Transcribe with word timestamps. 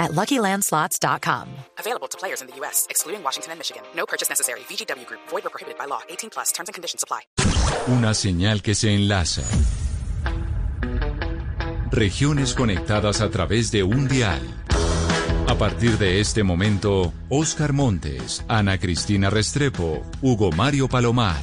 at 0.00 0.10
LuckyLandSlots.com. 0.12 1.46
Available 1.78 2.08
to 2.08 2.18
players 2.18 2.40
in 2.42 2.48
the 2.48 2.56
U.S., 2.56 2.86
excluding 2.90 3.22
Washington 3.22 3.52
and 3.52 3.60
Michigan. 3.60 3.82
No 3.94 4.06
purchase 4.06 4.28
necessary. 4.28 4.60
VGW 4.60 5.06
Group. 5.06 5.20
Void 5.28 5.46
or 5.46 5.50
prohibited 5.50 5.78
by 5.78 5.84
law. 5.84 6.00
18 6.08 6.30
plus. 6.30 6.50
Terms 6.50 6.68
and 6.68 6.74
conditions 6.74 7.04
apply. 7.04 7.20
Una 7.86 8.14
señal 8.14 8.62
que 8.62 8.74
se 8.74 8.92
enlaza. 8.92 9.42
Regiones 11.92 12.54
conectadas 12.54 13.20
a 13.20 13.30
través 13.30 13.70
de 13.70 13.82
un 13.82 14.08
dial. 14.08 14.40
A 15.48 15.56
partir 15.56 15.98
de 15.98 16.20
este 16.20 16.44
momento, 16.44 17.12
Oscar 17.28 17.72
Montes, 17.72 18.44
Ana 18.46 18.78
Cristina 18.78 19.30
Restrepo, 19.30 20.04
Hugo 20.22 20.52
Mario 20.52 20.86
Palomar, 20.86 21.42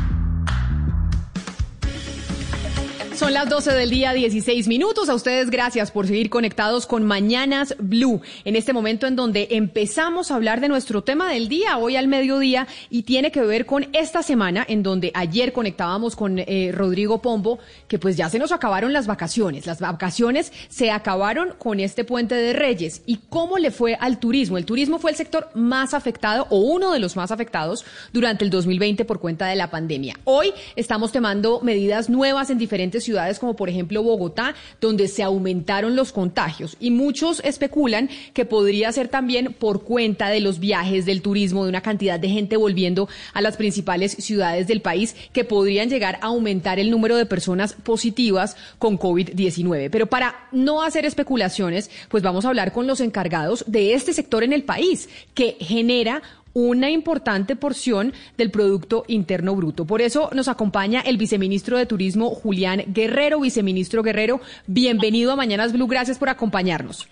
Son 3.21 3.33
las 3.35 3.47
12 3.49 3.73
del 3.73 3.91
día, 3.91 4.13
16 4.13 4.67
minutos. 4.67 5.07
A 5.07 5.13
ustedes 5.13 5.51
gracias 5.51 5.91
por 5.91 6.07
seguir 6.07 6.31
conectados 6.31 6.87
con 6.87 7.03
Mañanas 7.03 7.75
Blue, 7.77 8.19
en 8.45 8.55
este 8.55 8.73
momento 8.73 9.05
en 9.05 9.15
donde 9.15 9.49
empezamos 9.51 10.31
a 10.31 10.35
hablar 10.37 10.59
de 10.59 10.67
nuestro 10.67 11.03
tema 11.03 11.31
del 11.31 11.47
día, 11.47 11.77
hoy 11.77 11.97
al 11.97 12.07
mediodía, 12.07 12.67
y 12.89 13.03
tiene 13.03 13.31
que 13.31 13.41
ver 13.41 13.67
con 13.67 13.87
esta 13.93 14.23
semana, 14.23 14.65
en 14.67 14.81
donde 14.81 15.11
ayer 15.13 15.53
conectábamos 15.53 16.15
con 16.15 16.39
eh, 16.39 16.71
Rodrigo 16.73 17.21
Pombo, 17.21 17.59
que 17.87 17.99
pues 17.99 18.17
ya 18.17 18.27
se 18.27 18.39
nos 18.39 18.51
acabaron 18.51 18.91
las 18.91 19.05
vacaciones. 19.05 19.67
Las 19.67 19.81
vacaciones 19.81 20.51
se 20.69 20.89
acabaron 20.89 21.53
con 21.59 21.79
este 21.79 22.03
puente 22.03 22.33
de 22.33 22.53
Reyes. 22.53 23.03
¿Y 23.05 23.19
cómo 23.29 23.59
le 23.59 23.69
fue 23.69 23.93
al 23.99 24.17
turismo? 24.17 24.57
El 24.57 24.65
turismo 24.65 24.97
fue 24.97 25.11
el 25.11 25.17
sector 25.17 25.51
más 25.53 25.93
afectado 25.93 26.47
o 26.49 26.57
uno 26.57 26.91
de 26.91 26.97
los 26.97 27.15
más 27.15 27.29
afectados 27.29 27.85
durante 28.13 28.43
el 28.43 28.49
2020 28.49 29.05
por 29.05 29.19
cuenta 29.19 29.45
de 29.45 29.55
la 29.57 29.69
pandemia. 29.69 30.19
Hoy 30.23 30.51
estamos 30.75 31.11
tomando 31.11 31.59
medidas 31.61 32.09
nuevas 32.09 32.49
en 32.49 32.57
diferentes 32.57 33.03
ciudades 33.03 33.10
ciudades 33.11 33.39
como 33.39 33.55
por 33.55 33.69
ejemplo 33.69 34.03
Bogotá, 34.03 34.55
donde 34.79 35.09
se 35.09 35.21
aumentaron 35.21 35.95
los 35.97 36.13
contagios. 36.13 36.77
Y 36.79 36.91
muchos 36.91 37.41
especulan 37.43 38.09
que 38.33 38.45
podría 38.45 38.91
ser 38.91 39.09
también 39.09 39.53
por 39.53 39.83
cuenta 39.83 40.29
de 40.29 40.39
los 40.39 40.59
viajes, 40.59 41.05
del 41.05 41.21
turismo, 41.21 41.63
de 41.63 41.69
una 41.69 41.81
cantidad 41.81 42.19
de 42.19 42.29
gente 42.29 42.55
volviendo 42.55 43.09
a 43.33 43.41
las 43.41 43.57
principales 43.57 44.13
ciudades 44.13 44.67
del 44.67 44.81
país, 44.81 45.15
que 45.33 45.43
podrían 45.43 45.89
llegar 45.89 46.19
a 46.21 46.27
aumentar 46.27 46.79
el 46.79 46.89
número 46.89 47.17
de 47.17 47.25
personas 47.25 47.73
positivas 47.73 48.55
con 48.79 48.97
COVID-19. 48.97 49.89
Pero 49.91 50.07
para 50.07 50.47
no 50.53 50.83
hacer 50.83 51.05
especulaciones, 51.05 51.91
pues 52.07 52.23
vamos 52.23 52.45
a 52.45 52.47
hablar 52.47 52.71
con 52.71 52.87
los 52.87 53.01
encargados 53.01 53.65
de 53.67 53.93
este 53.93 54.13
sector 54.13 54.43
en 54.43 54.53
el 54.53 54.63
país, 54.63 55.09
que 55.33 55.57
genera 55.59 56.21
una 56.53 56.89
importante 56.89 57.55
porción 57.55 58.13
del 58.37 58.51
Producto 58.51 59.03
Interno 59.07 59.55
Bruto. 59.55 59.85
Por 59.85 60.01
eso 60.01 60.29
nos 60.33 60.47
acompaña 60.47 61.01
el 61.01 61.17
viceministro 61.17 61.77
de 61.77 61.85
Turismo, 61.85 62.29
Julián 62.29 62.83
Guerrero. 62.87 63.39
Viceministro 63.39 64.03
Guerrero, 64.03 64.41
bienvenido 64.67 65.31
a 65.31 65.35
Mañanas 65.35 65.73
Blue. 65.73 65.87
Gracias 65.87 66.17
por 66.17 66.29
acompañarnos. 66.29 67.07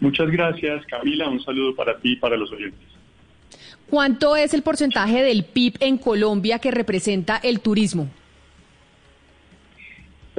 Muchas 0.00 0.30
gracias, 0.30 0.84
Camila. 0.86 1.28
Un 1.28 1.42
saludo 1.42 1.74
para 1.74 1.98
ti 1.98 2.12
y 2.12 2.16
para 2.16 2.36
los 2.36 2.50
oyentes. 2.50 2.80
¿Cuánto 3.88 4.36
es 4.36 4.54
el 4.54 4.62
porcentaje 4.62 5.22
del 5.22 5.44
PIB 5.44 5.74
en 5.80 5.98
Colombia 5.98 6.58
que 6.58 6.70
representa 6.70 7.36
el 7.42 7.60
turismo? 7.60 8.08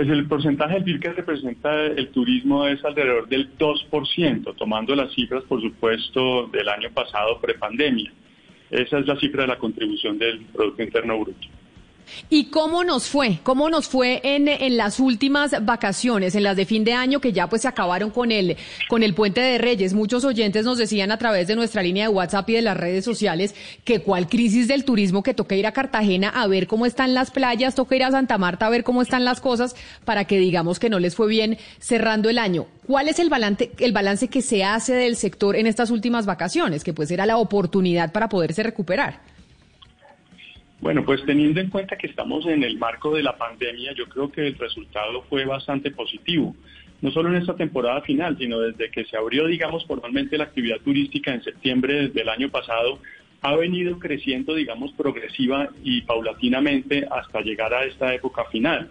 Pues 0.01 0.13
el 0.13 0.25
porcentaje 0.25 0.73
del 0.73 0.83
PIB 0.83 0.99
que 0.99 1.13
representa 1.13 1.85
el 1.85 2.07
turismo 2.07 2.65
es 2.65 2.83
alrededor 2.83 3.29
del 3.29 3.55
2%, 3.55 4.55
tomando 4.55 4.95
las 4.95 5.13
cifras, 5.13 5.43
por 5.43 5.61
supuesto, 5.61 6.47
del 6.47 6.67
año 6.69 6.89
pasado 6.91 7.39
prepandemia. 7.39 8.11
Esa 8.71 8.97
es 8.97 9.05
la 9.05 9.15
cifra 9.17 9.43
de 9.43 9.49
la 9.49 9.59
contribución 9.59 10.17
del 10.17 10.39
Producto 10.45 10.81
Interno 10.81 11.19
Bruto. 11.19 11.47
¿Y 12.29 12.45
cómo 12.45 12.83
nos 12.83 13.07
fue? 13.07 13.39
¿Cómo 13.43 13.69
nos 13.69 13.87
fue 13.87 14.21
en, 14.23 14.47
en, 14.47 14.77
las 14.77 14.99
últimas 14.99 15.65
vacaciones, 15.65 16.35
en 16.35 16.43
las 16.43 16.55
de 16.57 16.65
fin 16.65 16.83
de 16.83 16.93
año 16.93 17.19
que 17.19 17.33
ya 17.33 17.47
pues 17.47 17.63
se 17.63 17.67
acabaron 17.67 18.09
con 18.09 18.31
el, 18.31 18.57
con 18.89 19.03
el 19.03 19.13
puente 19.13 19.41
de 19.41 19.57
Reyes? 19.57 19.93
Muchos 19.93 20.23
oyentes 20.23 20.65
nos 20.65 20.77
decían 20.77 21.11
a 21.11 21.17
través 21.17 21.47
de 21.47 21.55
nuestra 21.55 21.83
línea 21.83 22.07
de 22.07 22.13
WhatsApp 22.13 22.49
y 22.49 22.53
de 22.53 22.61
las 22.61 22.77
redes 22.77 23.05
sociales 23.05 23.55
que 23.83 23.99
cuál 23.99 24.27
crisis 24.27 24.67
del 24.67 24.85
turismo 24.85 25.23
que 25.23 25.33
toca 25.33 25.55
ir 25.55 25.67
a 25.67 25.73
Cartagena 25.73 26.29
a 26.29 26.47
ver 26.47 26.67
cómo 26.67 26.85
están 26.85 27.13
las 27.13 27.31
playas, 27.31 27.75
toca 27.75 27.95
ir 27.95 28.03
a 28.03 28.11
Santa 28.11 28.37
Marta 28.37 28.67
a 28.67 28.69
ver 28.69 28.83
cómo 28.83 29.01
están 29.01 29.25
las 29.25 29.41
cosas 29.41 29.75
para 30.05 30.25
que 30.25 30.37
digamos 30.37 30.79
que 30.79 30.89
no 30.89 30.99
les 30.99 31.15
fue 31.15 31.27
bien 31.27 31.57
cerrando 31.79 32.29
el 32.29 32.37
año. 32.37 32.67
¿Cuál 32.87 33.07
es 33.07 33.19
el 33.19 33.29
balance, 33.29 33.71
el 33.79 33.91
balance 33.91 34.27
que 34.27 34.41
se 34.41 34.63
hace 34.63 34.93
del 34.93 35.15
sector 35.15 35.55
en 35.55 35.67
estas 35.67 35.91
últimas 35.91 36.25
vacaciones? 36.25 36.83
Que 36.83 36.93
pues 36.93 37.11
era 37.11 37.25
la 37.25 37.37
oportunidad 37.37 38.11
para 38.11 38.29
poderse 38.29 38.63
recuperar. 38.63 39.30
Bueno, 40.81 41.05
pues 41.05 41.23
teniendo 41.25 41.61
en 41.61 41.69
cuenta 41.69 41.95
que 41.95 42.07
estamos 42.07 42.47
en 42.47 42.63
el 42.63 42.79
marco 42.79 43.13
de 43.13 43.21
la 43.21 43.37
pandemia, 43.37 43.93
yo 43.93 44.07
creo 44.07 44.31
que 44.31 44.47
el 44.47 44.57
resultado 44.57 45.21
fue 45.29 45.45
bastante 45.45 45.91
positivo. 45.91 46.55
No 47.01 47.11
solo 47.11 47.29
en 47.29 47.35
esta 47.35 47.55
temporada 47.55 48.01
final, 48.01 48.35
sino 48.39 48.59
desde 48.59 48.89
que 48.89 49.05
se 49.05 49.15
abrió, 49.15 49.45
digamos, 49.45 49.85
formalmente 49.85 50.39
la 50.39 50.45
actividad 50.45 50.79
turística 50.79 51.33
en 51.33 51.43
septiembre 51.43 52.09
del 52.09 52.29
año 52.29 52.49
pasado, 52.49 52.99
ha 53.41 53.55
venido 53.55 53.99
creciendo, 53.99 54.55
digamos, 54.55 54.91
progresiva 54.93 55.69
y 55.83 56.01
paulatinamente 56.01 57.07
hasta 57.11 57.41
llegar 57.41 57.73
a 57.75 57.85
esta 57.85 58.13
época 58.15 58.45
final. 58.45 58.89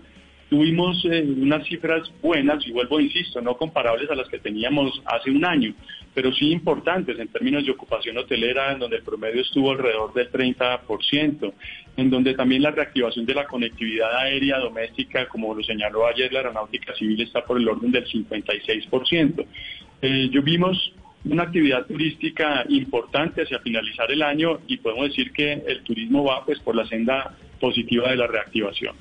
Tuvimos 0.50 1.04
eh, 1.04 1.22
unas 1.22 1.64
cifras 1.68 2.12
buenas, 2.20 2.66
y 2.66 2.72
vuelvo, 2.72 2.98
insisto, 2.98 3.40
no 3.40 3.56
comparables 3.56 4.10
a 4.10 4.16
las 4.16 4.28
que 4.28 4.40
teníamos 4.40 5.00
hace 5.06 5.30
un 5.30 5.44
año, 5.44 5.72
pero 6.12 6.32
sí 6.32 6.50
importantes 6.50 7.16
en 7.20 7.28
términos 7.28 7.64
de 7.64 7.70
ocupación 7.70 8.18
hotelera, 8.18 8.72
en 8.72 8.80
donde 8.80 8.96
el 8.96 9.04
promedio 9.04 9.42
estuvo 9.42 9.70
alrededor 9.70 10.12
del 10.12 10.28
30%, 10.28 11.52
en 11.96 12.10
donde 12.10 12.34
también 12.34 12.62
la 12.62 12.72
reactivación 12.72 13.26
de 13.26 13.34
la 13.34 13.46
conectividad 13.46 14.12
aérea 14.16 14.58
doméstica, 14.58 15.28
como 15.28 15.54
lo 15.54 15.62
señaló 15.62 16.08
ayer 16.08 16.32
la 16.32 16.40
aeronáutica 16.40 16.96
civil, 16.96 17.20
está 17.22 17.44
por 17.44 17.56
el 17.56 17.68
orden 17.68 17.92
del 17.92 18.06
56%. 18.06 19.46
Eh, 20.02 20.30
yo 20.32 20.42
vimos 20.42 20.92
una 21.26 21.44
actividad 21.44 21.86
turística 21.86 22.64
importante 22.68 23.42
hacia 23.42 23.60
finalizar 23.60 24.10
el 24.10 24.22
año 24.22 24.58
y 24.66 24.78
podemos 24.78 25.10
decir 25.10 25.30
que 25.30 25.52
el 25.52 25.84
turismo 25.84 26.24
va 26.24 26.44
pues 26.44 26.58
por 26.58 26.74
la 26.74 26.86
senda 26.86 27.36
positiva 27.60 28.10
de 28.10 28.16
la 28.16 28.26
reactivación. 28.26 28.96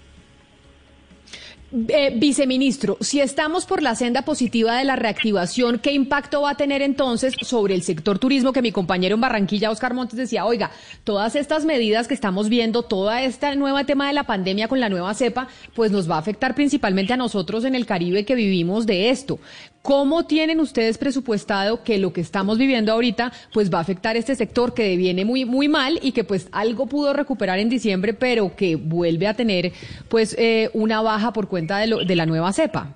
Eh, 1.72 2.12
viceministro, 2.16 2.98
si 3.00 3.22
estamos 3.22 3.68
por 3.68 3.84
la 3.84 3.94
senda 3.94 4.24
positiva 4.24 4.76
de 4.78 4.86
la 4.86 4.96
reactivación, 4.96 5.78
¿qué 5.78 5.92
impacto 5.92 6.42
va 6.42 6.52
a 6.52 6.58
tener 6.58 6.82
entonces 6.82 7.36
sobre 7.44 7.76
el 7.76 7.84
sector 7.84 8.18
turismo? 8.18 8.54
Que 8.54 8.64
mi 8.64 8.72
compañero 8.72 9.14
en 9.14 9.22
Barranquilla, 9.22 9.70
Oscar 9.70 9.94
Montes, 9.94 10.18
decía, 10.18 10.46
oiga, 10.46 10.72
todas 11.04 11.36
estas 11.36 11.66
medidas 11.66 12.08
que 12.08 12.16
estamos 12.16 12.50
viendo, 12.50 12.82
toda 12.82 13.22
esta 13.22 13.54
nueva 13.54 13.84
tema 13.84 14.08
de 14.08 14.14
la 14.14 14.24
pandemia 14.24 14.68
con 14.68 14.80
la 14.80 14.90
nueva 14.90 15.14
cepa, 15.14 15.48
pues 15.76 15.92
nos 15.92 16.10
va 16.10 16.16
a 16.16 16.20
afectar 16.20 16.56
principalmente 16.56 17.14
a 17.14 17.18
nosotros 17.18 17.64
en 17.64 17.76
el 17.76 17.86
Caribe 17.86 18.26
que 18.26 18.34
vivimos 18.34 18.88
de 18.88 19.12
esto. 19.12 19.40
¿Cómo 19.82 20.26
tienen 20.26 20.60
ustedes 20.60 20.98
presupuestado 20.98 21.84
que 21.84 21.98
lo 21.98 22.12
que 22.12 22.20
estamos 22.20 22.58
viviendo 22.58 22.92
ahorita 22.92 23.32
pues 23.54 23.74
va 23.74 23.78
a 23.78 23.82
afectar 23.82 24.18
este 24.18 24.36
sector 24.36 24.74
que 24.74 24.98
viene 24.98 25.24
muy 25.24 25.46
muy 25.46 25.70
mal 25.70 26.00
y 26.04 26.12
que 26.12 26.26
pues 26.26 26.50
algo 26.52 26.88
pudo 26.88 27.14
recuperar 27.14 27.60
en 27.60 27.70
diciembre, 27.70 28.14
pero 28.14 28.56
que 28.58 28.76
vuelve 28.76 29.28
a 29.28 29.36
tener 29.36 29.72
pues 30.10 30.36
eh, 30.38 30.70
una 30.74 31.02
baja 31.02 31.32
por 31.32 31.48
cuenta 31.48 31.78
de, 31.78 31.88
lo, 31.88 32.04
de 32.04 32.16
la 32.16 32.26
nueva 32.26 32.52
cepa? 32.52 32.96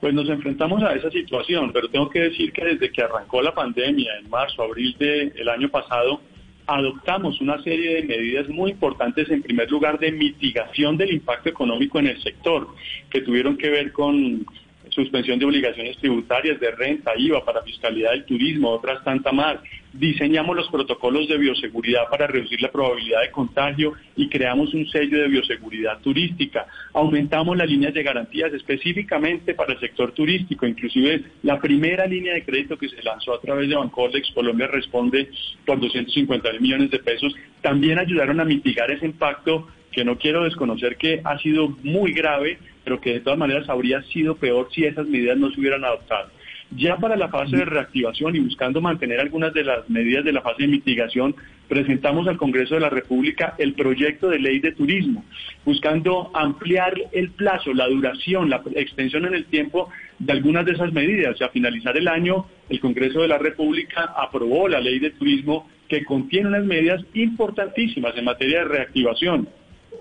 Pues 0.00 0.14
nos 0.14 0.28
enfrentamos 0.30 0.82
a 0.82 0.94
esa 0.94 1.10
situación, 1.10 1.70
pero 1.74 1.90
tengo 1.90 2.08
que 2.08 2.20
decir 2.20 2.50
que 2.52 2.64
desde 2.64 2.90
que 2.90 3.02
arrancó 3.02 3.42
la 3.42 3.52
pandemia 3.52 4.16
en 4.18 4.30
marzo, 4.30 4.62
abril 4.62 4.96
del 4.98 5.48
año 5.50 5.68
pasado, 5.68 6.22
adoptamos 6.66 7.38
una 7.42 7.62
serie 7.62 7.96
de 7.96 8.02
medidas 8.04 8.48
muy 8.48 8.70
importantes, 8.70 9.28
en 9.28 9.42
primer 9.42 9.70
lugar, 9.70 9.98
de 9.98 10.12
mitigación 10.12 10.96
del 10.96 11.12
impacto 11.12 11.50
económico 11.50 11.98
en 11.98 12.06
el 12.06 12.22
sector, 12.22 12.68
que 13.10 13.20
tuvieron 13.20 13.58
que 13.58 13.68
ver 13.68 13.92
con 13.92 14.46
suspensión 14.90 15.38
de 15.38 15.46
obligaciones 15.46 15.96
tributarias, 15.98 16.60
de 16.60 16.70
renta, 16.70 17.12
IVA 17.16 17.44
para 17.44 17.62
fiscalidad 17.62 18.12
del 18.12 18.24
turismo, 18.24 18.70
otras 18.70 19.02
tantas 19.04 19.32
más. 19.32 19.58
Diseñamos 19.92 20.54
los 20.54 20.68
protocolos 20.68 21.28
de 21.28 21.36
bioseguridad 21.36 22.08
para 22.08 22.28
reducir 22.28 22.60
la 22.62 22.70
probabilidad 22.70 23.22
de 23.22 23.30
contagio 23.30 23.94
y 24.14 24.28
creamos 24.28 24.72
un 24.72 24.86
sello 24.88 25.20
de 25.20 25.28
bioseguridad 25.28 25.98
turística. 26.00 26.66
Aumentamos 26.92 27.56
las 27.56 27.68
líneas 27.68 27.92
de 27.92 28.02
garantías 28.02 28.52
específicamente 28.52 29.54
para 29.54 29.72
el 29.72 29.80
sector 29.80 30.12
turístico, 30.12 30.66
inclusive 30.66 31.22
la 31.42 31.60
primera 31.60 32.06
línea 32.06 32.34
de 32.34 32.44
crédito 32.44 32.78
que 32.78 32.88
se 32.88 33.02
lanzó 33.02 33.34
a 33.34 33.40
través 33.40 33.68
de 33.68 33.74
Bancoldex 33.74 34.30
Colombia 34.32 34.68
responde 34.68 35.28
por 35.66 35.80
250 35.80 36.52
mil 36.52 36.60
millones 36.60 36.90
de 36.90 36.98
pesos. 37.00 37.34
También 37.60 37.98
ayudaron 37.98 38.38
a 38.40 38.44
mitigar 38.44 38.90
ese 38.90 39.06
impacto 39.06 39.66
que 39.92 40.04
no 40.04 40.18
quiero 40.18 40.44
desconocer 40.44 40.96
que 40.96 41.20
ha 41.24 41.38
sido 41.38 41.68
muy 41.82 42.12
grave, 42.12 42.58
pero 42.84 43.00
que 43.00 43.14
de 43.14 43.20
todas 43.20 43.38
maneras 43.38 43.68
habría 43.68 44.02
sido 44.04 44.36
peor 44.36 44.68
si 44.72 44.84
esas 44.84 45.06
medidas 45.06 45.38
no 45.38 45.50
se 45.50 45.60
hubieran 45.60 45.84
adoptado. 45.84 46.30
Ya 46.76 46.96
para 46.96 47.16
la 47.16 47.28
fase 47.28 47.56
de 47.56 47.64
reactivación 47.64 48.36
y 48.36 48.40
buscando 48.40 48.80
mantener 48.80 49.18
algunas 49.18 49.52
de 49.52 49.64
las 49.64 49.90
medidas 49.90 50.24
de 50.24 50.32
la 50.32 50.40
fase 50.40 50.62
de 50.62 50.68
mitigación, 50.68 51.34
presentamos 51.68 52.28
al 52.28 52.36
Congreso 52.36 52.74
de 52.74 52.80
la 52.80 52.90
República 52.90 53.54
el 53.58 53.74
proyecto 53.74 54.28
de 54.28 54.38
ley 54.38 54.60
de 54.60 54.70
turismo, 54.72 55.24
buscando 55.64 56.30
ampliar 56.32 56.94
el 57.10 57.30
plazo, 57.30 57.74
la 57.74 57.88
duración, 57.88 58.50
la 58.50 58.62
extensión 58.76 59.26
en 59.26 59.34
el 59.34 59.46
tiempo 59.46 59.90
de 60.20 60.32
algunas 60.32 60.64
de 60.64 60.72
esas 60.72 60.92
medidas. 60.92 61.40
Y 61.40 61.44
a 61.44 61.48
finalizar 61.48 61.96
el 61.96 62.06
año, 62.06 62.46
el 62.68 62.78
Congreso 62.78 63.22
de 63.22 63.28
la 63.28 63.38
República 63.38 64.14
aprobó 64.16 64.68
la 64.68 64.80
ley 64.80 65.00
de 65.00 65.10
turismo 65.10 65.68
que 65.88 66.04
contiene 66.04 66.48
unas 66.48 66.64
medidas 66.64 67.04
importantísimas 67.14 68.16
en 68.16 68.26
materia 68.26 68.60
de 68.60 68.66
reactivación 68.66 69.48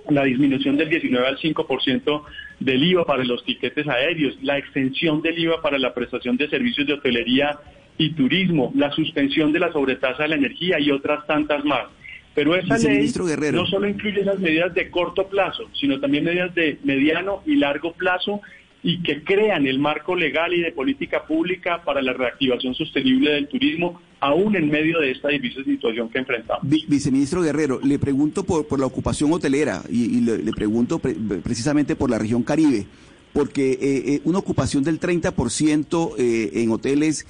la 0.10 0.24
disminución 0.24 0.78
del 0.78 0.90
19 0.90 1.28
al 1.28 1.38
5% 1.38 2.24
del 2.60 2.84
IVA 2.84 3.06
para 3.06 3.24
los 3.24 3.44
tiquetes 3.44 3.88
aéreos, 3.88 4.38
la 4.42 4.58
extensión 4.58 5.22
del 5.22 5.38
IVA 5.40 5.62
para 5.62 5.78
la 5.78 5.94
prestación 5.94 6.38
de 6.38 6.50
servicios 6.50 6.88
de 6.88 6.94
hotelería 6.94 7.58
y 7.98 8.14
turismo, 8.14 8.72
la 8.76 8.92
suspensión 8.92 9.52
de 9.52 9.60
la 9.60 9.72
sobretasa 9.72 10.24
de 10.24 10.30
la 10.30 10.36
energía 10.36 10.80
y 10.80 10.92
otras 10.92 11.26
tantas 11.28 11.64
más. 11.66 11.88
Pero 12.34 12.56
esa 12.56 12.78
ley 12.78 13.12
no 13.52 13.66
solo 13.66 13.88
incluye 13.88 14.22
esas 14.22 14.40
medidas 14.40 14.74
de 14.74 14.90
corto 14.90 15.28
plazo, 15.28 15.70
sino 15.74 16.00
también 16.00 16.24
medidas 16.24 16.54
de 16.56 16.78
mediano 16.84 17.42
y 17.46 17.56
largo 17.56 17.92
plazo 17.94 18.42
y 18.82 19.02
que 19.04 19.24
crean 19.24 19.68
el 19.68 19.80
marco 19.80 20.16
legal 20.16 20.54
y 20.54 20.62
de 20.62 20.72
política 20.72 21.26
pública 21.26 21.84
para 21.84 22.02
la 22.02 22.14
reactivación 22.14 22.74
sostenible 22.74 23.32
del 23.32 23.48
turismo, 23.48 24.00
aún 24.22 24.56
en 24.56 24.70
medio 24.70 25.00
de 25.00 25.12
esta 25.12 25.30
difícil 25.30 25.66
situación 25.66 26.10
que 26.10 26.20
enfrentamos. 26.20 26.64
viceministro 26.88 27.42
Guerrero, 27.42 27.80
le 27.84 28.00
pregunto 28.00 28.44
por, 28.44 28.80
la 28.80 28.86
ocupación 28.86 29.34
hotelera 29.34 29.82
y, 29.90 30.22
le, 30.22 30.52
pregunto 30.54 31.00
precisamente 31.00 31.96
por 31.96 32.10
la 32.10 32.18
región 32.18 32.44
Caribe, 32.44 32.86
porque 33.34 33.72
eh, 33.72 33.78
eh, 33.82 34.22
una 34.24 34.40
ocupación 34.40 34.84
del 34.84 35.00
30% 35.00 36.16
eh, 36.18 36.52
en 36.56 36.72
hoteles 36.72 37.28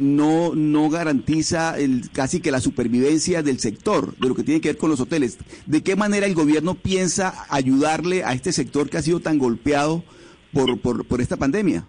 no, 0.00 0.56
no 0.56 0.90
garantiza 0.90 1.78
el, 1.78 2.10
casi 2.10 2.40
que 2.40 2.50
la 2.50 2.60
supervivencia 2.60 3.44
del 3.44 3.60
sector, 3.60 4.16
de 4.16 4.28
lo 4.28 4.34
que 4.34 4.42
tiene 4.42 4.60
que 4.60 4.70
ver 4.70 4.76
con 4.76 4.90
los 4.90 4.98
hoteles. 4.98 5.38
¿De 5.66 5.84
qué 5.84 5.94
manera 5.94 6.26
el 6.26 6.34
gobierno 6.34 6.74
piensa 6.74 7.46
ayudarle 7.48 8.24
a 8.24 8.32
este 8.32 8.52
sector 8.52 8.90
que 8.90 8.98
ha 8.98 9.02
sido 9.02 9.20
tan 9.20 9.38
golpeado? 9.38 10.02
Por, 10.52 10.80
por, 10.80 11.06
por 11.06 11.20
esta 11.20 11.36
pandemia? 11.36 11.84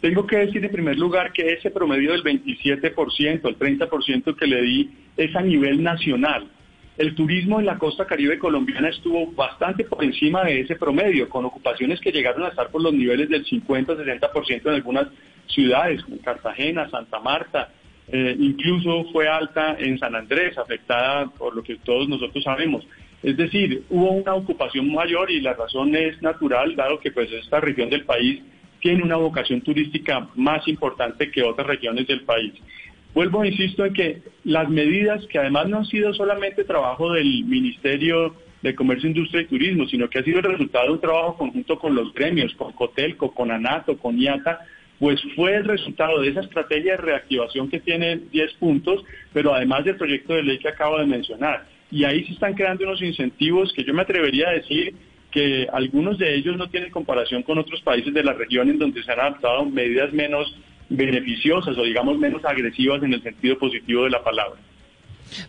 Tengo 0.00 0.26
que 0.26 0.36
decir 0.36 0.64
en 0.64 0.70
primer 0.70 0.96
lugar 0.96 1.32
que 1.32 1.52
ese 1.52 1.70
promedio 1.70 2.12
del 2.12 2.22
27%, 2.22 3.48
el 3.48 3.58
30% 3.58 4.36
que 4.36 4.46
le 4.46 4.62
di 4.62 4.90
es 5.16 5.34
a 5.34 5.40
nivel 5.40 5.82
nacional. 5.82 6.48
El 6.96 7.14
turismo 7.14 7.58
en 7.60 7.66
la 7.66 7.78
costa 7.78 8.06
caribe 8.06 8.38
colombiana 8.38 8.88
estuvo 8.88 9.30
bastante 9.32 9.84
por 9.84 10.02
encima 10.04 10.44
de 10.44 10.60
ese 10.60 10.76
promedio, 10.76 11.28
con 11.28 11.44
ocupaciones 11.44 12.00
que 12.00 12.12
llegaron 12.12 12.44
a 12.44 12.48
estar 12.48 12.70
por 12.70 12.82
los 12.82 12.92
niveles 12.92 13.28
del 13.28 13.44
50-60% 13.44 14.62
en 14.66 14.74
algunas 14.74 15.08
ciudades, 15.46 16.02
como 16.02 16.18
Cartagena, 16.18 16.88
Santa 16.90 17.20
Marta, 17.20 17.70
eh, 18.08 18.36
incluso 18.38 19.04
fue 19.12 19.28
alta 19.28 19.76
en 19.78 19.98
San 19.98 20.14
Andrés, 20.14 20.56
afectada 20.56 21.26
por 21.26 21.54
lo 21.54 21.62
que 21.62 21.76
todos 21.76 22.08
nosotros 22.08 22.42
sabemos. 22.42 22.84
Es 23.22 23.36
decir, 23.36 23.82
hubo 23.90 24.12
una 24.12 24.34
ocupación 24.34 24.92
mayor 24.92 25.30
y 25.30 25.40
la 25.40 25.54
razón 25.54 25.94
es 25.96 26.20
natural, 26.22 26.76
dado 26.76 27.00
que 27.00 27.10
pues 27.10 27.30
esta 27.32 27.60
región 27.60 27.90
del 27.90 28.04
país 28.04 28.42
tiene 28.80 29.02
una 29.02 29.16
vocación 29.16 29.60
turística 29.60 30.28
más 30.36 30.66
importante 30.68 31.30
que 31.30 31.42
otras 31.42 31.66
regiones 31.66 32.06
del 32.06 32.22
país. 32.22 32.52
Vuelvo, 33.14 33.44
insisto, 33.44 33.84
en 33.84 33.92
que 33.92 34.22
las 34.44 34.68
medidas 34.68 35.26
que 35.26 35.38
además 35.38 35.68
no 35.68 35.78
han 35.78 35.86
sido 35.86 36.14
solamente 36.14 36.62
trabajo 36.62 37.12
del 37.12 37.44
Ministerio 37.44 38.36
de 38.62 38.74
Comercio, 38.74 39.08
Industria 39.08 39.42
y 39.42 39.46
Turismo, 39.46 39.86
sino 39.88 40.08
que 40.08 40.20
ha 40.20 40.22
sido 40.22 40.38
el 40.38 40.44
resultado 40.44 40.86
de 40.86 40.92
un 40.92 41.00
trabajo 41.00 41.36
conjunto 41.36 41.78
con 41.78 41.96
los 41.96 42.12
gremios, 42.14 42.54
con 42.54 42.72
Cotelco, 42.72 43.34
con 43.34 43.50
ANATO, 43.50 43.98
con 43.98 44.20
IATA, 44.20 44.60
pues 45.00 45.20
fue 45.34 45.56
el 45.56 45.64
resultado 45.64 46.20
de 46.20 46.28
esa 46.28 46.40
estrategia 46.40 46.92
de 46.92 46.98
reactivación 46.98 47.68
que 47.68 47.80
tiene 47.80 48.16
10 48.16 48.54
puntos, 48.54 49.04
pero 49.32 49.54
además 49.54 49.84
del 49.84 49.96
proyecto 49.96 50.34
de 50.34 50.42
ley 50.42 50.58
que 50.58 50.68
acabo 50.68 50.98
de 50.98 51.06
mencionar 51.06 51.66
y 51.90 52.04
ahí 52.04 52.24
se 52.24 52.32
están 52.32 52.54
creando 52.54 52.84
unos 52.84 53.02
incentivos 53.02 53.72
que 53.72 53.84
yo 53.84 53.94
me 53.94 54.02
atrevería 54.02 54.48
a 54.48 54.52
decir 54.52 54.94
que 55.30 55.66
algunos 55.72 56.18
de 56.18 56.34
ellos 56.36 56.56
no 56.56 56.68
tienen 56.68 56.90
comparación 56.90 57.42
con 57.42 57.58
otros 57.58 57.80
países 57.82 58.12
de 58.14 58.24
la 58.24 58.32
región 58.32 58.68
en 58.70 58.78
donde 58.78 59.02
se 59.02 59.12
han 59.12 59.20
adoptado 59.20 59.64
medidas 59.64 60.12
menos 60.12 60.54
beneficiosas 60.88 61.76
o 61.76 61.82
digamos 61.82 62.18
menos 62.18 62.44
agresivas 62.44 63.02
en 63.02 63.14
el 63.14 63.22
sentido 63.22 63.58
positivo 63.58 64.04
de 64.04 64.10
la 64.10 64.22
palabra. 64.22 64.58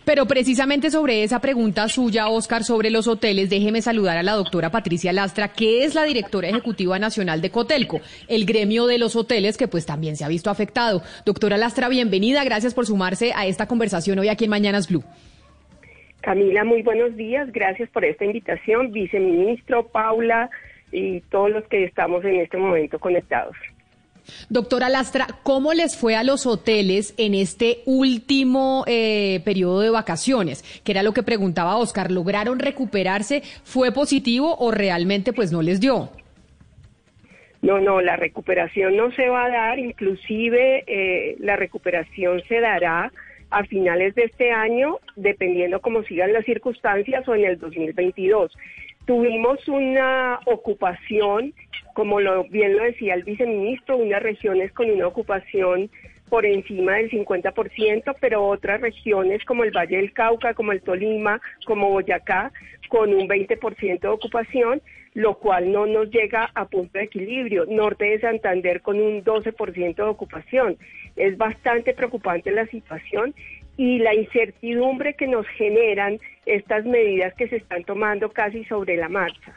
Pero 0.04 0.26
precisamente 0.26 0.90
sobre 0.90 1.22
esa 1.22 1.40
pregunta 1.40 1.88
suya, 1.88 2.28
Oscar, 2.28 2.64
sobre 2.64 2.90
los 2.90 3.08
hoteles, 3.08 3.48
déjeme 3.48 3.80
saludar 3.80 4.18
a 4.18 4.22
la 4.22 4.32
doctora 4.32 4.70
Patricia 4.70 5.12
Lastra, 5.12 5.54
que 5.54 5.84
es 5.84 5.94
la 5.94 6.04
directora 6.04 6.48
ejecutiva 6.48 6.98
nacional 6.98 7.40
de 7.40 7.50
Cotelco, 7.50 8.00
el 8.28 8.44
gremio 8.44 8.86
de 8.86 8.98
los 8.98 9.16
hoteles 9.16 9.56
que 9.56 9.68
pues 9.68 9.86
también 9.86 10.16
se 10.16 10.24
ha 10.24 10.28
visto 10.28 10.50
afectado. 10.50 11.02
Doctora 11.24 11.56
Lastra, 11.56 11.88
bienvenida, 11.88 12.44
gracias 12.44 12.74
por 12.74 12.86
sumarse 12.86 13.32
a 13.34 13.46
esta 13.46 13.66
conversación 13.66 14.18
hoy 14.18 14.28
aquí 14.28 14.44
en 14.44 14.50
Mañanas 14.50 14.88
Blue. 14.88 15.04
Camila, 16.20 16.64
muy 16.64 16.82
buenos 16.82 17.16
días. 17.16 17.50
Gracias 17.52 17.88
por 17.90 18.04
esta 18.04 18.24
invitación, 18.24 18.92
viceministro, 18.92 19.86
Paula 19.88 20.50
y 20.92 21.20
todos 21.22 21.50
los 21.50 21.64
que 21.68 21.84
estamos 21.84 22.24
en 22.24 22.40
este 22.40 22.58
momento 22.58 22.98
conectados. 22.98 23.56
Doctora 24.48 24.88
Lastra, 24.88 25.26
¿cómo 25.42 25.72
les 25.72 25.96
fue 25.96 26.14
a 26.14 26.22
los 26.22 26.46
hoteles 26.46 27.14
en 27.16 27.34
este 27.34 27.78
último 27.86 28.84
eh, 28.86 29.40
periodo 29.44 29.80
de 29.80 29.90
vacaciones? 29.90 30.62
Que 30.84 30.92
era 30.92 31.02
lo 31.02 31.12
que 31.12 31.22
preguntaba 31.22 31.76
Oscar. 31.76 32.10
¿Lograron 32.10 32.58
recuperarse? 32.58 33.42
¿Fue 33.64 33.92
positivo 33.92 34.56
o 34.58 34.70
realmente 34.70 35.32
pues 35.32 35.52
no 35.52 35.62
les 35.62 35.80
dio? 35.80 36.10
No, 37.62 37.78
no, 37.78 38.00
la 38.00 38.16
recuperación 38.16 38.96
no 38.96 39.10
se 39.12 39.28
va 39.28 39.46
a 39.46 39.50
dar. 39.50 39.78
Inclusive 39.78 40.84
eh, 40.86 41.36
la 41.40 41.56
recuperación 41.56 42.42
se 42.48 42.60
dará 42.60 43.12
a 43.50 43.64
finales 43.64 44.14
de 44.14 44.24
este 44.24 44.52
año, 44.52 44.98
dependiendo 45.16 45.80
cómo 45.80 46.02
sigan 46.04 46.32
las 46.32 46.44
circunstancias, 46.44 47.26
o 47.28 47.34
en 47.34 47.44
el 47.44 47.58
2022. 47.58 48.56
Tuvimos 49.06 49.66
una 49.68 50.40
ocupación, 50.46 51.52
como 51.94 52.20
lo, 52.20 52.44
bien 52.44 52.76
lo 52.76 52.84
decía 52.84 53.14
el 53.14 53.24
viceministro, 53.24 53.96
unas 53.96 54.22
regiones 54.22 54.72
con 54.72 54.90
una 54.90 55.06
ocupación 55.06 55.90
por 56.28 56.46
encima 56.46 56.94
del 56.94 57.10
50%, 57.10 58.14
pero 58.20 58.46
otras 58.46 58.80
regiones 58.80 59.44
como 59.44 59.64
el 59.64 59.72
Valle 59.72 59.96
del 59.96 60.12
Cauca, 60.12 60.54
como 60.54 60.70
el 60.72 60.80
Tolima, 60.80 61.40
como 61.66 61.90
Boyacá, 61.90 62.52
con 62.88 63.12
un 63.12 63.28
20% 63.28 64.00
de 64.00 64.08
ocupación, 64.08 64.80
lo 65.14 65.34
cual 65.34 65.72
no 65.72 65.86
nos 65.86 66.10
llega 66.10 66.50
a 66.54 66.66
punto 66.66 66.98
de 66.98 67.04
equilibrio. 67.04 67.66
Norte 67.66 68.04
de 68.04 68.20
Santander 68.20 68.80
con 68.80 69.00
un 69.00 69.24
12% 69.24 69.94
de 69.94 70.02
ocupación. 70.02 70.76
Es 71.16 71.36
bastante 71.36 71.94
preocupante 71.94 72.50
la 72.50 72.66
situación 72.66 73.34
y 73.76 73.98
la 73.98 74.14
incertidumbre 74.14 75.14
que 75.14 75.26
nos 75.26 75.46
generan 75.48 76.18
estas 76.46 76.84
medidas 76.84 77.34
que 77.34 77.48
se 77.48 77.56
están 77.56 77.84
tomando 77.84 78.30
casi 78.30 78.64
sobre 78.64 78.96
la 78.96 79.08
marcha. 79.08 79.54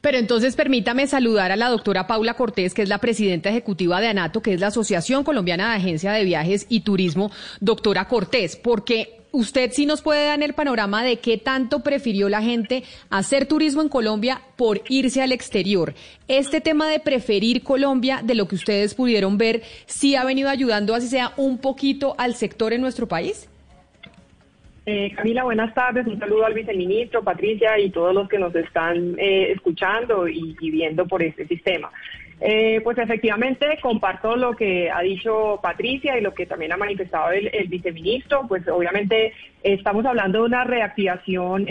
Pero 0.00 0.18
entonces 0.18 0.56
permítame 0.56 1.06
saludar 1.06 1.52
a 1.52 1.56
la 1.56 1.68
doctora 1.68 2.06
Paula 2.06 2.34
Cortés, 2.34 2.74
que 2.74 2.82
es 2.82 2.88
la 2.88 2.98
presidenta 2.98 3.50
ejecutiva 3.50 4.00
de 4.00 4.08
ANATO, 4.08 4.42
que 4.42 4.54
es 4.54 4.60
la 4.60 4.68
Asociación 4.68 5.24
Colombiana 5.24 5.70
de 5.70 5.76
Agencia 5.76 6.12
de 6.12 6.24
Viajes 6.24 6.66
y 6.68 6.80
Turismo. 6.80 7.30
Doctora 7.60 8.08
Cortés, 8.08 8.56
porque 8.56 9.20
usted 9.32 9.70
sí 9.72 9.86
nos 9.86 10.02
puede 10.02 10.26
dar 10.26 10.42
el 10.42 10.54
panorama 10.54 11.04
de 11.04 11.18
qué 11.18 11.36
tanto 11.36 11.80
prefirió 11.80 12.28
la 12.28 12.42
gente 12.42 12.84
hacer 13.10 13.46
turismo 13.46 13.82
en 13.82 13.88
Colombia 13.88 14.42
por 14.56 14.82
irse 14.88 15.22
al 15.22 15.32
exterior. 15.32 15.94
Este 16.28 16.60
tema 16.60 16.88
de 16.88 17.00
preferir 17.00 17.62
Colombia, 17.62 18.22
de 18.24 18.34
lo 18.34 18.48
que 18.48 18.56
ustedes 18.56 18.94
pudieron 18.94 19.38
ver, 19.38 19.62
sí 19.86 20.14
ha 20.16 20.24
venido 20.24 20.48
ayudando, 20.48 20.94
así 20.94 21.08
sea 21.08 21.32
un 21.36 21.58
poquito, 21.58 22.14
al 22.18 22.34
sector 22.34 22.72
en 22.72 22.80
nuestro 22.80 23.06
país. 23.08 23.49
Eh, 24.92 25.12
Camila, 25.14 25.44
buenas 25.44 25.72
tardes. 25.72 26.04
Un 26.04 26.18
saludo 26.18 26.46
al 26.46 26.52
viceministro, 26.52 27.22
Patricia 27.22 27.78
y 27.78 27.90
todos 27.90 28.12
los 28.12 28.28
que 28.28 28.40
nos 28.40 28.52
están 28.56 29.14
eh, 29.20 29.52
escuchando 29.52 30.26
y, 30.26 30.56
viendo 30.58 31.06
por 31.06 31.22
este 31.22 31.46
sistema. 31.46 31.92
Eh, 32.40 32.80
pues 32.82 32.98
efectivamente 32.98 33.78
comparto 33.80 34.34
lo 34.34 34.56
que 34.56 34.90
ha 34.90 35.00
dicho 35.02 35.60
Patricia 35.62 36.18
y 36.18 36.22
lo 36.22 36.34
que 36.34 36.46
también 36.46 36.72
ha 36.72 36.76
manifestado 36.76 37.30
el, 37.30 37.68
viceministro. 37.68 38.48
Pues 38.48 38.66
obviamente 38.66 39.32
estamos 39.62 40.04
hablando 40.04 40.40
de 40.40 40.46
una 40.46 40.64
reactivación 40.64 41.68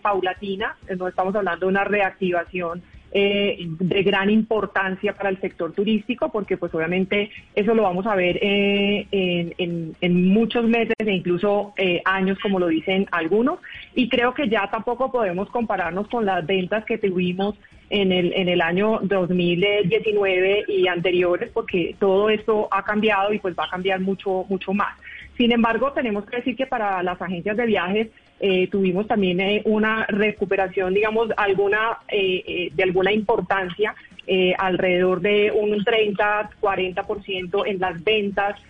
paulatina, 0.00 0.78
no 0.96 1.08
estamos 1.08 1.34
hablando 1.34 1.66
de 1.66 1.70
una 1.70 1.84
reactivación 1.84 2.82
eh, 3.14 3.58
de 3.68 4.02
gran 4.02 4.30
importancia 4.30 5.12
para 5.12 5.28
el 5.28 5.38
sector 5.40 5.72
turístico, 5.72 6.32
porque 6.32 6.56
pues 6.56 6.74
obviamente 6.74 7.30
eso 7.54 7.74
lo 7.74 7.82
vamos 7.82 8.06
a 8.06 8.14
ver 8.14 8.38
eh, 8.40 9.06
en, 9.10 9.94
en, 10.00 10.28
muchos 10.28 10.64
meses 10.64 10.94
e 10.98 11.12
incluso 11.12 11.74
eh, 11.76 12.00
años, 12.06 12.38
como 12.40 12.58
lo 12.58 12.68
dicen 12.68 13.06
algunos. 13.10 13.58
Y 13.94 14.08
creo 14.08 14.32
que 14.32 14.48
ya 14.48 14.70
tampoco 14.70 15.12
podemos 15.12 15.50
compararnos 15.50 16.08
con 16.08 16.24
las 16.24 16.46
ventas 16.46 16.86
que 16.86 16.96
tuvimos 16.96 17.54
en 17.90 18.12
el, 18.12 18.32
en 18.32 18.48
el 18.48 18.62
año 18.62 19.00
2019 19.02 20.64
y 20.68 20.88
anteriores, 20.88 21.50
porque 21.52 21.94
todo 21.98 22.30
esto 22.30 22.66
ha 22.70 22.82
cambiado 22.82 23.34
y 23.34 23.38
pues 23.38 23.54
va 23.54 23.66
a 23.66 23.70
cambiar 23.70 24.00
mucho, 24.00 24.46
mucho 24.48 24.72
más. 24.72 24.96
Sin 25.36 25.52
embargo, 25.52 25.92
tenemos 25.92 26.24
que 26.24 26.36
decir 26.36 26.56
que 26.56 26.66
para 26.66 27.02
las 27.02 27.20
agencias 27.20 27.56
de 27.56 27.66
viajes 27.66 28.08
eh, 28.42 28.66
tuvimos 28.66 29.06
también 29.06 29.40
eh, 29.40 29.62
una 29.64 30.04
recuperación, 30.06 30.92
digamos, 30.92 31.28
alguna 31.36 31.98
de 32.10 32.82
alguna 32.82 33.12
importancia, 33.12 33.94
alrededor 34.58 35.20
de 35.20 35.50
un 35.50 35.82
30, 35.82 36.50
40% 36.60 37.62
en 37.66 37.78
las 37.78 38.02
ventas 38.04 38.60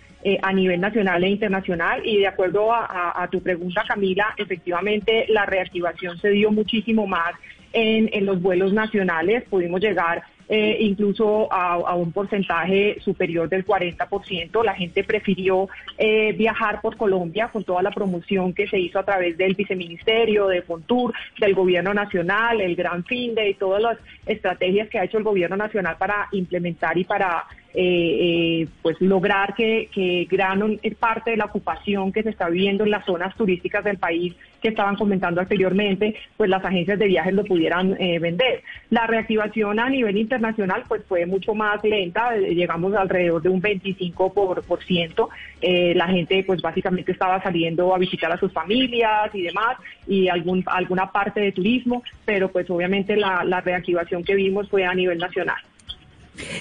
a 0.40 0.52
nivel 0.52 0.80
nacional 0.80 1.24
e 1.24 1.30
internacional. 1.30 2.06
Y 2.06 2.18
de 2.18 2.26
acuerdo 2.26 2.72
a, 2.72 3.28
tu 3.30 3.42
pregunta, 3.42 3.82
Camila, 3.86 4.34
efectivamente 4.36 5.26
la 5.28 5.46
reactivación 5.46 6.18
se 6.18 6.30
dio 6.30 6.50
muchísimo 6.52 7.06
más 7.06 7.32
en, 7.72 8.08
en 8.12 8.26
los 8.26 8.40
vuelos 8.40 8.72
nacionales. 8.72 9.44
Pudimos 9.50 9.80
llegar 9.80 10.22
eh, 10.54 10.76
incluso 10.80 11.50
a, 11.50 11.94
un 11.94 12.12
porcentaje 12.12 12.98
superior 13.00 13.48
del 13.48 13.64
40%. 13.64 14.62
La 14.62 14.74
gente 14.74 15.02
prefirió 15.02 15.66
eh, 15.96 16.34
viajar 16.34 16.82
por 16.82 16.98
Colombia 16.98 17.48
con 17.48 17.64
toda 17.64 17.80
la 17.80 17.90
promoción 17.90 18.52
que 18.52 18.68
se 18.68 18.78
hizo 18.78 18.98
a 18.98 19.02
través 19.02 19.38
del 19.38 19.54
viceministerio, 19.54 20.48
de 20.48 20.60
Fontur, 20.60 21.14
del 21.40 21.54
gobierno 21.54 21.94
nacional, 21.94 22.60
el 22.60 22.76
Gran 22.76 23.02
Finde 23.04 23.48
y 23.48 23.54
todas 23.54 23.80
las 23.80 23.98
estrategias 24.26 24.90
que 24.90 24.98
ha 24.98 25.04
hecho 25.04 25.16
el 25.16 25.24
gobierno 25.24 25.56
nacional 25.56 25.96
para 25.98 26.28
implementar 26.32 26.98
y 26.98 27.04
para 27.04 27.46
eh, 27.72 28.68
pues 28.82 29.00
lograr 29.00 29.54
que, 29.54 29.88
que 29.90 30.26
gran 30.30 30.78
parte 30.98 31.30
de 31.30 31.38
la 31.38 31.46
ocupación 31.46 32.12
que 32.12 32.22
se 32.22 32.28
está 32.28 32.50
viviendo 32.50 32.84
en 32.84 32.90
las 32.90 33.06
zonas 33.06 33.34
turísticas 33.36 33.84
del 33.84 33.96
país 33.96 34.34
que 34.62 34.68
estaban 34.68 34.96
comentando 34.96 35.40
anteriormente, 35.40 36.14
pues 36.36 36.48
las 36.48 36.64
agencias 36.64 36.98
de 36.98 37.06
viajes 37.06 37.34
lo 37.34 37.44
pudieran 37.44 37.96
vender. 38.20 38.62
La 38.90 39.06
reactivación 39.06 39.80
a 39.80 39.88
nivel 39.88 40.16
internacional 40.16 40.52
nacional 40.52 40.84
pues 40.86 41.02
fue 41.08 41.24
mucho 41.26 41.54
más 41.54 41.82
lenta, 41.82 42.36
eh, 42.36 42.54
llegamos 42.54 42.94
alrededor 42.94 43.40
de 43.42 43.48
un 43.48 43.62
25%, 43.62 44.62
por, 44.62 44.84
ciento. 44.84 45.30
Eh, 45.60 45.94
la 45.94 46.08
gente 46.08 46.44
pues 46.44 46.60
básicamente 46.60 47.12
estaba 47.12 47.42
saliendo 47.42 47.94
a 47.94 47.98
visitar 47.98 48.30
a 48.30 48.38
sus 48.38 48.52
familias 48.52 49.34
y 49.34 49.42
demás, 49.42 49.76
y 50.06 50.28
algún, 50.28 50.62
alguna 50.66 51.10
parte 51.10 51.40
de 51.40 51.52
turismo, 51.52 52.02
pero 52.24 52.50
pues 52.50 52.68
obviamente 52.68 53.16
la, 53.16 53.44
la 53.44 53.60
reactivación 53.60 54.22
que 54.24 54.34
vimos 54.34 54.68
fue 54.68 54.84
a 54.84 54.94
nivel 54.94 55.18
nacional. 55.18 55.56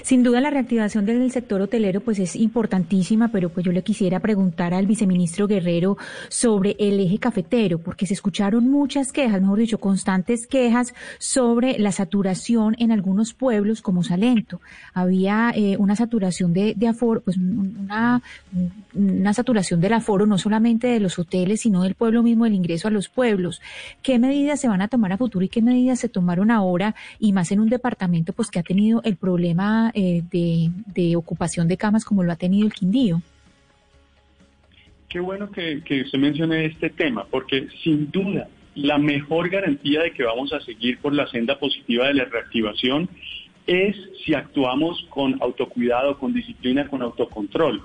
Sin 0.04 0.24
duda 0.24 0.42
la 0.42 0.50
reactivación 0.50 1.06
del 1.06 1.32
sector 1.32 1.62
hotelero 1.62 2.02
pues 2.02 2.20
es 2.20 2.36
importantísima, 2.36 3.30
pero 3.30 3.50
pues 3.50 3.66
yo 3.66 3.72
le 3.72 3.84
quisiera 3.84 4.20
preguntar 4.20 4.74
al 4.74 4.88
viceministro 4.88 5.48
Guerrero 5.48 5.98
sobre 6.30 6.76
el 6.80 7.00
eje 7.00 7.18
cafetero, 7.18 7.80
porque 7.80 8.06
se 8.06 8.14
escucharon 8.14 8.70
muchas 8.70 9.12
quejas, 9.12 9.42
mejor 9.42 9.60
dicho, 9.60 9.80
constantes 9.80 10.48
quejas 10.48 10.94
sobre 11.20 11.80
la 11.80 11.92
saturación 11.92 12.76
en 12.80 12.92
algunos 12.92 13.34
pueblos 13.34 13.82
como 13.82 14.04
Salento. 14.04 14.62
Había 14.94 15.52
eh, 15.56 15.78
una 15.78 15.96
saturación 15.96 16.54
de, 16.54 16.76
aforo, 16.88 17.22
pues 17.22 17.38
una, 17.38 18.22
una 18.94 19.34
saturación 19.34 19.82
del 19.82 19.94
aforo 19.94 20.26
no 20.26 20.38
solamente 20.38 20.88
de 20.88 21.00
los 21.00 21.18
hoteles, 21.20 21.62
sino 21.62 21.84
del 21.84 21.96
pueblo 21.96 22.24
mismo, 22.24 22.46
del 22.46 22.56
ingreso 22.56 22.88
a 22.88 22.92
los 22.92 23.10
pueblos. 23.10 23.62
¿Qué 24.02 24.20
medidas 24.20 24.60
se 24.60 24.68
van 24.68 24.82
a 24.82 24.88
tomar 24.88 25.12
a 25.14 25.18
futuro 25.18 25.46
y 25.46 25.50
qué 25.50 25.62
medidas 25.62 26.00
se 26.00 26.10
tomaron 26.10 26.52
ahora 26.52 26.96
y 27.20 27.34
más 27.34 27.52
en 27.52 27.60
un 27.60 27.70
departamento 27.70 28.34
pues 28.34 28.50
que 28.50 28.60
ha 28.60 28.64
tenido 28.64 29.02
el 29.04 29.16
problema 29.16 29.71
eh, 29.94 30.24
de, 30.32 31.16
ocupación 31.16 31.68
de 31.68 31.78
camas 31.78 32.06
como 32.06 32.24
lo 32.24 32.32
ha 32.32 32.36
tenido 32.36 32.68
el 32.68 32.74
Quindío. 32.74 33.22
Qué 35.10 35.20
bueno 35.20 35.52
que, 35.52 35.82
usted 36.06 36.20
mencione 36.20 36.66
este 36.66 36.90
tema, 36.90 37.26
porque 37.30 37.68
sin 37.84 38.10
duda 38.12 38.48
la 38.76 38.98
mejor 38.98 39.50
garantía 39.50 40.02
de 40.02 40.12
que 40.12 40.24
vamos 40.24 40.54
a 40.54 40.62
seguir 40.62 41.00
por 41.00 41.14
la 41.14 41.28
senda 41.28 41.60
positiva 41.60 42.08
de 42.08 42.14
la 42.14 42.26
reactivación 42.26 43.10
es 43.68 43.96
si 44.24 44.34
actuamos 44.34 45.06
con 45.10 45.38
autocuidado, 45.42 46.18
con 46.18 46.34
disciplina, 46.34 46.88
con 46.88 47.02
autocontrol. 47.02 47.82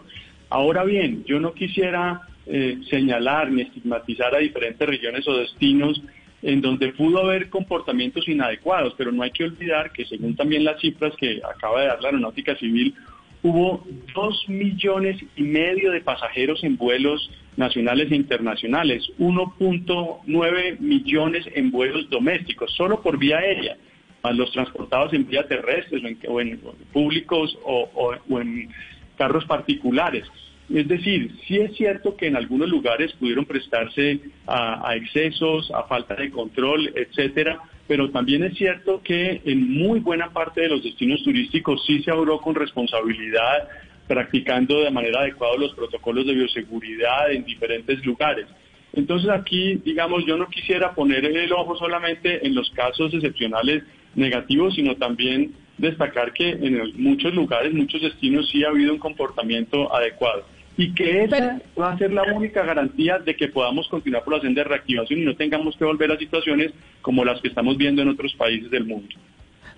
Ahora 0.48 0.84
bien, 0.84 1.24
yo 1.24 1.40
no 1.40 1.52
quisiera 1.52 2.22
eh, 2.46 2.78
señalar 2.88 3.50
ni 3.50 3.62
estigmatizar 3.62 4.34
a 4.34 4.38
diferentes 4.38 4.88
regiones 4.88 5.26
o 5.26 5.36
destinos 5.36 6.00
en 6.42 6.60
donde 6.60 6.92
pudo 6.92 7.20
haber 7.20 7.48
comportamientos 7.48 8.28
inadecuados, 8.28 8.94
pero 8.96 9.12
no 9.12 9.22
hay 9.22 9.30
que 9.30 9.44
olvidar 9.44 9.92
que 9.92 10.04
según 10.04 10.36
también 10.36 10.64
las 10.64 10.80
cifras 10.80 11.14
que 11.16 11.40
acaba 11.42 11.80
de 11.80 11.86
dar 11.88 12.00
la 12.02 12.08
Aeronáutica 12.08 12.56
Civil, 12.56 12.94
hubo 13.42 13.86
dos 14.14 14.44
millones 14.48 15.16
y 15.36 15.42
medio 15.42 15.90
de 15.92 16.00
pasajeros 16.00 16.62
en 16.64 16.76
vuelos 16.76 17.30
nacionales 17.56 18.10
e 18.10 18.16
internacionales, 18.16 19.04
1.9 19.18 20.78
millones 20.78 21.46
en 21.54 21.70
vuelos 21.70 22.08
domésticos, 22.10 22.72
solo 22.74 23.02
por 23.02 23.18
vía 23.18 23.38
aérea, 23.38 23.76
más 24.22 24.36
los 24.36 24.52
transportados 24.52 25.12
en 25.14 25.26
vía 25.26 25.46
terrestre 25.46 26.18
o 26.28 26.40
en, 26.40 26.60
públicos 26.92 27.56
o 27.64 28.40
en 28.40 28.68
carros 29.16 29.44
particulares. 29.46 30.24
Es 30.72 30.88
decir, 30.88 31.30
sí 31.46 31.58
es 31.58 31.76
cierto 31.76 32.16
que 32.16 32.26
en 32.26 32.36
algunos 32.36 32.68
lugares 32.68 33.12
pudieron 33.14 33.44
prestarse 33.44 34.18
a, 34.46 34.96
excesos, 34.96 35.70
a 35.72 35.84
falta 35.84 36.14
de 36.16 36.30
control, 36.30 36.92
etcétera, 36.96 37.60
pero 37.86 38.10
también 38.10 38.42
es 38.42 38.58
cierto 38.58 39.00
que 39.02 39.42
en 39.44 39.72
muy 39.72 40.00
buena 40.00 40.30
parte 40.30 40.62
de 40.62 40.68
los 40.68 40.82
destinos 40.82 41.22
turísticos 41.22 41.84
sí 41.86 42.02
se 42.02 42.10
obró 42.10 42.40
con 42.40 42.56
responsabilidad, 42.56 43.68
practicando 44.08 44.80
de 44.80 44.90
manera 44.90 45.20
adecuada 45.20 45.56
los 45.56 45.72
protocolos 45.74 46.26
de 46.26 46.34
bioseguridad 46.34 47.30
en 47.30 47.44
diferentes 47.44 48.04
lugares. 48.04 48.46
Entonces 48.92 49.30
aquí, 49.30 49.76
digamos, 49.84 50.26
yo 50.26 50.36
no 50.36 50.48
quisiera 50.48 50.94
poner 50.94 51.24
el 51.24 51.52
ojo 51.52 51.76
solamente 51.76 52.44
en 52.44 52.56
los 52.56 52.70
casos 52.70 53.14
excepcionales 53.14 53.84
negativos, 54.16 54.74
sino 54.74 54.96
también 54.96 55.52
destacar 55.78 56.32
que 56.32 56.48
en 56.50 56.80
muchos 56.96 57.34
lugares, 57.34 57.72
muchos 57.72 58.00
destinos 58.00 58.48
sí 58.50 58.64
ha 58.64 58.68
habido 58.68 58.92
un 58.92 58.98
comportamiento 58.98 59.94
adecuado 59.94 60.55
y 60.76 60.92
que 60.92 61.24
esa 61.24 61.60
va 61.78 61.92
a 61.92 61.98
ser 61.98 62.12
la 62.12 62.22
única 62.34 62.62
garantía 62.64 63.18
de 63.18 63.34
que 63.34 63.48
podamos 63.48 63.88
continuar 63.88 64.24
por 64.24 64.34
la 64.34 64.40
senda 64.40 64.62
de 64.62 64.68
reactivación 64.68 65.20
y 65.20 65.24
no 65.24 65.34
tengamos 65.34 65.76
que 65.76 65.84
volver 65.84 66.12
a 66.12 66.18
situaciones 66.18 66.72
como 67.00 67.24
las 67.24 67.40
que 67.40 67.48
estamos 67.48 67.76
viendo 67.76 68.02
en 68.02 68.08
otros 68.08 68.34
países 68.34 68.70
del 68.70 68.84
mundo. 68.84 69.14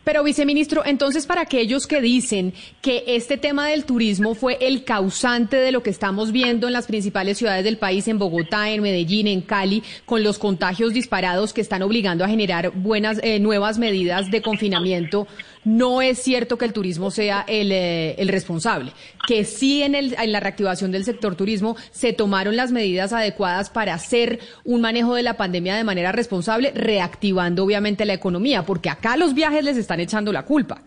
Pero, 0.09 0.25
viceministro, 0.25 0.87
entonces, 0.87 1.26
para 1.26 1.43
aquellos 1.43 1.87
que 1.87 2.00
dicen 2.00 2.55
que 2.81 3.05
este 3.09 3.37
tema 3.37 3.69
del 3.69 3.85
turismo 3.85 4.35
fue 4.35 4.57
el 4.62 4.85
causante 4.85 5.59
de 5.59 5.71
lo 5.71 5.83
que 5.83 5.90
estamos 5.90 6.33
viendo 6.33 6.67
en 6.67 6.73
las 6.73 6.87
principales 6.87 7.37
ciudades 7.37 7.62
del 7.62 7.76
país, 7.76 8.09
en 8.09 8.19
Bogotá, 8.19 8.71
en 8.71 8.81
Medellín, 8.81 9.26
en 9.26 9.43
Cali, 9.43 9.83
con 10.07 10.23
los 10.23 10.38
contagios 10.38 10.95
disparados 10.95 11.52
que 11.52 11.61
están 11.61 11.83
obligando 11.83 12.25
a 12.25 12.28
generar 12.28 12.71
buenas, 12.71 13.21
eh, 13.23 13.38
nuevas 13.38 13.78
medidas 13.78 14.31
de 14.31 14.40
confinamiento, 14.40 15.26
no 15.69 16.01
es 16.01 16.19
cierto 16.19 16.57
que 16.57 16.65
el 16.65 16.73
turismo 16.73 17.11
sea 17.11 17.45
el, 17.47 17.73
eh, 17.73 18.15
el 18.19 18.29
responsable, 18.29 18.93
que 19.27 19.45
sí 19.45 19.83
en, 19.83 19.95
el, 19.95 20.15
en 20.19 20.33
la 20.33 20.41
reactivación 20.41 20.91
del 20.93 21.05
sector 21.05 21.35
turismo 21.35 21.77
se 21.91 22.15
tomaron 22.15 22.57
las 22.57 22.73
medidas 22.73 23.13
adecuadas 23.13 23.69
para 23.69 23.93
hacer 23.93 24.39
un 24.65 24.81
manejo 24.81 25.15
de 25.15 25.23
la 25.23 25.37
pandemia 25.37 25.77
de 25.77 25.85
manera 25.85 26.11
responsable, 26.11 26.73
reactivando 26.75 27.65
obviamente 27.65 28.07
la 28.07 28.15
economía, 28.15 28.65
porque 28.65 28.89
acá 28.89 29.19
los 29.19 29.35
viajes 29.35 29.63
les 29.63 29.77
están 29.77 30.01
echando 30.01 30.33
la 30.33 30.45
culpa. 30.45 30.81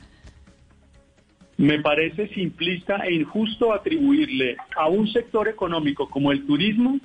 Me 1.58 1.80
parece 1.80 2.28
simplista 2.30 2.98
e 3.06 3.14
injusto 3.14 3.74
atribuirle 3.74 4.58
a 4.76 4.90
un 4.90 5.08
sector 5.14 5.48
económico 5.48 6.10
como 6.10 6.32
el 6.32 6.44
turismo 6.48 7.00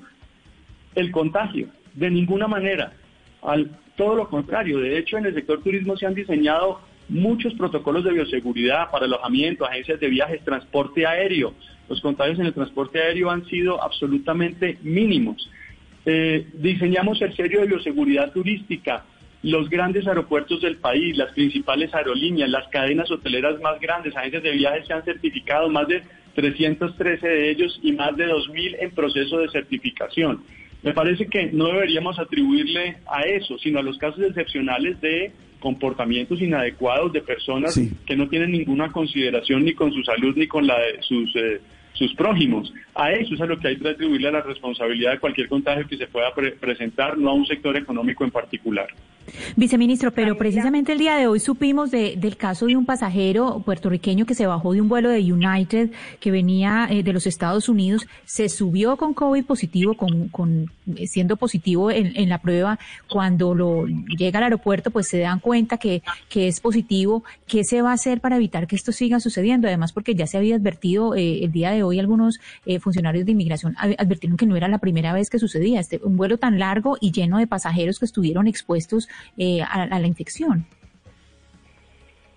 el 0.95 1.11
contagio. 1.11 1.69
De 1.93 2.11
ninguna 2.11 2.49
manera. 2.49 2.95
Al, 3.43 3.71
todo 3.97 4.15
lo 4.15 4.29
contrario. 4.31 4.79
De 4.79 4.97
hecho, 4.99 5.19
en 5.19 5.27
el 5.27 5.35
sector 5.35 5.63
turismo 5.63 5.95
se 5.97 6.07
han 6.07 6.15
diseñado 6.15 6.81
muchos 7.09 7.55
protocolos 7.55 8.05
de 8.05 8.13
bioseguridad 8.13 8.91
para 8.91 9.07
alojamiento, 9.07 9.65
agencias 9.65 10.01
de 10.01 10.09
viajes, 10.09 10.45
transporte 10.45 11.07
aéreo. 11.07 11.55
Los 11.89 12.01
contagios 12.01 12.39
en 12.39 12.47
el 12.47 12.55
transporte 12.55 13.01
aéreo 13.01 13.31
han 13.31 13.45
sido 13.47 13.83
absolutamente 13.83 14.79
mínimos. 14.83 15.49
Eh, 16.05 16.47
diseñamos 16.55 17.21
el 17.23 17.35
serio 17.35 17.61
de 17.61 17.69
bioseguridad 17.69 18.33
turística, 18.33 19.05
los 19.43 19.69
grandes 19.69 20.07
aeropuertos 20.07 20.61
del 20.61 20.77
país, 20.77 21.17
las 21.17 21.33
principales 21.33 21.95
aerolíneas, 21.95 22.51
las 22.51 22.67
cadenas 22.69 23.11
hoteleras 23.11 23.61
más 23.61 23.81
grandes, 23.81 24.17
agencias 24.17 24.43
de 24.43 24.53
viajes 24.53 24.87
se 24.87 24.93
han 24.93 25.05
certificado, 25.05 25.69
más 25.69 25.87
de 25.87 26.03
313 26.35 27.27
de 27.27 27.51
ellos 27.51 27.79
y 27.83 27.93
más 27.93 28.17
de 28.17 28.27
2.000 28.27 28.77
en 28.81 28.91
proceso 28.91 29.39
de 29.39 29.49
certificación. 29.49 30.43
Me 30.83 30.93
parece 30.93 31.27
que 31.27 31.47
no 31.53 31.67
deberíamos 31.69 32.19
atribuirle 32.19 32.99
a 33.07 33.23
eso, 33.23 33.59
sino 33.59 33.81
a 33.81 33.83
los 33.83 33.99
casos 33.99 34.21
excepcionales 34.23 35.01
de 35.01 35.33
comportamientos 35.61 36.41
inadecuados 36.41 37.13
de 37.13 37.23
personas 37.23 37.79
que 38.07 38.17
no 38.17 38.29
tienen 38.29 38.53
ninguna 38.53 38.93
consideración 38.93 39.65
ni 39.65 39.75
con 39.75 39.93
su 39.93 40.03
salud 40.03 40.35
ni 40.37 40.47
con 40.47 40.67
la 40.67 40.79
de 40.79 41.03
sus, 41.03 41.35
eh, 41.37 41.61
sus 41.95 42.15
prójimos. 42.15 42.73
A 42.95 43.13
eso 43.13 43.35
es 43.35 43.41
a 43.41 43.47
lo 43.47 43.59
que 43.59 43.69
hay 43.69 43.77
que 43.77 43.89
atribuirle 43.89 44.31
la 44.31 44.43
responsabilidad 44.43 45.13
de 45.13 45.19
cualquier 45.19 45.49
contagio 45.49 45.87
que 45.89 45.97
se 45.97 46.07
pueda 46.07 46.33
presentar, 46.61 47.17
no 47.19 47.31
a 47.31 47.35
un 47.35 47.47
sector 47.47 47.77
económico 47.77 48.25
en 48.25 48.31
particular. 48.31 48.89
Viceministro, 49.57 50.13
pero 50.13 50.37
precisamente 50.37 50.93
el 50.93 50.99
día 50.99 51.17
de 51.17 51.27
hoy 51.27 51.41
supimos 51.41 51.91
de, 51.91 52.17
del 52.17 52.37
caso 52.37 52.67
de 52.67 52.77
un 52.77 52.87
pasajero 52.87 53.63
puertorriqueño 53.65 54.27
que 54.27 54.35
se 54.35 54.47
bajó 54.47 54.73
de 54.73 54.81
un 54.81 54.89
vuelo 54.89 55.09
de 55.09 55.21
United 55.33 55.91
que 56.21 56.31
venía 56.31 56.89
eh, 56.91 57.03
de 57.03 57.13
los 57.13 57.27
Estados 57.27 57.69
Unidos, 57.69 58.07
se 58.25 58.49
subió 58.49 58.97
con 58.97 59.15
COVID 59.15 59.45
positivo, 59.45 59.95
con, 59.95 60.29
con 60.29 60.71
eh, 60.97 61.07
siendo 61.07 61.37
positivo 61.37 61.91
en, 61.91 62.13
en, 62.17 62.29
la 62.29 62.39
prueba. 62.39 62.79
Cuando 63.09 63.55
lo 63.55 63.87
llega 63.87 64.39
al 64.39 64.45
aeropuerto, 64.45 64.91
pues 64.91 65.09
se 65.09 65.19
dan 65.19 65.41
cuenta 65.41 65.79
que, 65.79 66.03
que 66.29 66.49
es 66.49 66.61
positivo. 66.61 67.25
¿Qué 67.47 67.65
se 67.65 67.83
va 67.83 67.91
a 67.91 67.95
hacer 67.95 68.21
para 68.21 68.37
evitar 68.37 68.67
que 68.67 68.77
esto 68.77 68.93
siga 68.93 69.21
sucediendo? 69.21 69.69
Además, 69.69 69.93
porque 69.93 70.15
ya 70.15 70.27
se 70.27 70.37
había 70.37 70.57
advertido 70.57 71.15
eh, 71.15 71.45
el 71.45 71.53
día 71.53 71.71
de 71.71 71.83
hoy 71.83 71.99
algunos 71.99 72.39
eh, 72.65 72.79
funcionarios 72.81 73.25
de 73.27 73.33
inmigración 73.33 73.77
advirtieron 73.79 74.37
que 74.37 74.47
no 74.47 74.57
era 74.57 74.69
la 74.69 74.79
primera 74.79 75.13
vez 75.13 75.31
que 75.31 75.39
sucedía 75.39 75.81
este 75.81 76.01
un 76.03 76.17
vuelo 76.17 76.39
tan 76.39 76.59
largo 76.59 76.97
y 77.01 77.13
lleno 77.13 77.39
de 77.39 77.47
pasajeros 77.47 77.99
que 77.99 78.05
estuvieron 78.05 78.47
expuestos 78.47 79.09
eh, 79.37 79.61
a, 79.63 79.87
la 79.87 80.07
infección. 80.07 80.67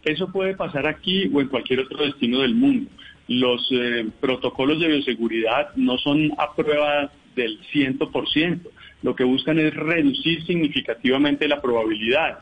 Eso 0.03 0.31
puede 0.31 0.55
pasar 0.55 0.87
aquí 0.87 1.29
o 1.33 1.41
en 1.41 1.47
cualquier 1.47 1.81
otro 1.81 2.03
destino 2.05 2.39
del 2.41 2.55
mundo. 2.55 2.89
Los 3.27 3.67
eh, 3.71 4.07
protocolos 4.19 4.79
de 4.79 4.87
bioseguridad 4.87 5.75
no 5.75 5.97
son 5.97 6.31
a 6.37 6.55
prueba 6.55 7.11
del 7.35 7.59
100%. 7.71 8.61
Lo 9.03 9.15
que 9.15 9.23
buscan 9.23 9.59
es 9.59 9.73
reducir 9.73 10.45
significativamente 10.45 11.47
la 11.47 11.61
probabilidad. 11.61 12.39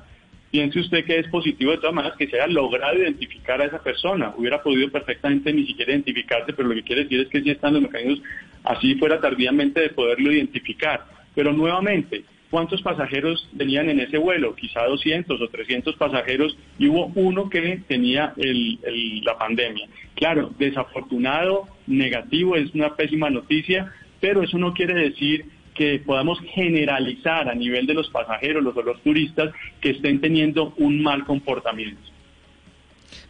Piense 0.50 0.80
usted 0.80 1.04
que 1.04 1.20
es 1.20 1.28
positivo 1.28 1.72
de 1.72 1.78
todas 1.78 1.94
maneras 1.94 2.18
que 2.18 2.28
se 2.28 2.40
haya 2.40 2.48
logrado 2.48 2.98
identificar 2.98 3.62
a 3.62 3.66
esa 3.66 3.84
persona. 3.84 4.34
Hubiera 4.38 4.64
podido 4.64 4.90
perfectamente 4.90 5.52
ni 5.52 5.68
siquiera 5.68 5.92
identificarse, 5.92 6.54
pero 6.54 6.70
lo 6.70 6.76
que 6.76 6.84
quiere 6.84 7.04
decir 7.04 7.20
es 7.22 7.28
que 7.28 7.42
sí 7.42 7.50
están 7.50 7.74
los 7.74 7.82
mecanismos, 7.82 8.22
así 8.64 8.96
fuera 8.96 9.20
tardíamente, 9.20 9.82
de 9.82 9.90
poderlo 9.90 10.32
identificar. 10.32 11.06
Pero 11.36 11.52
nuevamente, 11.52 12.24
¿Cuántos 12.50 12.82
pasajeros 12.82 13.50
tenían 13.58 13.90
en 13.90 14.00
ese 14.00 14.18
vuelo? 14.18 14.56
Quizá 14.56 14.86
200 14.86 15.42
o 15.42 15.48
300 15.50 15.96
pasajeros 15.98 16.58
y 16.80 16.88
hubo 16.88 17.12
uno 17.16 17.50
que 17.50 17.84
tenía 17.88 18.34
la 18.38 19.38
pandemia. 19.38 19.88
Claro, 20.16 20.52
desafortunado, 20.58 21.68
negativo, 21.88 22.56
es 22.56 22.74
una 22.74 22.96
pésima 22.96 23.30
noticia, 23.30 23.92
pero 24.22 24.44
eso 24.44 24.58
no 24.58 24.74
quiere 24.74 24.94
decir 24.94 25.46
que 25.74 26.00
podamos 26.00 26.40
generalizar 26.54 27.50
a 27.50 27.54
nivel 27.54 27.86
de 27.86 27.94
los 27.94 28.10
pasajeros, 28.10 28.64
los, 28.64 28.76
los 28.76 29.02
turistas, 29.04 29.54
que 29.80 29.92
estén 29.92 30.22
teniendo 30.22 30.74
un 30.78 31.04
mal 31.04 31.26
comportamiento. 31.26 32.02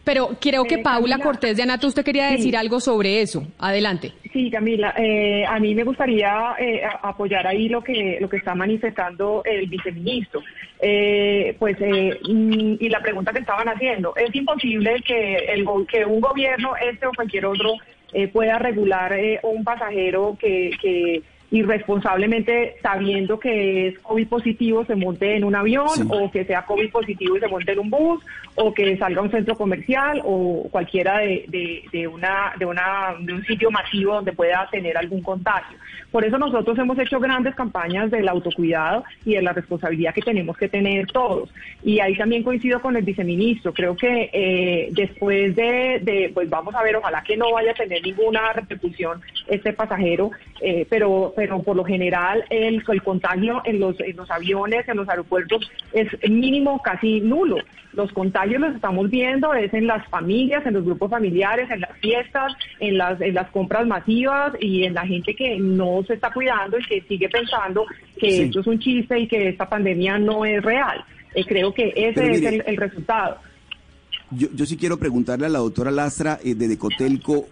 Pero 0.04 0.30
creo 0.40 0.64
que 0.64 0.76
eh, 0.76 0.82
Paula 0.82 1.18
Cortés 1.18 1.56
de 1.56 1.62
Anato, 1.62 1.86
usted 1.86 2.04
quería 2.04 2.30
decir 2.30 2.56
algo 2.56 2.80
sobre 2.80 3.20
eso. 3.20 3.46
Adelante. 3.58 4.12
Sí, 4.32 4.50
Camila, 4.50 4.94
eh, 4.96 5.44
a 5.46 5.58
mí 5.58 5.74
me 5.74 5.84
gustaría 5.84 6.54
eh, 6.58 6.82
apoyar 7.02 7.46
ahí 7.46 7.68
lo 7.68 7.82
que 7.82 8.18
lo 8.20 8.28
que 8.28 8.38
está 8.38 8.54
manifestando 8.54 9.42
el 9.44 9.66
viceministro. 9.66 10.42
pues 11.58 11.76
mm, 11.78 12.74
y 12.80 12.88
la 12.88 13.00
pregunta 13.00 13.32
que 13.32 13.40
estaban 13.40 13.68
haciendo, 13.68 14.14
es 14.16 14.34
imposible 14.34 15.02
que 15.06 15.36
el 15.36 15.66
que 15.86 16.04
un 16.04 16.20
gobierno 16.20 16.74
este 16.76 17.06
o 17.06 17.12
cualquier 17.12 17.46
otro 17.46 17.74
pueda 18.32 18.58
regular 18.58 19.14
un 19.42 19.62
pasajero 19.64 20.36
que, 20.40 20.70
que 20.80 21.22
irresponsablemente 21.50 22.76
sabiendo 22.82 23.38
que 23.38 23.88
es 23.88 23.98
COVID 24.00 24.28
positivo 24.28 24.84
se 24.84 24.94
monte 24.94 25.36
en 25.36 25.44
un 25.44 25.54
avión 25.54 25.88
o 26.10 26.30
que 26.30 26.44
sea 26.44 26.66
COVID 26.66 26.90
positivo 26.90 27.36
y 27.36 27.40
se 27.40 27.48
monte 27.48 27.72
en 27.72 27.78
un 27.78 27.90
bus 27.90 28.22
o 28.54 28.74
que 28.74 28.96
salga 28.98 29.20
a 29.20 29.24
un 29.24 29.30
centro 29.30 29.54
comercial 29.54 30.20
o 30.24 30.68
cualquiera 30.70 31.18
de, 31.18 31.84
de, 31.90 32.06
una, 32.08 32.52
de, 32.58 32.66
una, 32.66 33.14
de 33.20 33.32
un 33.32 33.44
sitio 33.44 33.70
masivo 33.70 34.14
donde 34.14 34.32
pueda 34.32 34.68
tener 34.70 34.96
algún 34.98 35.22
contagio. 35.22 35.78
Por 36.10 36.24
eso 36.24 36.38
nosotros 36.38 36.78
hemos 36.78 36.98
hecho 36.98 37.20
grandes 37.20 37.54
campañas 37.54 38.10
del 38.10 38.28
autocuidado 38.28 39.04
y 39.24 39.34
de 39.34 39.42
la 39.42 39.52
responsabilidad 39.52 40.14
que 40.14 40.22
tenemos 40.22 40.56
que 40.56 40.68
tener 40.68 41.06
todos. 41.06 41.50
Y 41.82 42.00
ahí 42.00 42.16
también 42.16 42.42
coincido 42.42 42.80
con 42.80 42.96
el 42.96 43.04
viceministro. 43.04 43.72
Creo 43.72 43.96
que 43.96 44.30
eh, 44.32 44.88
después 44.92 45.54
de, 45.54 46.00
de, 46.02 46.30
pues 46.34 46.50
vamos 46.50 46.74
a 46.74 46.82
ver, 46.82 46.96
ojalá 46.96 47.22
que 47.22 47.36
no 47.36 47.52
vaya 47.52 47.70
a 47.70 47.74
tener 47.74 48.02
ninguna 48.02 48.52
repercusión 48.52 49.20
este 49.46 49.72
pasajero, 49.72 50.30
eh, 50.60 50.86
pero 50.90 51.32
pero 51.38 51.62
por 51.62 51.76
lo 51.76 51.84
general 51.84 52.44
el, 52.50 52.82
el 52.88 53.02
contagio 53.04 53.62
en 53.64 53.78
los, 53.78 53.94
en 54.00 54.16
los 54.16 54.28
aviones, 54.28 54.88
en 54.88 54.96
los 54.96 55.08
aeropuertos 55.08 55.70
es 55.92 56.08
mínimo, 56.28 56.82
casi 56.82 57.20
nulo. 57.20 57.58
Los 57.92 58.10
contagios 58.10 58.60
los 58.60 58.74
estamos 58.74 59.08
viendo 59.08 59.54
es 59.54 59.72
en 59.72 59.86
las 59.86 60.04
familias, 60.08 60.66
en 60.66 60.74
los 60.74 60.84
grupos 60.84 61.12
familiares, 61.12 61.70
en 61.70 61.82
las 61.82 61.96
fiestas, 62.00 62.54
en 62.80 62.98
las, 62.98 63.20
en 63.20 63.34
las 63.34 63.48
compras 63.50 63.86
masivas 63.86 64.52
y 64.58 64.82
en 64.82 64.94
la 64.94 65.06
gente 65.06 65.32
que 65.36 65.60
no 65.60 66.02
se 66.08 66.14
está 66.14 66.32
cuidando 66.32 66.76
y 66.76 66.84
que 66.86 67.02
sigue 67.02 67.28
pensando 67.28 67.86
que 68.18 68.42
esto 68.42 68.58
es 68.58 68.66
un 68.66 68.80
chiste 68.80 69.20
y 69.20 69.28
que 69.28 69.50
esta 69.50 69.68
pandemia 69.68 70.18
no 70.18 70.44
es 70.44 70.60
real. 70.60 71.04
Eh, 71.36 71.44
creo 71.46 71.72
que 71.72 71.92
ese 71.94 72.32
es 72.32 72.42
el, 72.66 72.76
resultado. 72.76 73.36
Yo, 74.32 74.48
yo 74.52 74.66
sí 74.66 74.76
quiero 74.76 74.96
preguntarle 74.96 75.46
a 75.46 75.50
la 75.50 75.60
doctora 75.60 75.92
Lastra 75.92 76.40
eh, 76.42 76.56
de 76.56 76.66
Decotelco 76.66 77.46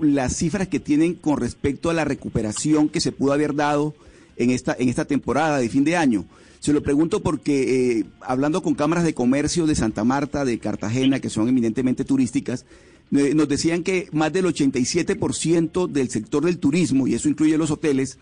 las 0.00 0.36
cifras 0.36 0.68
que 0.68 0.80
tienen 0.80 1.14
con 1.14 1.38
respecto 1.38 1.90
a 1.90 1.94
la 1.94 2.04
recuperación 2.04 2.88
que 2.88 3.00
se 3.00 3.12
pudo 3.12 3.32
haber 3.32 3.54
dado 3.54 3.94
en 4.36 4.50
esta, 4.50 4.76
en 4.78 4.88
esta 4.88 5.04
temporada 5.04 5.58
de 5.58 5.68
fin 5.68 5.84
de 5.84 5.96
año. 5.96 6.24
Se 6.60 6.72
lo 6.72 6.82
pregunto 6.82 7.20
porque 7.20 7.98
eh, 7.98 8.04
hablando 8.20 8.62
con 8.62 8.74
cámaras 8.74 9.04
de 9.04 9.14
comercio 9.14 9.66
de 9.66 9.74
Santa 9.74 10.04
Marta, 10.04 10.44
de 10.44 10.58
Cartagena, 10.58 11.20
que 11.20 11.30
son 11.30 11.48
eminentemente 11.48 12.04
turísticas, 12.04 12.64
eh, 13.10 13.34
nos 13.34 13.48
decían 13.48 13.82
que 13.82 14.08
más 14.12 14.32
del 14.32 14.46
87% 14.46 15.88
del 15.88 16.08
sector 16.08 16.44
del 16.44 16.58
turismo, 16.58 17.06
y 17.06 17.14
eso 17.14 17.28
incluye 17.28 17.58
los 17.58 17.70
hoteles, 17.70 18.18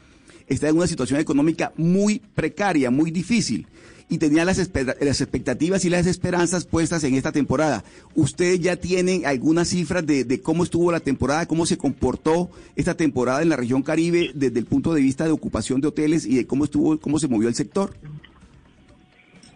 está 0.49 0.69
en 0.69 0.77
una 0.77 0.87
situación 0.87 1.21
económica 1.21 1.73
muy 1.77 2.23
precaria, 2.35 2.91
muy 2.91 3.11
difícil 3.11 3.67
y 4.11 4.19
tenía 4.19 4.45
las, 4.45 4.59
las 4.59 5.21
expectativas 5.21 5.85
y 5.85 5.91
las 5.91 6.07
esperanzas 6.07 6.67
puestas 6.67 7.05
en 7.05 7.15
esta 7.15 7.33
temporada. 7.33 7.85
¿Ustedes 8.15 8.61
ya 8.61 8.77
tienen 8.77 9.25
algunas 9.25 9.69
cifras 9.69 10.05
de, 10.05 10.25
de, 10.25 10.43
cómo 10.43 10.65
estuvo 10.65 10.91
la 10.91 11.01
temporada, 11.01 11.47
cómo 11.47 11.65
se 11.65 11.79
comportó 11.79 12.51
esta 12.75 12.97
temporada 12.97 13.41
en 13.41 13.49
la 13.49 13.57
región 13.57 13.83
Caribe 13.83 14.31
desde 14.35 14.59
el 14.59 14.67
punto 14.67 14.93
de 14.93 15.01
vista 15.01 15.25
de 15.25 15.31
ocupación 15.31 15.81
de 15.81 15.89
hoteles 15.89 16.27
y 16.27 16.37
de 16.37 16.47
cómo 16.47 16.65
estuvo, 16.65 16.99
cómo 16.99 17.19
se 17.21 17.29
movió 17.29 17.49
el 17.49 17.55
sector? 17.55 17.93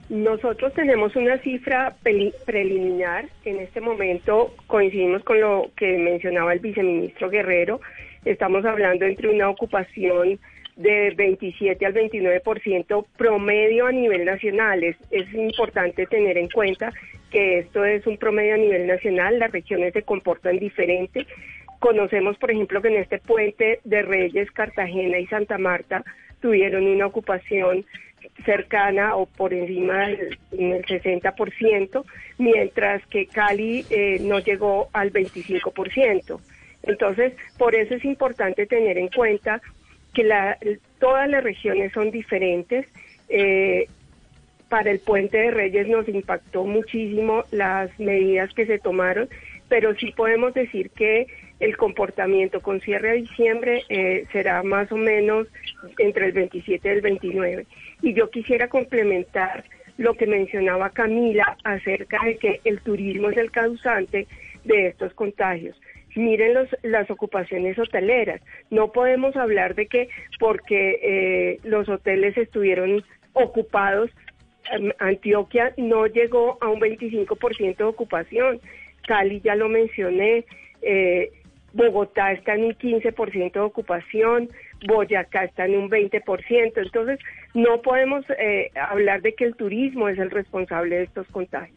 Nosotros 0.08 0.72
tenemos 0.74 1.16
una 1.16 1.38
cifra 1.38 1.96
preliminar. 2.44 3.28
En 3.44 3.58
este 3.58 3.80
momento 3.80 4.54
coincidimos 4.68 5.24
con 5.24 5.40
lo 5.40 5.72
que 5.76 5.98
mencionaba 5.98 6.52
el 6.52 6.60
viceministro 6.60 7.28
Guerrero. 7.28 7.80
Estamos 8.24 8.64
hablando 8.64 9.04
entre 9.04 9.30
una 9.30 9.48
ocupación 9.48 10.38
de 10.76 11.10
27 11.16 11.86
al 11.86 11.94
29% 11.94 13.06
promedio 13.16 13.86
a 13.86 13.92
nivel 13.92 14.24
nacional. 14.24 14.82
Es, 14.82 14.96
es 15.10 15.32
importante 15.34 16.06
tener 16.06 16.38
en 16.38 16.48
cuenta 16.48 16.92
que 17.30 17.58
esto 17.58 17.84
es 17.84 18.06
un 18.06 18.16
promedio 18.16 18.54
a 18.54 18.58
nivel 18.58 18.86
nacional, 18.86 19.38
las 19.38 19.50
regiones 19.50 19.92
se 19.92 20.02
comportan 20.02 20.58
diferente. 20.58 21.26
Conocemos, 21.80 22.38
por 22.38 22.50
ejemplo, 22.50 22.80
que 22.80 22.88
en 22.88 22.96
este 22.96 23.18
puente 23.18 23.80
de 23.84 24.02
Reyes, 24.02 24.50
Cartagena 24.52 25.18
y 25.18 25.26
Santa 25.26 25.58
Marta 25.58 26.04
tuvieron 26.40 26.86
una 26.86 27.06
ocupación 27.06 27.84
cercana 28.44 29.16
o 29.16 29.26
por 29.26 29.52
encima 29.52 30.08
del, 30.08 30.38
60%, 30.52 32.04
mientras 32.38 33.04
que 33.06 33.26
Cali 33.26 33.84
eh, 33.90 34.18
no 34.20 34.38
llegó 34.38 34.88
al 34.92 35.12
25%. 35.12 36.40
Entonces, 36.84 37.32
por 37.58 37.74
eso 37.74 37.94
es 37.94 38.04
importante 38.04 38.66
tener 38.66 38.98
en 38.98 39.08
cuenta 39.08 39.60
que 40.14 40.24
la, 40.24 40.58
todas 40.98 41.28
las 41.28 41.44
regiones 41.44 41.92
son 41.92 42.10
diferentes. 42.10 42.86
Eh, 43.28 43.88
para 44.68 44.90
el 44.90 44.98
puente 44.98 45.36
de 45.36 45.50
Reyes 45.50 45.86
nos 45.86 46.08
impactó 46.08 46.64
muchísimo 46.64 47.44
las 47.50 47.96
medidas 48.00 48.52
que 48.54 48.66
se 48.66 48.78
tomaron, 48.78 49.28
pero 49.68 49.94
sí 49.94 50.12
podemos 50.16 50.54
decir 50.54 50.90
que 50.90 51.26
el 51.60 51.76
comportamiento 51.76 52.60
con 52.60 52.80
cierre 52.80 53.10
a 53.10 53.14
diciembre 53.14 53.84
eh, 53.88 54.26
será 54.32 54.62
más 54.62 54.90
o 54.90 54.96
menos 54.96 55.46
entre 55.98 56.26
el 56.26 56.32
27 56.32 56.88
y 56.88 56.90
el 56.90 57.00
29. 57.02 57.66
Y 58.02 58.14
yo 58.14 58.30
quisiera 58.30 58.68
complementar 58.68 59.64
lo 59.96 60.14
que 60.14 60.26
mencionaba 60.26 60.90
Camila 60.90 61.56
acerca 61.62 62.24
de 62.24 62.36
que 62.36 62.60
el 62.64 62.80
turismo 62.80 63.30
es 63.30 63.36
el 63.36 63.50
causante 63.50 64.26
de 64.64 64.88
estos 64.88 65.14
contagios 65.14 65.76
miren 66.14 66.54
las 66.82 67.10
ocupaciones 67.10 67.78
hoteleras. 67.78 68.40
No 68.70 68.92
podemos 68.92 69.36
hablar 69.36 69.74
de 69.74 69.86
que 69.86 70.08
porque 70.38 70.98
eh, 71.02 71.60
los 71.64 71.88
hoteles 71.88 72.36
estuvieron 72.36 73.04
ocupados, 73.32 74.10
em, 74.72 74.92
Antioquia 74.98 75.72
no 75.76 76.06
llegó 76.06 76.58
a 76.60 76.68
un 76.68 76.80
25% 76.80 77.76
de 77.76 77.84
ocupación. 77.84 78.60
Cali 79.06 79.40
ya 79.40 79.54
lo 79.54 79.68
mencioné. 79.68 80.44
Eh, 80.82 81.30
Bogotá 81.74 82.32
está 82.32 82.54
en 82.54 82.64
un 82.64 82.74
15% 82.74 83.52
de 83.52 83.60
ocupación, 83.60 84.48
Boyacá 84.86 85.44
está 85.44 85.66
en 85.66 85.76
un 85.76 85.90
20%. 85.90 86.80
Entonces, 86.80 87.18
no 87.52 87.82
podemos 87.82 88.24
eh, 88.38 88.70
hablar 88.76 89.22
de 89.22 89.34
que 89.34 89.44
el 89.44 89.56
turismo 89.56 90.08
es 90.08 90.18
el 90.18 90.30
responsable 90.30 90.96
de 90.96 91.02
estos 91.04 91.26
contagios. 91.28 91.76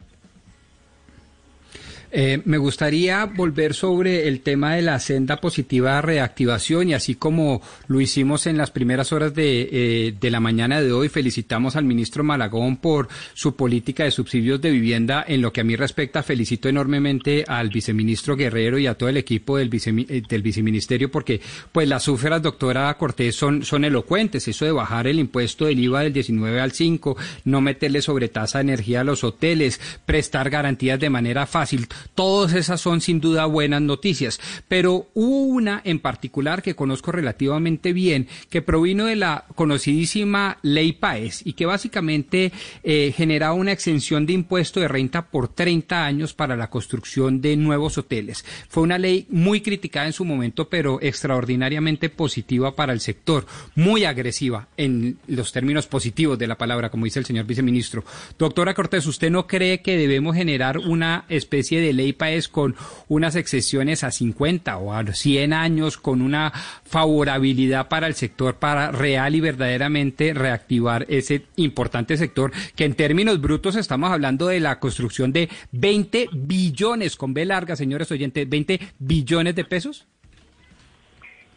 Eh, 2.10 2.40
me 2.46 2.56
gustaría 2.56 3.26
volver 3.26 3.74
sobre 3.74 4.28
el 4.28 4.40
tema 4.40 4.74
de 4.74 4.82
la 4.82 4.98
senda 4.98 5.36
positiva 5.36 5.96
de 5.96 6.02
reactivación 6.02 6.88
y 6.88 6.94
así 6.94 7.16
como 7.16 7.60
lo 7.86 8.00
hicimos 8.00 8.46
en 8.46 8.56
las 8.56 8.70
primeras 8.70 9.12
horas 9.12 9.34
de, 9.34 9.68
eh, 9.70 10.14
de 10.18 10.30
la 10.30 10.40
mañana 10.40 10.80
de 10.80 10.90
hoy, 10.90 11.10
felicitamos 11.10 11.76
al 11.76 11.84
ministro 11.84 12.24
Malagón 12.24 12.78
por 12.78 13.08
su 13.34 13.56
política 13.56 14.04
de 14.04 14.10
subsidios 14.10 14.60
de 14.60 14.70
vivienda. 14.70 15.24
En 15.28 15.42
lo 15.42 15.52
que 15.52 15.60
a 15.60 15.64
mí 15.64 15.76
respecta, 15.76 16.22
felicito 16.22 16.68
enormemente 16.68 17.44
al 17.46 17.68
viceministro 17.68 18.36
Guerrero 18.36 18.78
y 18.78 18.86
a 18.86 18.94
todo 18.94 19.10
el 19.10 19.18
equipo 19.18 19.58
del, 19.58 19.70
eh, 19.72 20.22
del 20.26 20.42
viceministerio 20.42 21.10
porque 21.10 21.40
pues 21.72 21.88
las 21.88 22.04
cifras, 22.04 22.42
doctora 22.42 22.96
Cortés, 22.96 23.36
son, 23.36 23.64
son 23.64 23.84
elocuentes. 23.84 24.48
Eso 24.48 24.64
de 24.64 24.72
bajar 24.72 25.06
el 25.06 25.18
impuesto 25.18 25.66
del 25.66 25.78
IVA 25.78 26.02
del 26.02 26.12
19 26.14 26.60
al 26.60 26.72
5, 26.72 27.16
no 27.44 27.60
meterle 27.60 28.00
sobre 28.00 28.28
tasa 28.28 28.58
de 28.58 28.62
energía 28.62 29.02
a 29.02 29.04
los 29.04 29.24
hoteles, 29.24 29.78
prestar 30.06 30.48
garantías 30.48 30.98
de 30.98 31.10
manera 31.10 31.46
fácil 31.46 31.86
Todas 32.14 32.54
esas 32.54 32.80
son 32.80 33.00
sin 33.00 33.20
duda 33.20 33.46
buenas 33.46 33.82
noticias, 33.82 34.40
pero 34.68 35.08
hubo 35.14 35.42
una 35.42 35.80
en 35.84 36.00
particular 36.00 36.62
que 36.62 36.74
conozco 36.74 37.12
relativamente 37.12 37.92
bien, 37.92 38.28
que 38.50 38.62
provino 38.62 39.06
de 39.06 39.16
la 39.16 39.44
conocidísima 39.54 40.58
ley 40.62 40.92
PAES 40.92 41.42
y 41.44 41.52
que 41.54 41.66
básicamente 41.66 42.52
eh, 42.82 43.12
generaba 43.16 43.54
una 43.54 43.72
exención 43.72 44.26
de 44.26 44.32
impuesto 44.32 44.80
de 44.80 44.88
renta 44.88 45.26
por 45.26 45.48
30 45.48 46.04
años 46.04 46.34
para 46.34 46.56
la 46.56 46.70
construcción 46.70 47.40
de 47.40 47.56
nuevos 47.56 47.98
hoteles. 47.98 48.44
Fue 48.68 48.82
una 48.82 48.98
ley 48.98 49.26
muy 49.30 49.60
criticada 49.60 50.06
en 50.06 50.12
su 50.12 50.24
momento, 50.24 50.68
pero 50.68 50.98
extraordinariamente 51.00 52.08
positiva 52.08 52.74
para 52.74 52.92
el 52.92 53.00
sector, 53.00 53.46
muy 53.74 54.04
agresiva 54.04 54.68
en 54.76 55.18
los 55.26 55.52
términos 55.52 55.86
positivos 55.86 56.38
de 56.38 56.46
la 56.46 56.58
palabra, 56.58 56.90
como 56.90 57.04
dice 57.04 57.18
el 57.18 57.26
señor 57.26 57.46
viceministro. 57.46 58.04
Doctora 58.38 58.74
Cortés, 58.74 59.06
¿usted 59.06 59.30
no 59.30 59.46
cree 59.46 59.80
que 59.80 59.96
debemos 59.96 60.36
generar 60.36 60.78
una 60.78 61.24
especie 61.28 61.80
de 61.80 61.87
de 61.88 61.92
ley 61.94 62.12
país 62.12 62.48
con 62.48 62.76
unas 63.08 63.34
excepciones 63.36 64.04
a 64.04 64.10
50 64.10 64.76
o 64.78 64.92
a 64.92 65.04
100 65.06 65.52
años, 65.52 65.96
con 65.96 66.22
una 66.22 66.52
favorabilidad 66.84 67.88
para 67.88 68.06
el 68.06 68.14
sector 68.14 68.56
para 68.56 68.92
real 68.92 69.34
y 69.34 69.40
verdaderamente 69.40 70.34
reactivar 70.34 71.06
ese 71.08 71.46
importante 71.56 72.16
sector 72.16 72.52
que 72.76 72.84
en 72.84 72.94
términos 72.94 73.40
brutos 73.40 73.76
estamos 73.76 74.10
hablando 74.10 74.46
de 74.46 74.60
la 74.60 74.78
construcción 74.78 75.32
de 75.32 75.48
20 75.72 76.28
billones, 76.32 77.16
con 77.16 77.34
B 77.34 77.44
larga, 77.44 77.76
señores 77.76 78.10
oyentes, 78.10 78.48
20 78.48 78.80
billones 78.98 79.54
de 79.54 79.64
pesos? 79.64 80.06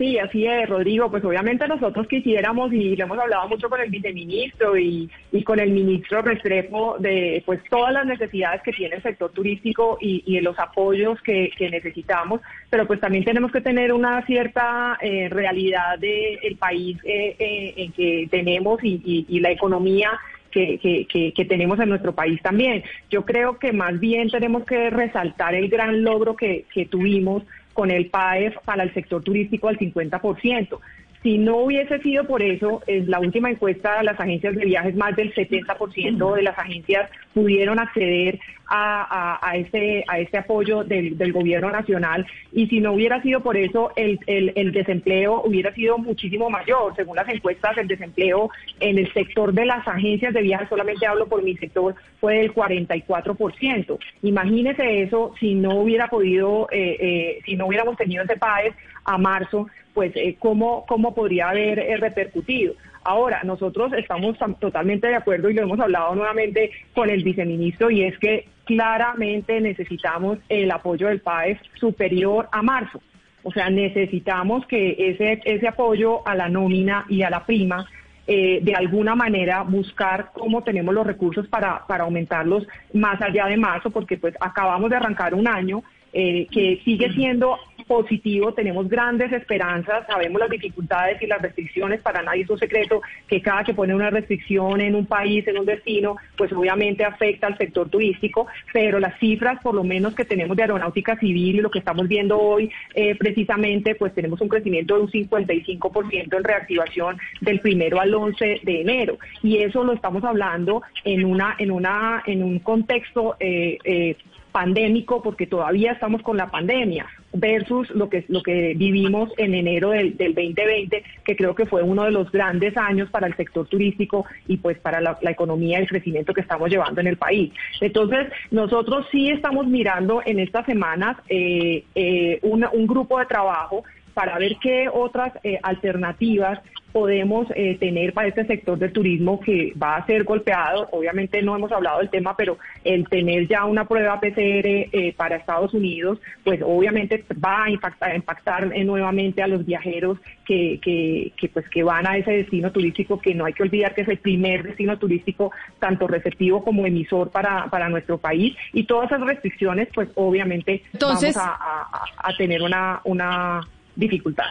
Sí, 0.02 0.18
así 0.18 0.48
es, 0.48 0.68
Rodrigo. 0.68 1.12
Pues 1.12 1.24
obviamente 1.24 1.68
nosotros 1.68 2.08
quisiéramos, 2.08 2.74
y 2.74 2.96
le 2.96 3.04
hemos 3.04 3.20
hablado 3.20 3.48
mucho 3.48 3.70
con 3.70 3.80
el 3.82 3.92
viceministro 3.92 4.76
y, 4.76 5.08
con 5.46 5.60
el 5.60 5.70
ministro 5.70 6.24
Restrepo, 6.24 6.96
de 6.98 7.44
pues 7.46 7.62
todas 7.70 7.94
las 7.94 8.08
necesidades 8.08 8.64
que 8.64 8.74
tiene 8.74 8.96
el 8.96 9.04
sector 9.04 9.30
turístico 9.30 10.00
y, 10.02 10.34
de 10.34 10.42
los 10.42 10.58
apoyos 10.58 11.22
que, 11.22 11.52
necesitamos, 11.60 12.42
pero 12.72 12.88
pues 12.88 13.00
también 13.00 13.24
tenemos 13.24 13.52
que 13.52 13.62
tener 13.62 13.94
una 13.94 14.26
cierta 14.26 14.98
eh, 15.02 15.30
realidad 15.30 16.00
del 16.00 16.56
país 16.58 16.98
eh, 17.04 17.36
eh, 17.38 17.74
en 17.78 17.92
que 17.92 18.28
tenemos 18.32 18.80
y, 18.82 19.40
la 19.40 19.52
economía 19.52 20.20
que, 20.50 20.80
que, 21.08 21.46
tenemos 21.46 21.80
en 21.80 21.90
nuestro 21.90 22.16
país 22.16 22.42
también. 22.42 22.84
Yo 23.12 23.24
creo 23.24 23.60
que 23.60 23.72
más 23.72 24.00
bien 24.00 24.32
tenemos 24.32 24.66
que 24.66 24.90
resaltar 24.90 25.54
el 25.54 25.70
gran 25.70 26.04
logro 26.04 26.36
que, 26.36 26.66
que 26.74 26.88
tuvimos 26.88 27.44
con 27.74 27.92
el 27.92 28.08
PAEF 28.10 28.56
para 28.66 28.84
el 28.84 28.94
sector 28.94 29.24
turístico 29.24 29.68
al 29.68 29.78
50%. 29.78 30.80
Si 31.24 31.38
no 31.38 31.58
hubiese 31.58 32.00
sido 32.00 32.26
por 32.26 32.42
eso, 32.42 32.82
en 32.88 33.10
la 33.10 33.20
última 33.20 33.52
encuesta 33.52 33.98
de 33.98 34.04
las 34.04 34.20
agencias 34.20 34.56
de 34.56 34.66
viajes, 34.66 34.96
más 34.96 35.16
del 35.16 35.34
70% 35.34 36.36
de 36.36 36.42
las 36.42 36.58
agencias 36.58 37.12
pudieron 37.34 37.80
acceder 37.80 38.40
a, 38.74 39.38
a, 39.42 39.58
este, 39.58 40.04
a 40.08 40.20
este 40.20 40.38
apoyo 40.38 40.84
del, 40.84 41.34
gobierno 41.34 41.70
nacional. 41.70 42.26
Y 42.54 42.68
si 42.68 42.80
no 42.80 42.94
hubiera 42.94 43.22
sido 43.22 43.42
por 43.42 43.58
eso, 43.58 43.92
el, 43.96 44.18
el, 44.26 44.72
desempleo 44.72 45.44
hubiera 45.46 45.74
sido 45.74 45.98
muchísimo 45.98 46.50
mayor. 46.50 46.96
Según 46.96 47.18
las 47.18 47.28
encuestas, 47.28 47.78
el 47.78 47.88
desempleo 47.88 48.50
en 48.80 48.98
el 48.98 49.12
sector 49.14 49.54
de 49.54 49.66
las 49.66 49.86
agencias 49.88 50.34
de 50.34 50.42
viajes, 50.42 50.70
solamente 50.70 51.06
hablo 51.06 51.28
por 51.28 51.44
mi 51.44 51.56
sector, 51.58 51.96
fue 52.20 52.38
del 52.38 52.54
44%. 52.54 54.00
Imagínese 54.24 55.04
eso 55.04 55.34
si 55.40 55.54
no 55.54 55.76
hubiera 55.76 56.08
podido, 56.08 56.68
eh, 56.72 56.98
eh, 57.00 57.40
si 57.46 57.58
no 57.58 57.68
hubiéramos 57.68 57.98
tenido 57.98 58.24
ese 58.24 58.38
PAES 58.38 58.74
a 59.04 59.18
marzo, 59.18 59.68
pues 59.94 60.12
eh, 60.16 60.36
cómo, 60.40 60.86
cómo 60.88 61.14
podría 61.14 61.50
haber 61.50 61.80
eh, 61.80 61.98
repercutido. 61.98 62.74
Ahora, 63.04 63.42
nosotros 63.44 63.94
estamos 63.94 64.38
totalmente 64.60 65.08
de 65.08 65.16
acuerdo 65.16 65.50
y 65.50 65.54
lo 65.54 65.64
hemos 65.64 65.80
hablado 65.80 66.14
nuevamente 66.14 66.72
con 66.94 67.10
el 67.10 67.24
viceministro 67.24 67.90
y 67.90 68.04
es 68.04 68.18
que 68.20 68.46
claramente 68.66 69.60
necesitamos 69.60 70.38
el 70.50 70.70
apoyo 70.70 71.08
del 71.08 71.22
PAES 71.22 71.60
superior 71.74 72.48
a 72.52 72.62
marzo. 72.62 73.02
O 73.44 73.52
sea, 73.52 73.72
necesitamos 73.72 74.68
que 74.68 74.96
ese, 75.00 75.42
ese 75.46 75.68
apoyo 75.68 76.28
a 76.28 76.36
la 76.36 76.48
nómina 76.48 77.06
y 77.10 77.24
a 77.24 77.32
la 77.32 77.44
prima 77.44 77.88
eh, 78.28 78.60
de 78.62 78.76
alguna 78.76 79.16
manera 79.16 79.64
buscar 79.64 80.30
cómo 80.32 80.62
tenemos 80.62 80.94
los 80.94 81.08
recursos 81.08 81.48
para, 81.48 81.86
para 81.88 82.04
aumentarlos 82.04 82.68
más 82.94 83.20
allá 83.20 83.48
de 83.48 83.58
marzo, 83.58 83.90
porque 83.90 84.18
pues 84.18 84.36
acabamos 84.40 84.92
de 84.92 84.98
arrancar 84.98 85.34
un 85.34 85.48
año 85.48 85.84
eh, 86.14 86.48
que 86.52 86.80
sigue 86.86 87.12
siendo 87.14 87.58
positivo, 87.92 88.54
tenemos 88.54 88.88
grandes 88.88 89.34
esperanzas, 89.34 90.08
sabemos 90.08 90.40
las 90.40 90.50
dificultades 90.50 91.22
y 91.22 91.28
las 91.28 91.42
restricciones, 91.42 92.00
para 92.00 92.22
nadie 92.22 92.44
es 92.44 92.50
un 92.50 92.58
secreto 92.58 93.02
que 93.28 93.42
cada 93.42 93.66
que 93.66 93.74
pone 93.74 93.94
una 93.94 94.10
restricción 94.10 94.80
en 94.80 94.96
un 94.96 95.06
país, 95.06 95.46
en 95.46 95.58
un 95.58 95.66
destino, 95.66 96.16
pues 96.38 96.54
obviamente 96.54 97.04
afecta 97.04 97.48
al 97.48 97.58
sector 97.58 97.90
turístico, 97.90 98.48
pero 98.72 98.98
las 99.02 99.20
cifras 99.20 99.62
por 99.62 99.76
lo 99.76 99.84
menos 99.84 100.16
que 100.16 100.24
tenemos 100.24 100.56
de 100.56 100.64
aeronáutica 100.64 101.20
civil 101.20 101.58
y 101.58 101.60
lo 101.60 101.70
que 101.70 101.80
estamos 101.80 102.08
viendo 102.08 102.40
hoy, 102.40 102.72
eh, 102.96 103.14
precisamente, 103.16 103.96
pues 103.96 104.16
tenemos 104.16 104.40
un 104.40 104.48
crecimiento 104.48 104.96
de 104.96 105.02
un 105.02 105.12
55% 105.12 106.38
en 106.38 106.44
reactivación 106.46 107.18
del 107.42 107.60
primero 107.60 108.00
al 108.00 108.14
11 108.14 108.62
de 108.64 108.82
enero. 108.82 109.18
Y 109.44 109.58
eso 109.58 109.84
lo 109.84 109.92
estamos 109.92 110.24
hablando 110.24 110.82
en 111.04 111.26
una, 111.26 111.56
en 111.58 111.72
una, 111.72 112.24
en 112.26 112.42
un 112.42 112.60
contexto 112.60 113.36
eh, 113.38 113.78
eh 113.84 114.16
pandémico 114.52 115.22
porque 115.22 115.48
todavía 115.48 115.94
estamos 115.94 116.22
con 116.22 116.38
la 116.38 116.48
pandemia 116.48 117.08
versus 117.34 117.90
lo 117.92 118.10
que 118.10 118.26
lo 118.28 118.44
que 118.44 118.74
vivimos 118.76 119.32
en 119.38 119.54
enero 119.54 119.92
del, 119.92 120.18
2020 120.18 121.04
que 121.24 121.36
creo 121.36 121.56
que 121.56 121.66
fue 121.66 121.82
uno 121.82 122.04
de 122.04 122.12
los 122.12 122.32
grandes 122.32 122.76
años 122.78 123.10
para 123.10 123.28
el 123.28 123.36
sector 123.36 123.68
turístico 123.68 124.26
y 124.48 124.58
pues 124.58 124.78
para 124.80 125.00
la, 125.00 125.18
economía 125.22 125.80
y 125.80 125.84
el 125.84 125.88
crecimiento 125.88 126.34
que 126.34 126.42
estamos 126.42 126.70
llevando 126.70 127.00
en 127.00 127.08
el 127.08 127.18
país. 127.18 127.54
Entonces 127.80 128.28
nosotros 128.52 129.06
sí 129.12 129.30
estamos 129.30 129.68
mirando 129.68 130.22
en 130.26 130.40
estas 130.40 130.66
semanas 130.66 131.18
eh, 131.30 131.86
eh, 131.96 132.40
un 132.44 132.88
grupo 132.88 133.20
de 133.20 133.26
trabajo 133.26 133.84
para 134.14 134.38
ver 134.38 134.58
qué 134.62 134.90
otras 134.92 135.34
eh, 135.44 135.60
alternativas 135.64 136.60
podemos 136.92 137.48
eh, 137.56 137.78
tener 137.80 138.14
para 138.14 138.28
este 138.28 138.46
sector 138.46 138.78
del 138.78 138.92
turismo 138.92 139.40
que 139.40 139.74
va 139.82 139.98
a 139.98 140.06
ser 140.06 140.24
golpeado. 140.24 140.88
Obviamente 140.92 141.42
no 141.42 141.56
hemos 141.56 141.72
hablado 141.72 142.00
del 142.00 142.10
tema, 142.10 142.36
pero 142.36 142.58
el 142.84 143.08
tener 143.08 143.48
ya 143.48 143.66
una 143.66 143.88
prueba 143.88 144.20
PCR 144.20 144.36
eh, 144.68 145.14
para 145.16 145.38
Estados 145.38 145.74
Unidos, 145.74 146.20
pues 146.44 146.62
obviamente 146.64 147.24
va 147.44 147.66
a 147.66 147.70
impactar, 147.70 148.16
impactar 148.16 148.68
nuevamente 148.86 149.42
a 149.42 149.48
los 149.48 149.66
viajeros 149.66 150.18
que, 150.46 150.80
que, 150.82 151.34
que, 151.38 151.50
pues 151.50 151.68
que 151.70 151.84
van 151.84 152.08
a 152.08 152.18
ese 152.18 152.32
destino 152.32 152.72
turístico, 152.72 153.20
que 153.20 153.34
no 153.34 153.46
hay 153.46 153.54
que 153.54 153.64
olvidar 153.64 153.96
que 153.96 154.02
es 154.02 154.08
el 154.08 154.18
primer 154.18 154.64
destino 154.64 154.98
turístico 154.98 155.52
tanto 155.80 156.08
receptivo 156.08 156.64
como 156.64 156.86
emisor 156.86 157.32
para, 157.32 157.66
para 157.70 157.90
nuestro 157.90 158.18
país. 158.18 158.56
Y 158.74 158.84
todas 158.84 159.12
esas 159.12 159.22
restricciones, 159.22 159.88
pues 159.94 160.10
obviamente 160.16 160.84
vamos 161.00 161.38
a, 161.38 161.50
a, 161.50 162.04
a 162.18 162.38
tener 162.38 162.62
una, 162.62 163.02
una 163.04 163.62
dificultad. 163.96 164.46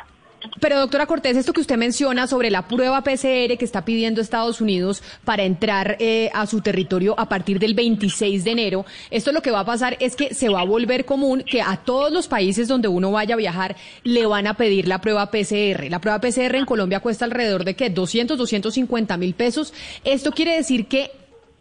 Pero 0.61 0.79
doctora 0.79 1.07
Cortés, 1.07 1.37
esto 1.37 1.53
que 1.53 1.61
usted 1.61 1.77
menciona 1.77 2.27
sobre 2.27 2.51
la 2.51 2.67
prueba 2.67 3.03
PCR 3.03 3.59
que 3.59 3.65
está 3.65 3.85
pidiendo 3.85 4.21
Estados 4.21 4.61
Unidos 4.61 5.03
para 5.25 5.43
entrar 5.43 5.97
eh, 6.01 6.31
a 6.33 6.47
su 6.47 6.61
territorio 6.61 7.19
a 7.19 7.29
partir 7.29 7.59
del 7.59 7.75
26 7.75 8.45
de 8.45 8.51
enero, 8.51 8.87
esto 9.11 9.33
lo 9.33 9.43
que 9.43 9.51
va 9.51 9.61
a 9.61 9.65
pasar 9.65 9.97
es 10.01 10.17
que 10.17 10.35
se 10.35 10.49
va 10.49 10.61
a 10.61 10.65
volver 10.65 11.05
común 11.05 11.43
que 11.43 11.61
a 11.61 11.77
todos 11.77 12.13
los 12.13 12.29
países 12.29 12.69
donde 12.69 12.89
uno 12.89 13.11
vaya 13.11 13.35
a 13.35 13.39
viajar 13.39 13.77
le 14.03 14.27
van 14.27 14.47
a 14.47 14.55
pedir 14.55 14.89
la 14.89 15.01
prueba 15.01 15.31
PCR. 15.31 15.91
La 15.91 16.01
prueba 16.01 16.21
PCR 16.21 16.57
en 16.57 16.67
Colombia 16.67 17.01
cuesta 17.01 17.25
alrededor 17.25 17.65
de 17.65 17.75
qué, 17.75 17.91
200, 17.91 18.39
250 18.39 19.17
mil 19.17 19.35
pesos. 19.35 19.75
Esto 20.05 20.33
quiere 20.33 20.57
decir 20.57 20.87
que 20.87 21.11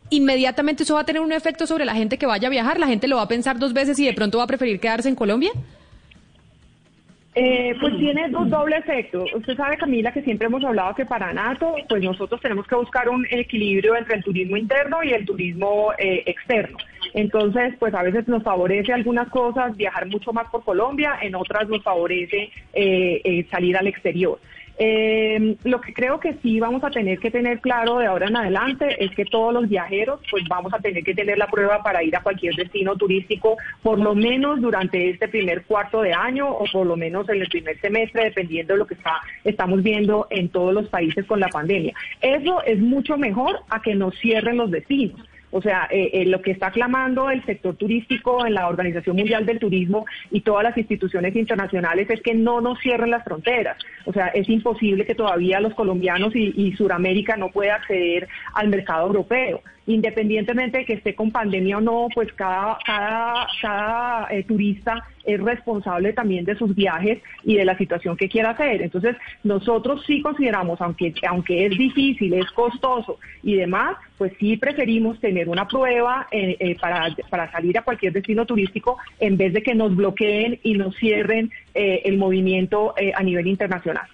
inmediatamente 0.10 0.84
eso 0.84 0.96
va 0.96 1.02
a 1.02 1.06
tener 1.06 1.22
un 1.22 1.32
efecto 1.32 1.68
sobre 1.68 1.86
la 1.86 1.96
gente 1.96 2.18
que 2.18 2.26
vaya 2.26 2.48
a 2.48 2.52
viajar. 2.52 2.80
La 2.80 2.88
gente 2.88 3.08
lo 3.08 3.18
va 3.18 3.24
a 3.24 3.28
pensar 3.28 3.60
dos 3.60 3.74
veces 3.74 4.00
y 4.00 4.06
de 4.06 4.14
pronto 4.14 4.38
va 4.38 4.46
a 4.46 4.48
preferir 4.48 4.80
quedarse 4.80 5.10
en 5.10 5.16
Colombia. 5.16 5.52
Eh, 7.36 7.76
pues 7.80 7.96
tiene 7.98 8.30
dos 8.30 8.50
doble 8.50 8.78
efecto. 8.78 9.24
Usted 9.36 9.56
sabe, 9.56 9.78
Camila, 9.78 10.12
que 10.12 10.24
siempre 10.24 10.48
hemos 10.48 10.64
hablado 10.64 10.96
que 10.96 11.06
para 11.06 11.32
NATO, 11.32 11.76
pues 11.88 12.04
nosotros 12.04 12.42
tenemos 12.42 12.66
que 12.66 12.76
buscar 12.76 13.08
un 13.08 13.26
equilibrio 13.30 13.96
entre 13.96 14.16
el 14.16 14.24
turismo 14.24 14.58
interno 14.58 15.04
y 15.04 15.14
el 15.14 15.26
turismo 15.26 15.94
eh, 15.98 16.24
externo. 16.26 16.78
Entonces, 17.14 17.76
pues 17.80 17.94
a 17.94 18.04
veces 18.04 18.28
nos 18.28 18.44
favorece 18.44 18.94
algunas 18.94 19.30
cosas 19.30 19.78
viajar 19.78 20.08
mucho 20.08 20.34
más 20.34 20.50
por 20.50 20.64
Colombia, 20.64 21.20
en 21.22 21.36
otras 21.36 21.70
nos 21.70 21.84
favorece 21.84 22.52
eh, 22.74 23.46
salir 23.52 23.78
al 23.78 23.88
exterior. 23.88 24.40
Eh, 24.82 25.58
lo 25.66 25.82
que 25.82 25.94
creo 25.94 26.22
que 26.22 26.36
sí 26.42 26.58
vamos 26.62 26.86
a 26.86 26.90
tener 26.90 27.20
que 27.20 27.30
tener 27.30 27.60
claro 27.60 27.98
de 27.98 28.06
ahora 28.06 28.28
en 28.28 28.38
adelante 28.38 29.04
es 29.04 29.12
que 29.12 29.26
todos 29.26 29.54
los 29.54 29.68
viajeros 29.68 30.22
pues 30.32 30.46
vamos 30.48 30.74
a 30.74 30.80
tener 30.80 31.04
que 31.04 31.14
tener 31.14 31.38
la 31.38 31.48
prueba 31.48 31.84
para 31.84 32.02
ir 32.02 32.16
a 32.16 32.24
cualquier 32.24 32.56
destino 32.56 32.96
turístico 32.96 33.58
por 33.84 34.00
lo 34.00 34.16
menos 34.16 34.62
durante 34.62 35.10
este 35.10 35.28
primer 35.28 35.64
cuarto 35.64 36.02
de 36.02 36.14
año 36.14 36.50
o 36.50 36.64
por 36.72 36.88
lo 36.88 36.96
menos 36.96 37.28
en 37.28 37.42
el 37.42 37.50
primer 37.50 37.78
semestre 37.82 38.24
dependiendo 38.24 38.74
de 38.74 38.80
lo 38.80 38.88
que 38.88 38.94
está 38.94 39.20
estamos 39.44 39.84
viendo 39.84 40.28
en 40.30 40.48
todos 40.48 40.74
los 40.74 40.88
países 40.88 41.26
con 41.26 41.42
la 41.42 41.50
pandemia. 41.50 41.94
Eso 42.22 42.64
es 42.64 42.80
mucho 42.80 43.18
mejor 43.18 43.60
a 43.70 43.82
que 43.82 43.96
nos 43.96 44.18
cierren 44.20 44.56
los 44.56 44.72
destinos. 44.72 45.29
O 45.52 45.62
sea, 45.62 45.88
eh, 45.92 46.10
eh, 46.14 46.26
lo 46.26 46.42
que 46.42 46.52
está 46.52 46.72
clamando 46.72 47.30
el 47.30 47.44
sector 47.46 47.76
turístico 47.76 48.46
en 48.46 48.54
la 48.54 48.68
Organización 48.68 49.16
Mundial 49.16 49.46
del 49.46 49.60
Turismo 49.60 50.06
y 50.32 50.42
todas 50.42 50.64
las 50.64 50.78
instituciones 50.78 51.36
internacionales 51.36 52.10
es 52.10 52.22
que 52.22 52.34
no 52.36 52.62
nos 52.62 52.80
cierren 52.80 53.12
las 53.12 53.24
fronteras. 53.24 53.78
O 54.06 54.14
sea, 54.14 54.28
es 54.28 54.48
imposible 54.50 55.06
que 55.06 55.16
todavía 55.16 55.60
los 55.60 55.74
colombianos 55.74 56.36
y, 56.36 56.54
y 56.56 56.74
Suramérica 56.74 57.36
no 57.38 57.50
pueda 57.50 57.76
acceder 57.76 58.28
al 58.54 58.70
mercado 58.70 59.08
europeo 59.08 59.62
independientemente 59.90 60.78
de 60.78 60.86
que 60.86 60.94
esté 60.94 61.16
con 61.16 61.32
pandemia 61.32 61.80
o 61.80 61.82
no, 61.82 62.08
pues 62.14 62.32
cada, 62.34 62.78
cada, 62.86 64.28
eh, 64.30 64.44
turista 64.44 65.04
es 65.26 65.42
responsable 65.42 66.14
también 66.14 66.46
de 66.46 66.56
sus 66.56 66.76
viajes 66.76 67.20
y 67.44 67.56
de 67.56 67.66
la 67.66 67.76
situación 67.76 68.16
que 68.16 68.30
quiera 68.30 68.52
hacer. 68.52 68.84
Entonces, 68.84 69.16
nosotros 69.44 70.04
sí 70.06 70.22
consideramos, 70.22 70.80
aunque, 70.80 71.14
aunque 71.28 71.66
es 71.66 71.76
difícil, 71.76 72.34
es 72.34 72.50
costoso 72.52 73.18
y 73.42 73.56
demás, 73.56 73.98
pues 74.18 74.32
sí 74.40 74.58
preferimos 74.58 75.20
tener 75.20 75.50
una 75.50 75.68
prueba 75.68 76.28
eh, 76.32 76.56
eh, 76.60 76.76
para, 76.80 77.16
para 77.30 77.52
salir 77.52 77.76
a 77.80 77.82
cualquier 77.82 78.14
destino 78.14 78.46
turístico 78.46 78.98
en 79.20 79.38
vez 79.38 79.54
de 79.54 79.64
que 79.64 79.74
nos 79.74 79.96
bloqueen 79.96 80.60
y 80.62 80.76
nos 80.76 80.96
cierren 80.98 81.52
el 81.74 82.18
movimiento 82.18 82.94
a 83.16 83.24
nivel 83.24 83.48
internacional. 83.48 84.06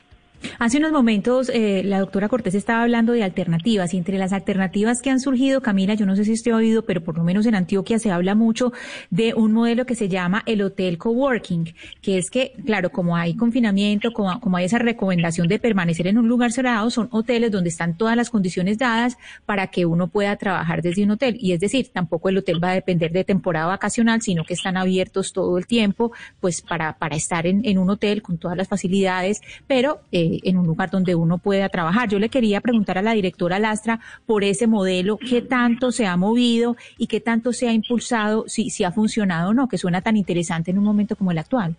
Hace 0.60 0.78
unos 0.78 0.92
momentos 0.92 1.50
eh, 1.50 1.84
la 1.84 2.00
doctora 2.00 2.30
Cortés 2.30 2.56
estaba 2.56 2.84
hablando 2.84 3.14
de 3.14 3.24
alternativas 3.24 3.94
y 3.94 3.98
entre 3.98 4.18
las 4.18 4.34
alternativas 4.34 5.02
que 5.02 5.10
han 5.10 5.20
surgido, 5.20 5.62
Camila, 5.62 5.94
yo 5.94 6.06
no 6.06 6.16
sé 6.16 6.26
si 6.26 6.34
usted 6.34 6.52
ha 6.52 6.58
oído, 6.58 6.84
pero 6.84 7.04
por 7.04 7.18
lo 7.18 7.24
menos 7.24 7.46
en 7.46 7.56
Antioquia 7.56 8.00
se 8.00 8.12
habla 8.12 8.36
mucho 8.36 8.72
de 9.10 9.34
un 9.34 9.54
modelo 9.54 9.86
que 9.86 9.96
se 9.96 10.10
llama 10.10 10.44
el 10.46 10.62
hotel 10.62 10.98
coworking, 10.98 11.74
que 12.02 12.18
es 12.18 12.30
que, 12.30 12.54
claro, 12.66 12.92
como 12.92 13.16
hay 13.16 13.36
confinamiento, 13.36 14.12
como, 14.12 14.40
como 14.40 14.58
hay 14.58 14.66
esa 14.66 14.80
recomendación 14.80 15.48
de 15.48 15.60
permanecer 15.60 16.08
en 16.08 16.18
un 16.18 16.28
lugar 16.28 16.52
cerrado, 16.52 16.90
son 16.90 17.08
hoteles 17.12 17.52
donde 17.52 17.70
están 17.70 17.98
todas 17.98 18.16
las 18.16 18.30
condiciones 18.30 18.78
dadas 18.78 19.18
para 19.46 19.68
que 19.68 19.86
uno 19.86 20.08
pueda 20.08 20.36
trabajar 20.36 20.82
desde 20.82 21.04
un 21.04 21.12
hotel. 21.12 21.38
Y 21.40 21.54
es 21.54 21.60
decir, 21.60 21.90
tampoco 21.94 22.30
el 22.30 22.38
hotel 22.38 22.64
va 22.64 22.72
a 22.72 22.74
depender 22.74 23.12
de 23.12 23.24
temporada 23.24 23.68
vacacional, 23.68 24.22
sino 24.22 24.44
que 24.44 24.54
están 24.54 24.78
abiertos 24.78 25.34
todo 25.34 25.58
el 25.58 25.68
tiempo, 25.68 26.12
pues 26.40 26.62
para, 26.62 26.98
para 26.98 27.16
estar 27.16 27.48
en, 27.48 27.66
en 27.66 27.78
un 27.78 27.90
hotel 27.90 28.22
con 28.22 28.38
todas 28.38 28.58
las 28.58 28.68
facilidades, 28.68 29.42
pero 29.68 30.02
eh, 30.12 30.35
en 30.44 30.58
un 30.58 30.66
lugar 30.66 30.90
donde 30.90 31.16
uno 31.16 31.38
pueda 31.38 31.70
trabajar. 31.70 32.10
Yo 32.10 32.20
le 32.20 32.30
quería 32.30 32.62
preguntar 32.62 32.98
a 32.98 33.02
la 33.02 33.14
directora 33.14 33.60
Lastra 33.60 34.00
por 34.26 34.44
ese 34.44 34.68
modelo, 34.68 35.18
qué 35.18 35.42
tanto 35.42 35.92
se 35.92 36.06
ha 36.06 36.18
movido 36.18 36.76
y 36.98 37.08
qué 37.08 37.20
tanto 37.20 37.54
se 37.54 37.68
ha 37.68 37.74
impulsado, 37.74 38.46
si, 38.48 38.70
si 38.70 38.84
ha 38.84 38.92
funcionado 38.92 39.52
o 39.52 39.54
no, 39.54 39.68
que 39.68 39.78
suena 39.78 40.02
tan 40.02 40.18
interesante 40.18 40.72
en 40.72 40.78
un 40.78 40.84
momento 40.84 41.16
como 41.16 41.32
el 41.32 41.38
actual. 41.38 41.76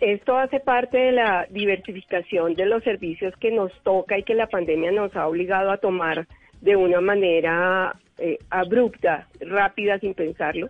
Esto 0.00 0.38
hace 0.38 0.60
parte 0.60 0.96
de 0.96 1.12
la 1.12 1.46
diversificación 1.50 2.54
de 2.54 2.64
los 2.64 2.82
servicios 2.82 3.34
que 3.36 3.50
nos 3.50 3.70
toca 3.82 4.18
y 4.18 4.22
que 4.22 4.34
la 4.34 4.46
pandemia 4.46 4.90
nos 4.92 5.14
ha 5.14 5.28
obligado 5.28 5.70
a 5.70 5.76
tomar 5.76 6.26
de 6.62 6.74
una 6.76 7.02
manera 7.02 7.94
eh, 8.16 8.38
abrupta, 8.48 9.28
rápida, 9.40 9.98
sin 9.98 10.14
pensarlo. 10.14 10.68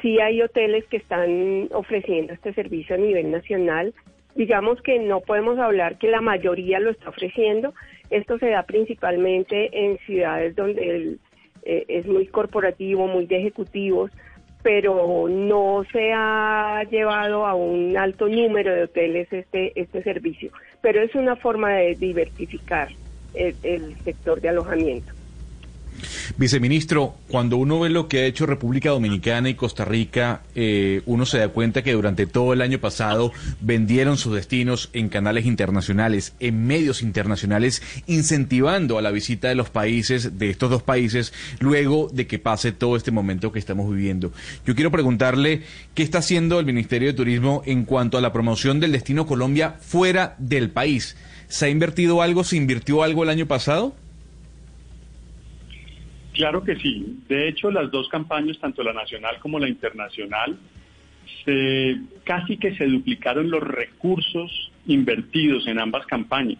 Sí 0.00 0.18
hay 0.18 0.40
hoteles 0.40 0.84
que 0.86 0.96
están 0.96 1.68
ofreciendo 1.72 2.32
este 2.32 2.54
servicio 2.54 2.94
a 2.94 2.98
nivel 2.98 3.30
nacional 3.30 3.92
digamos 4.34 4.80
que 4.82 4.98
no 4.98 5.20
podemos 5.20 5.58
hablar 5.58 5.98
que 5.98 6.08
la 6.08 6.20
mayoría 6.20 6.80
lo 6.80 6.90
está 6.90 7.10
ofreciendo. 7.10 7.74
Esto 8.10 8.38
se 8.38 8.50
da 8.50 8.64
principalmente 8.64 9.70
en 9.72 9.98
ciudades 9.98 10.54
donde 10.56 11.18
eh, 11.62 11.84
es 11.88 12.06
muy 12.06 12.26
corporativo, 12.26 13.06
muy 13.06 13.26
de 13.26 13.38
ejecutivos, 13.38 14.10
pero 14.62 15.28
no 15.28 15.84
se 15.92 16.12
ha 16.14 16.82
llevado 16.90 17.46
a 17.46 17.54
un 17.54 17.96
alto 17.96 18.28
número 18.28 18.74
de 18.74 18.84
hoteles 18.84 19.32
este, 19.32 19.78
este 19.78 20.02
servicio. 20.02 20.50
Pero 20.80 21.02
es 21.02 21.14
una 21.14 21.36
forma 21.36 21.72
de 21.74 21.94
diversificar 21.94 22.88
el 23.34 23.96
sector 24.04 24.40
de 24.40 24.50
alojamiento. 24.50 25.12
Viceministro, 26.36 27.14
cuando 27.28 27.56
uno 27.56 27.80
ve 27.80 27.90
lo 27.90 28.08
que 28.08 28.20
ha 28.20 28.26
hecho 28.26 28.46
República 28.46 28.90
Dominicana 28.90 29.48
y 29.48 29.54
Costa 29.54 29.84
Rica, 29.84 30.42
eh, 30.54 31.02
uno 31.06 31.26
se 31.26 31.38
da 31.38 31.48
cuenta 31.48 31.82
que 31.82 31.92
durante 31.92 32.26
todo 32.26 32.52
el 32.52 32.60
año 32.60 32.78
pasado 32.78 33.32
vendieron 33.60 34.16
sus 34.16 34.34
destinos 34.34 34.90
en 34.92 35.08
canales 35.08 35.46
internacionales, 35.46 36.34
en 36.40 36.66
medios 36.66 37.02
internacionales, 37.02 37.82
incentivando 38.06 38.98
a 38.98 39.02
la 39.02 39.10
visita 39.10 39.48
de 39.48 39.54
los 39.54 39.70
países, 39.70 40.38
de 40.38 40.50
estos 40.50 40.70
dos 40.70 40.82
países, 40.82 41.32
luego 41.60 42.08
de 42.12 42.26
que 42.26 42.38
pase 42.38 42.72
todo 42.72 42.96
este 42.96 43.10
momento 43.10 43.52
que 43.52 43.58
estamos 43.58 43.90
viviendo. 43.90 44.32
Yo 44.66 44.74
quiero 44.74 44.90
preguntarle 44.90 45.62
qué 45.94 46.02
está 46.02 46.18
haciendo 46.18 46.58
el 46.58 46.66
Ministerio 46.66 47.08
de 47.08 47.14
Turismo 47.14 47.62
en 47.66 47.84
cuanto 47.84 48.18
a 48.18 48.20
la 48.20 48.32
promoción 48.32 48.80
del 48.80 48.92
destino 48.92 49.26
Colombia 49.26 49.76
fuera 49.80 50.34
del 50.38 50.70
país. 50.70 51.16
¿Se 51.48 51.66
ha 51.66 51.68
invertido 51.68 52.22
algo? 52.22 52.44
¿Se 52.44 52.56
invirtió 52.56 53.02
algo 53.02 53.22
el 53.22 53.28
año 53.28 53.46
pasado? 53.46 53.94
Claro 56.34 56.64
que 56.64 56.76
sí. 56.76 57.20
De 57.28 57.48
hecho, 57.48 57.70
las 57.70 57.90
dos 57.90 58.08
campañas, 58.08 58.58
tanto 58.58 58.82
la 58.82 58.92
nacional 58.92 59.38
como 59.38 59.60
la 59.60 59.68
internacional, 59.68 60.58
se, 61.44 61.96
casi 62.24 62.56
que 62.56 62.74
se 62.74 62.86
duplicaron 62.86 63.50
los 63.50 63.62
recursos 63.62 64.72
invertidos 64.86 65.66
en 65.68 65.78
ambas 65.78 66.04
campañas, 66.06 66.58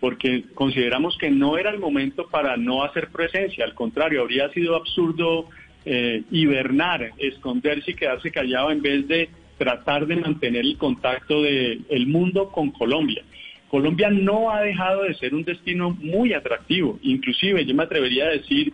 porque 0.00 0.44
consideramos 0.54 1.16
que 1.16 1.30
no 1.30 1.56
era 1.56 1.70
el 1.70 1.78
momento 1.78 2.28
para 2.28 2.56
no 2.56 2.82
hacer 2.82 3.08
presencia, 3.08 3.64
al 3.64 3.74
contrario, 3.74 4.22
habría 4.22 4.50
sido 4.50 4.74
absurdo 4.74 5.48
eh, 5.84 6.22
hibernar, 6.32 7.12
esconderse 7.18 7.92
y 7.92 7.94
quedarse 7.94 8.32
callado 8.32 8.72
en 8.72 8.82
vez 8.82 9.06
de 9.06 9.30
tratar 9.56 10.06
de 10.06 10.16
mantener 10.16 10.62
el 10.62 10.76
contacto 10.76 11.42
del 11.42 11.84
el 11.88 12.06
mundo 12.08 12.50
con 12.50 12.72
Colombia. 12.72 13.22
Colombia 13.68 14.10
no 14.10 14.50
ha 14.50 14.62
dejado 14.62 15.04
de 15.04 15.14
ser 15.14 15.32
un 15.34 15.44
destino 15.44 15.90
muy 15.90 16.34
atractivo, 16.34 16.98
inclusive 17.02 17.64
yo 17.64 17.74
me 17.74 17.84
atrevería 17.84 18.26
a 18.26 18.30
decir 18.30 18.72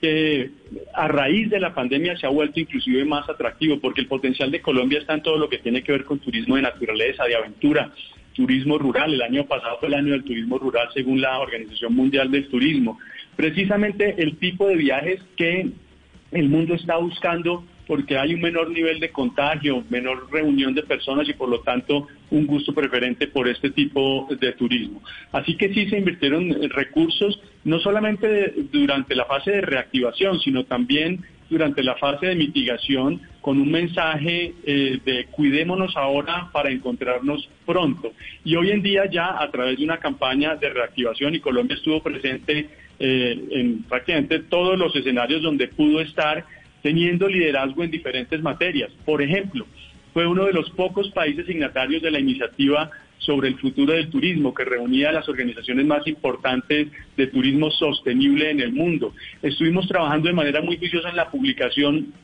que 0.00 0.50
a 0.94 1.08
raíz 1.08 1.50
de 1.50 1.60
la 1.60 1.74
pandemia 1.74 2.16
se 2.16 2.26
ha 2.26 2.30
vuelto 2.30 2.58
inclusive 2.58 3.04
más 3.04 3.28
atractivo 3.28 3.78
porque 3.80 4.00
el 4.00 4.06
potencial 4.06 4.50
de 4.50 4.62
Colombia 4.62 4.98
está 4.98 5.14
en 5.14 5.22
todo 5.22 5.36
lo 5.36 5.48
que 5.48 5.58
tiene 5.58 5.82
que 5.82 5.92
ver 5.92 6.04
con 6.04 6.18
turismo 6.18 6.56
de 6.56 6.62
naturaleza, 6.62 7.24
de 7.24 7.36
aventura, 7.36 7.92
turismo 8.32 8.78
rural. 8.78 9.12
El 9.12 9.22
año 9.22 9.44
pasado 9.46 9.78
fue 9.78 9.88
el 9.88 9.94
año 9.94 10.12
del 10.12 10.24
turismo 10.24 10.58
rural 10.58 10.88
según 10.94 11.20
la 11.20 11.38
Organización 11.38 11.94
Mundial 11.94 12.30
del 12.30 12.48
Turismo. 12.48 12.98
Precisamente 13.36 14.14
el 14.18 14.38
tipo 14.38 14.66
de 14.66 14.76
viajes 14.76 15.20
que 15.36 15.70
el 16.32 16.48
mundo 16.48 16.74
está 16.74 16.96
buscando 16.96 17.64
porque 17.90 18.16
hay 18.16 18.34
un 18.34 18.40
menor 18.40 18.70
nivel 18.70 19.00
de 19.00 19.10
contagio, 19.10 19.82
menor 19.90 20.30
reunión 20.30 20.72
de 20.74 20.84
personas 20.84 21.28
y 21.28 21.32
por 21.32 21.48
lo 21.48 21.58
tanto 21.58 22.06
un 22.30 22.46
gusto 22.46 22.72
preferente 22.72 23.26
por 23.26 23.48
este 23.48 23.70
tipo 23.70 24.28
de 24.30 24.52
turismo. 24.52 25.02
Así 25.32 25.56
que 25.56 25.74
sí 25.74 25.88
se 25.88 25.98
invirtieron 25.98 26.54
recursos, 26.70 27.42
no 27.64 27.80
solamente 27.80 28.54
durante 28.70 29.16
la 29.16 29.24
fase 29.24 29.50
de 29.50 29.62
reactivación, 29.62 30.38
sino 30.38 30.62
también 30.66 31.24
durante 31.48 31.82
la 31.82 31.96
fase 31.96 32.26
de 32.26 32.36
mitigación 32.36 33.22
con 33.40 33.60
un 33.60 33.72
mensaje 33.72 34.54
eh, 34.64 35.00
de 35.04 35.26
cuidémonos 35.32 35.96
ahora 35.96 36.48
para 36.52 36.70
encontrarnos 36.70 37.48
pronto. 37.66 38.12
Y 38.44 38.54
hoy 38.54 38.70
en 38.70 38.82
día 38.82 39.10
ya 39.10 39.42
a 39.42 39.50
través 39.50 39.78
de 39.78 39.84
una 39.84 39.98
campaña 39.98 40.54
de 40.54 40.70
reactivación 40.70 41.34
y 41.34 41.40
Colombia 41.40 41.74
estuvo 41.74 42.00
presente 42.00 42.68
eh, 43.00 43.44
en 43.50 43.82
prácticamente 43.82 44.38
todos 44.44 44.78
los 44.78 44.94
escenarios 44.94 45.42
donde 45.42 45.66
pudo 45.66 46.00
estar 46.00 46.44
teniendo 46.82 47.28
liderazgo 47.28 47.84
en 47.84 47.90
diferentes 47.90 48.40
materias. 48.42 48.90
Por 49.04 49.22
ejemplo, 49.22 49.66
fue 50.12 50.26
uno 50.26 50.44
de 50.44 50.52
los 50.52 50.70
pocos 50.70 51.10
países 51.10 51.46
signatarios 51.46 52.02
de 52.02 52.10
la 52.10 52.20
iniciativa 52.20 52.90
sobre 53.18 53.48
el 53.48 53.58
futuro 53.58 53.92
del 53.92 54.08
turismo, 54.08 54.54
que 54.54 54.64
reunía 54.64 55.10
a 55.10 55.12
las 55.12 55.28
organizaciones 55.28 55.86
más 55.86 56.06
importantes 56.06 56.88
de 57.16 57.26
turismo 57.26 57.70
sostenible 57.70 58.50
en 58.50 58.60
el 58.60 58.72
mundo. 58.72 59.14
Estuvimos 59.42 59.86
trabajando 59.86 60.28
de 60.28 60.34
manera 60.34 60.62
muy 60.62 60.78
juiciosa 60.78 61.10
en 61.10 61.16
la 61.16 61.30
publicación 61.30 62.14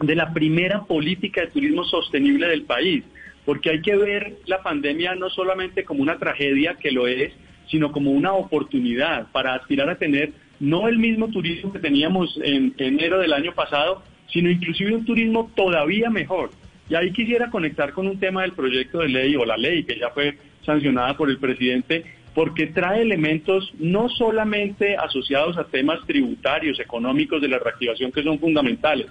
de 0.00 0.14
la 0.14 0.32
primera 0.32 0.84
política 0.84 1.42
de 1.42 1.48
turismo 1.48 1.84
sostenible 1.84 2.48
del 2.48 2.62
país, 2.62 3.04
porque 3.44 3.70
hay 3.70 3.82
que 3.82 3.96
ver 3.96 4.38
la 4.46 4.62
pandemia 4.62 5.14
no 5.14 5.30
solamente 5.30 5.84
como 5.84 6.02
una 6.02 6.18
tragedia, 6.18 6.74
que 6.74 6.90
lo 6.90 7.06
es, 7.06 7.32
sino 7.70 7.92
como 7.92 8.10
una 8.10 8.32
oportunidad 8.32 9.30
para 9.32 9.54
aspirar 9.54 9.90
a 9.90 9.98
tener 9.98 10.32
no 10.60 10.88
el 10.88 10.98
mismo 10.98 11.28
turismo 11.28 11.72
que 11.72 11.78
teníamos 11.78 12.38
en 12.42 12.74
enero 12.78 13.18
del 13.18 13.32
año 13.32 13.52
pasado, 13.52 14.02
sino 14.32 14.50
inclusive 14.50 14.94
un 14.94 15.04
turismo 15.04 15.50
todavía 15.54 16.10
mejor. 16.10 16.50
Y 16.88 16.94
ahí 16.94 17.12
quisiera 17.12 17.50
conectar 17.50 17.92
con 17.92 18.06
un 18.06 18.18
tema 18.18 18.42
del 18.42 18.52
proyecto 18.52 18.98
de 18.98 19.08
ley 19.08 19.36
o 19.36 19.44
la 19.44 19.56
ley 19.56 19.84
que 19.84 19.98
ya 19.98 20.10
fue 20.10 20.38
sancionada 20.64 21.16
por 21.16 21.30
el 21.30 21.38
presidente, 21.38 22.04
porque 22.34 22.66
trae 22.66 23.02
elementos 23.02 23.72
no 23.78 24.08
solamente 24.08 24.96
asociados 24.96 25.56
a 25.56 25.64
temas 25.64 26.00
tributarios, 26.06 26.78
económicos 26.78 27.40
de 27.40 27.48
la 27.48 27.58
reactivación 27.58 28.12
que 28.12 28.22
son 28.22 28.38
fundamentales, 28.38 29.06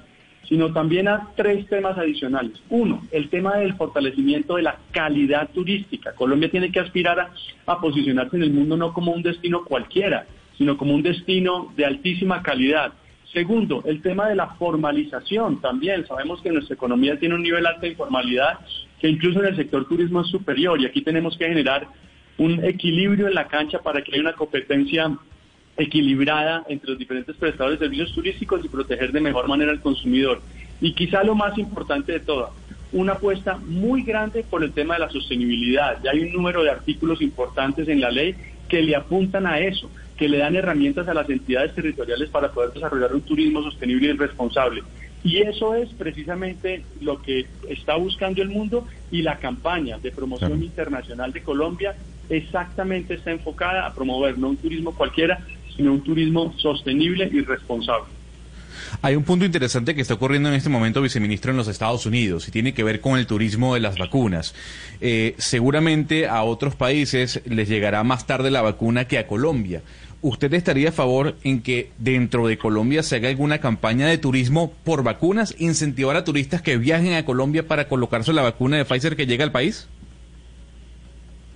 sino 0.48 0.72
también 0.72 1.08
a 1.08 1.30
tres 1.36 1.68
temas 1.68 1.98
adicionales. 1.98 2.62
Uno, 2.70 3.02
el 3.12 3.30
tema 3.30 3.58
del 3.58 3.74
fortalecimiento 3.74 4.58
de 4.58 4.62
la 4.62 4.78
calidad 4.92 5.50
turística. 5.50 6.14
Colombia 6.14 6.52
tiene 6.52 6.72
que 6.72 6.80
aspirar 6.80 7.20
a, 7.20 7.32
a 7.66 7.80
posicionarse 7.80 8.36
en 8.38 8.44
el 8.44 8.52
mundo 8.52 8.78
no 8.78 8.94
como 8.94 9.12
un 9.12 9.24
destino 9.24 9.66
cualquiera, 9.66 10.28
sino 10.58 10.78
como 10.78 10.94
un 10.94 11.04
destino 11.04 11.74
de 11.76 11.86
altísima 11.86 12.42
calidad. 12.42 12.94
Segundo, 13.34 13.84
el 13.86 14.02
tema 14.02 14.30
de 14.30 14.36
la 14.36 14.48
formalización 14.56 15.60
también. 15.60 16.06
Sabemos 16.08 16.42
que 16.42 16.52
nuestra 16.52 16.76
economía 16.76 17.20
tiene 17.20 17.36
un 17.36 17.44
nivel 17.44 17.66
alto 17.66 17.82
de 17.82 17.90
informalidad 17.90 18.60
que 19.00 19.10
incluso 19.10 19.40
en 19.40 19.48
el 19.48 19.56
sector 19.56 19.88
turismo 19.88 20.22
es 20.22 20.28
superior 20.28 20.80
y 20.80 20.86
aquí 20.86 21.02
tenemos 21.02 21.38
que 21.38 21.48
generar 21.48 21.88
un 22.38 22.64
equilibrio 22.64 23.28
en 23.28 23.34
la 23.34 23.48
cancha 23.48 23.80
para 23.80 24.02
que 24.02 24.14
haya 24.14 24.22
una 24.22 24.34
competencia 24.34 25.12
equilibrada 25.78 26.64
entre 26.70 26.92
los 26.92 27.00
diferentes 27.00 27.36
prestadores 27.36 27.80
de 27.80 27.86
servicios 27.86 28.14
turísticos 28.14 28.64
y 28.64 28.70
proteger 28.70 29.12
de 29.12 29.20
mejor 29.20 29.48
manera 29.48 29.72
al 29.72 29.82
consumidor. 29.82 30.42
Y 30.82 30.94
quizá 30.94 31.24
lo 31.24 31.36
más 31.36 31.58
importante 31.58 32.14
de 32.14 32.20
todo, 32.22 32.52
una 32.94 33.14
apuesta 33.14 33.58
muy 33.58 34.04
grande 34.04 34.44
por 34.44 34.64
el 34.64 34.72
tema 34.72 34.94
de 34.94 35.02
la 35.02 35.10
sostenibilidad. 35.10 36.02
Ya 36.04 36.12
hay 36.12 36.22
un 36.22 36.32
número 36.32 36.64
de 36.64 36.72
artículos 36.72 37.22
importantes 37.22 37.88
en 37.88 38.00
la 38.00 38.10
ley 38.10 38.36
que 38.70 38.82
le 38.82 38.96
apuntan 38.96 39.46
a 39.46 39.60
eso, 39.60 39.90
que 40.18 40.30
le 40.30 40.38
dan 40.38 40.56
herramientas 40.56 41.08
a 41.08 41.14
las 41.14 41.30
entidades 41.30 41.74
territoriales 41.74 42.30
para 42.30 42.52
poder 42.52 42.72
desarrollar 42.72 43.14
un 43.14 43.22
turismo 43.22 43.62
sostenible 43.64 44.08
y 44.08 44.14
responsable. 44.14 44.84
Y 45.24 45.42
eso 45.42 45.74
es 45.74 45.90
precisamente 45.94 46.86
lo 47.02 47.22
que 47.22 47.48
está 47.68 47.96
buscando 47.96 48.42
el 48.42 48.50
mundo 48.50 48.88
y 49.12 49.24
la 49.24 49.40
campaña 49.40 49.98
de 49.98 50.12
promoción 50.12 50.62
internacional 50.64 51.34
de 51.34 51.42
Colombia 51.42 51.96
exactamente 52.30 53.16
está 53.16 53.32
enfocada 53.32 53.86
a 53.86 53.94
promover 53.94 54.38
no 54.38 54.50
un 54.50 54.58
turismo 54.58 54.96
cualquiera, 54.96 55.46
sino 55.76 55.94
un 55.94 56.04
turismo 56.04 56.54
sostenible 56.58 57.30
y 57.32 57.42
responsable. 57.42 58.15
Hay 59.02 59.16
un 59.16 59.24
punto 59.24 59.46
interesante 59.46 59.96
que 59.96 60.02
está 60.02 60.16
ocurriendo 60.16 60.50
en 60.50 60.56
este 60.56 60.70
momento, 60.70 61.02
viceministro, 61.02 61.52
en 61.52 61.58
los 61.58 61.68
Estados 61.68 62.06
Unidos 62.06 62.48
y 62.48 62.52
tiene 62.52 62.74
que 62.74 62.84
ver 62.84 63.02
con 63.02 63.18
el 63.18 63.28
turismo 63.28 63.74
de 63.74 63.80
las 63.80 63.98
vacunas. 63.98 64.54
Eh, 65.02 65.36
seguramente 65.38 66.28
a 66.28 66.44
otros 66.44 66.76
países 66.76 67.42
les 67.46 67.68
llegará 67.68 68.04
más 68.04 68.26
tarde 68.26 68.52
la 68.52 68.62
vacuna 68.62 69.06
que 69.06 69.18
a 69.18 69.28
Colombia. 69.28 69.82
¿Usted 70.22 70.54
estaría 70.56 70.90
a 70.90 70.92
favor 70.92 71.36
en 71.44 71.62
que 71.62 71.92
dentro 72.00 72.48
de 72.48 72.58
Colombia 72.58 73.04
se 73.04 73.18
haga 73.18 73.30
alguna 73.30 73.60
campaña 73.60 74.08
de 74.08 74.18
turismo 74.18 74.74
por 74.84 75.04
vacunas, 75.04 75.54
incentivar 75.60 76.16
a 76.16 76.24
turistas 76.24 76.64
que 76.64 76.78
viajen 76.78 77.14
a 77.14 77.26
Colombia 77.26 77.68
para 77.68 77.88
colocarse 77.88 78.34
la 78.34 78.42
vacuna 78.42 78.78
de 78.78 78.86
Pfizer 78.86 79.16
que 79.16 79.28
llega 79.28 79.44
al 79.44 79.52
país? 79.52 79.88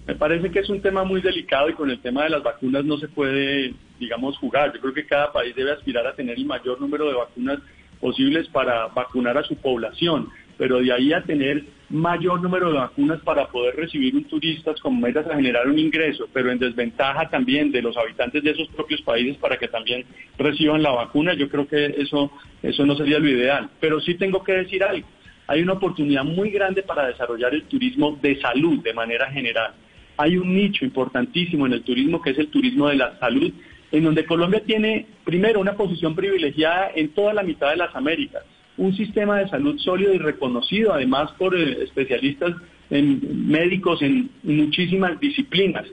Me 0.09 0.15
parece 0.15 0.49
que 0.49 0.61
es 0.61 0.69
un 0.69 0.81
tema 0.81 1.03
muy 1.03 1.21
delicado 1.21 1.69
y 1.69 1.73
con 1.73 1.91
el 1.91 2.01
tema 2.01 2.23
de 2.23 2.31
las 2.31 2.41
vacunas 2.41 2.83
no 2.83 2.97
se 2.97 3.07
puede, 3.07 3.75
digamos, 3.99 4.35
jugar. 4.39 4.73
Yo 4.73 4.81
creo 4.81 4.91
que 4.91 5.05
cada 5.05 5.31
país 5.31 5.55
debe 5.55 5.71
aspirar 5.71 6.07
a 6.07 6.15
tener 6.15 6.35
el 6.35 6.45
mayor 6.45 6.81
número 6.81 7.07
de 7.07 7.13
vacunas 7.13 7.59
posibles 8.01 8.47
para 8.47 8.87
vacunar 8.87 9.37
a 9.37 9.43
su 9.43 9.55
población, 9.57 10.29
pero 10.57 10.79
de 10.79 10.91
ahí 10.91 11.13
a 11.13 11.21
tener 11.21 11.63
mayor 11.91 12.41
número 12.41 12.71
de 12.71 12.79
vacunas 12.79 13.21
para 13.21 13.49
poder 13.49 13.75
recibir 13.75 14.15
un 14.15 14.23
turista 14.23 14.73
como 14.81 14.99
metas 14.99 15.27
a 15.27 15.35
generar 15.35 15.67
un 15.67 15.77
ingreso, 15.77 16.27
pero 16.33 16.51
en 16.51 16.57
desventaja 16.57 17.29
también 17.29 17.71
de 17.71 17.83
los 17.83 17.95
habitantes 17.95 18.41
de 18.41 18.49
esos 18.49 18.67
propios 18.69 19.03
países 19.03 19.37
para 19.37 19.57
que 19.57 19.67
también 19.67 20.05
reciban 20.39 20.81
la 20.81 20.89
vacuna, 20.89 21.35
yo 21.35 21.49
creo 21.49 21.67
que 21.67 21.85
eso, 21.85 22.31
eso 22.63 22.83
no 22.83 22.95
sería 22.95 23.19
lo 23.19 23.29
ideal. 23.29 23.69
Pero 23.79 24.01
sí 24.01 24.15
tengo 24.15 24.43
que 24.43 24.53
decir 24.53 24.83
algo, 24.83 25.07
hay 25.45 25.61
una 25.61 25.73
oportunidad 25.73 26.23
muy 26.23 26.49
grande 26.49 26.81
para 26.81 27.05
desarrollar 27.05 27.53
el 27.53 27.65
turismo 27.65 28.17
de 28.19 28.41
salud 28.41 28.81
de 28.81 28.93
manera 28.95 29.29
general 29.29 29.73
hay 30.19 30.37
un 30.37 30.53
nicho 30.53 30.83
importantísimo 30.83 31.65
en 31.65 31.71
el 31.71 31.81
turismo 31.81 32.21
que 32.21 32.31
es 32.31 32.37
el 32.37 32.49
turismo 32.49 32.89
de 32.89 32.97
la 32.97 33.17
salud, 33.19 33.53
en 33.89 34.03
donde 34.03 34.25
Colombia 34.25 34.61
tiene, 34.65 35.05
primero, 35.23 35.61
una 35.61 35.77
posición 35.77 36.13
privilegiada 36.13 36.91
en 36.93 37.13
toda 37.13 37.33
la 37.33 37.41
mitad 37.41 37.69
de 37.69 37.77
las 37.77 37.95
Américas, 37.95 38.43
un 38.75 38.93
sistema 38.97 39.39
de 39.39 39.47
salud 39.47 39.79
sólido 39.79 40.13
y 40.13 40.17
reconocido, 40.17 40.93
además 40.93 41.31
por 41.37 41.55
eh, 41.55 41.83
especialistas 41.83 42.53
en 42.89 43.47
médicos 43.47 44.01
en 44.01 44.29
muchísimas 44.43 45.17
disciplinas, 45.21 45.85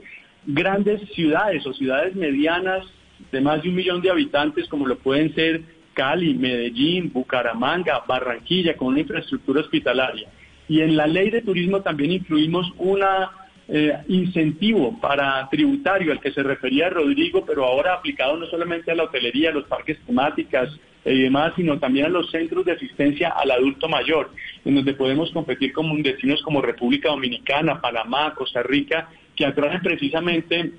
grandes 0.45 0.99
ciudades 1.11 1.65
o 1.65 1.73
ciudades 1.73 2.13
medianas 2.13 2.85
de 3.31 3.39
más 3.39 3.63
de 3.63 3.69
un 3.69 3.75
millón 3.75 4.01
de 4.01 4.09
habitantes, 4.09 4.67
como 4.67 4.87
lo 4.87 4.97
pueden 4.97 5.33
ser 5.35 5.61
Cali, 5.93 6.33
Medellín, 6.33 7.13
Bucaramanga, 7.13 8.03
Barranquilla, 8.05 8.75
con 8.75 8.89
una 8.89 8.99
infraestructura 8.99 9.61
hospitalaria. 9.61 10.27
Y 10.67 10.81
en 10.81 10.97
la 10.97 11.07
ley 11.07 11.29
de 11.29 11.41
turismo 11.41 11.79
también 11.81 12.11
incluimos 12.11 12.69
una 12.77 13.31
eh, 13.69 13.93
incentivo 14.07 14.97
para 14.99 15.47
tributario 15.49 16.11
al 16.11 16.21
que 16.21 16.31
se 16.31 16.41
refería 16.41 16.89
Rodrigo, 16.89 17.45
pero 17.45 17.65
ahora 17.65 17.93
aplicado 17.93 18.37
no 18.37 18.45
solamente 18.47 18.91
a 18.91 18.95
la 18.95 19.03
hotelería, 19.03 19.49
a 19.49 19.53
los 19.53 19.65
parques 19.65 19.99
temáticas 20.05 20.69
y 21.03 21.23
demás, 21.23 21.53
sino 21.55 21.77
también 21.79 22.05
a 22.05 22.09
los 22.09 22.29
centros 22.31 22.65
de 22.65 22.73
asistencia 22.73 23.29
al 23.29 23.51
adulto 23.51 23.87
mayor, 23.87 24.31
en 24.65 24.75
donde 24.75 24.93
podemos 24.93 25.31
competir 25.31 25.73
con 25.73 26.01
destinos 26.01 26.41
como 26.43 26.61
República 26.61 27.09
Dominicana, 27.09 27.81
Panamá, 27.81 28.33
Costa 28.35 28.63
Rica, 28.63 29.09
que 29.35 29.45
atraen 29.45 29.81
precisamente 29.81 30.71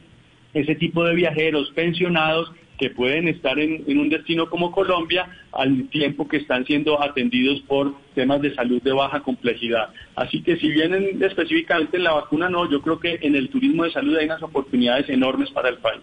ese 0.55 0.74
tipo 0.74 1.05
de 1.05 1.14
viajeros 1.14 1.70
pensionados 1.74 2.53
que 2.79 2.91
pueden 2.91 3.29
estar 3.29 3.59
en, 3.59 3.85
un 3.99 4.09
destino 4.09 4.49
como 4.49 4.73
Colombia 4.73 5.29
al 5.53 5.88
tiempo 5.88 6.29
que 6.29 6.38
están 6.38 6.64
siendo 6.64 7.03
atendidos 7.03 7.61
por 7.62 7.95
temas 8.14 8.41
de 8.41 8.55
salud 8.55 8.81
de 8.83 8.93
baja 8.93 9.21
complejidad. 9.21 9.88
Así 10.14 10.43
que 10.43 10.57
si 10.57 10.71
vienen 10.71 11.23
específicamente 11.23 11.97
en 11.97 12.05
la 12.05 12.12
vacuna, 12.12 12.49
no, 12.49 12.71
yo 12.71 12.81
creo 12.81 12.99
que 13.01 13.19
en 13.21 13.35
el 13.35 13.51
turismo 13.51 13.85
de 13.85 13.91
salud 13.91 14.17
hay 14.17 14.27
unas 14.27 14.43
oportunidades 14.43 15.09
enormes 15.09 15.51
para 15.51 15.69
el 15.69 15.79
país. 15.79 16.03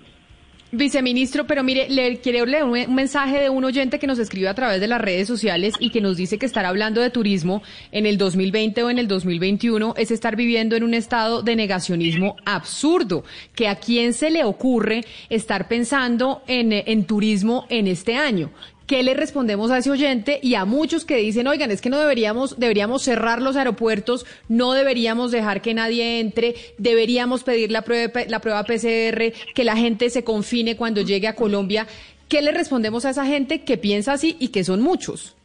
Viceministro, 0.72 1.46
pero 1.46 1.64
mire, 1.64 1.88
le 1.90 2.18
quiero 2.18 2.46
leer 2.46 2.64
un 2.64 2.96
mensaje 2.96 3.40
de 3.40 3.50
un 3.50 3.64
oyente 3.64 4.00
que 4.00 4.08
nos 4.08 4.18
escribe 4.18 4.48
a 4.48 4.56
través 4.56 4.82
de 4.82 4.88
las 4.88 5.00
redes 5.00 5.28
sociales 5.28 5.76
y 5.80 5.92
que 5.92 6.02
nos 6.02 6.18
dice 6.18 6.40
que 6.40 6.46
estar 6.46 6.66
hablando 6.66 7.02
de 7.02 7.12
turismo 7.12 7.62
en 7.92 8.06
el 8.06 8.18
2020 8.18 8.84
o 8.84 8.90
en 8.90 8.98
el 8.98 9.08
2021 9.08 9.94
es 9.96 10.10
estar 10.10 10.36
viviendo 10.36 10.76
en 10.76 10.84
un 10.84 10.96
estado 10.96 11.44
de 11.44 11.56
negacionismo 11.56 12.36
absurdo. 12.46 13.24
Que 13.54 13.68
a 13.68 13.76
quién 13.76 14.14
se 14.14 14.32
le 14.32 14.44
ocurre 14.44 15.06
estar 15.30 15.68
pensando 15.68 16.42
en, 16.48 16.74
en 16.74 17.06
turismo 17.06 17.68
en 17.70 17.88
este 17.88 18.16
año. 18.16 18.52
¿Qué 18.88 19.02
le 19.02 19.16
respondemos 19.16 19.72
a 19.72 19.80
ese 19.80 19.90
oyente 19.90 20.40
y 20.44 20.54
a 20.54 20.66
muchos 20.66 21.06
que 21.06 21.18
dicen, 21.18 21.48
oigan, 21.48 21.72
es 21.72 21.82
que 21.82 21.90
no 21.90 22.00
deberíamos, 22.00 22.60
deberíamos 22.60 23.02
cerrar 23.02 23.42
los 23.42 23.56
aeropuertos, 23.56 24.28
no 24.48 24.74
deberíamos 24.74 25.32
dejar 25.32 25.64
que 25.64 25.74
nadie 25.74 26.20
entre, 26.20 26.54
deberíamos 26.78 27.44
pedir 27.44 27.72
la 27.72 27.82
prueba, 27.82 28.22
la 28.28 28.42
prueba 28.42 28.64
PCR, 28.64 29.34
que 29.56 29.64
la 29.64 29.76
gente 29.76 30.12
se 30.12 30.24
confine 30.24 30.76
cuando 30.76 31.02
llegue 31.02 31.28
a 31.28 31.36
Colombia? 31.36 31.88
¿Qué 32.30 32.44
le 32.44 32.52
respondemos 32.52 33.06
a 33.06 33.10
esa 33.10 33.26
gente 33.26 33.64
que 33.64 33.78
piensa 33.78 34.14
así 34.14 34.38
y 34.40 34.50
que 34.50 34.64
son 34.64 34.82
muchos? 34.82 35.36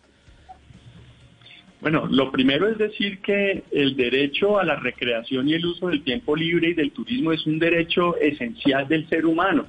Bueno, 1.81 2.07
lo 2.11 2.31
primero 2.31 2.68
es 2.68 2.76
decir 2.76 3.20
que 3.20 3.64
el 3.70 3.96
derecho 3.96 4.59
a 4.59 4.64
la 4.64 4.76
recreación 4.76 5.48
y 5.48 5.55
el 5.55 5.64
uso 5.64 5.88
del 5.88 6.03
tiempo 6.03 6.37
libre 6.37 6.68
y 6.68 6.74
del 6.74 6.90
turismo 6.90 7.33
es 7.33 7.46
un 7.46 7.59
derecho 7.59 8.18
esencial 8.18 8.87
del 8.87 9.09
ser 9.09 9.24
humano. 9.24 9.66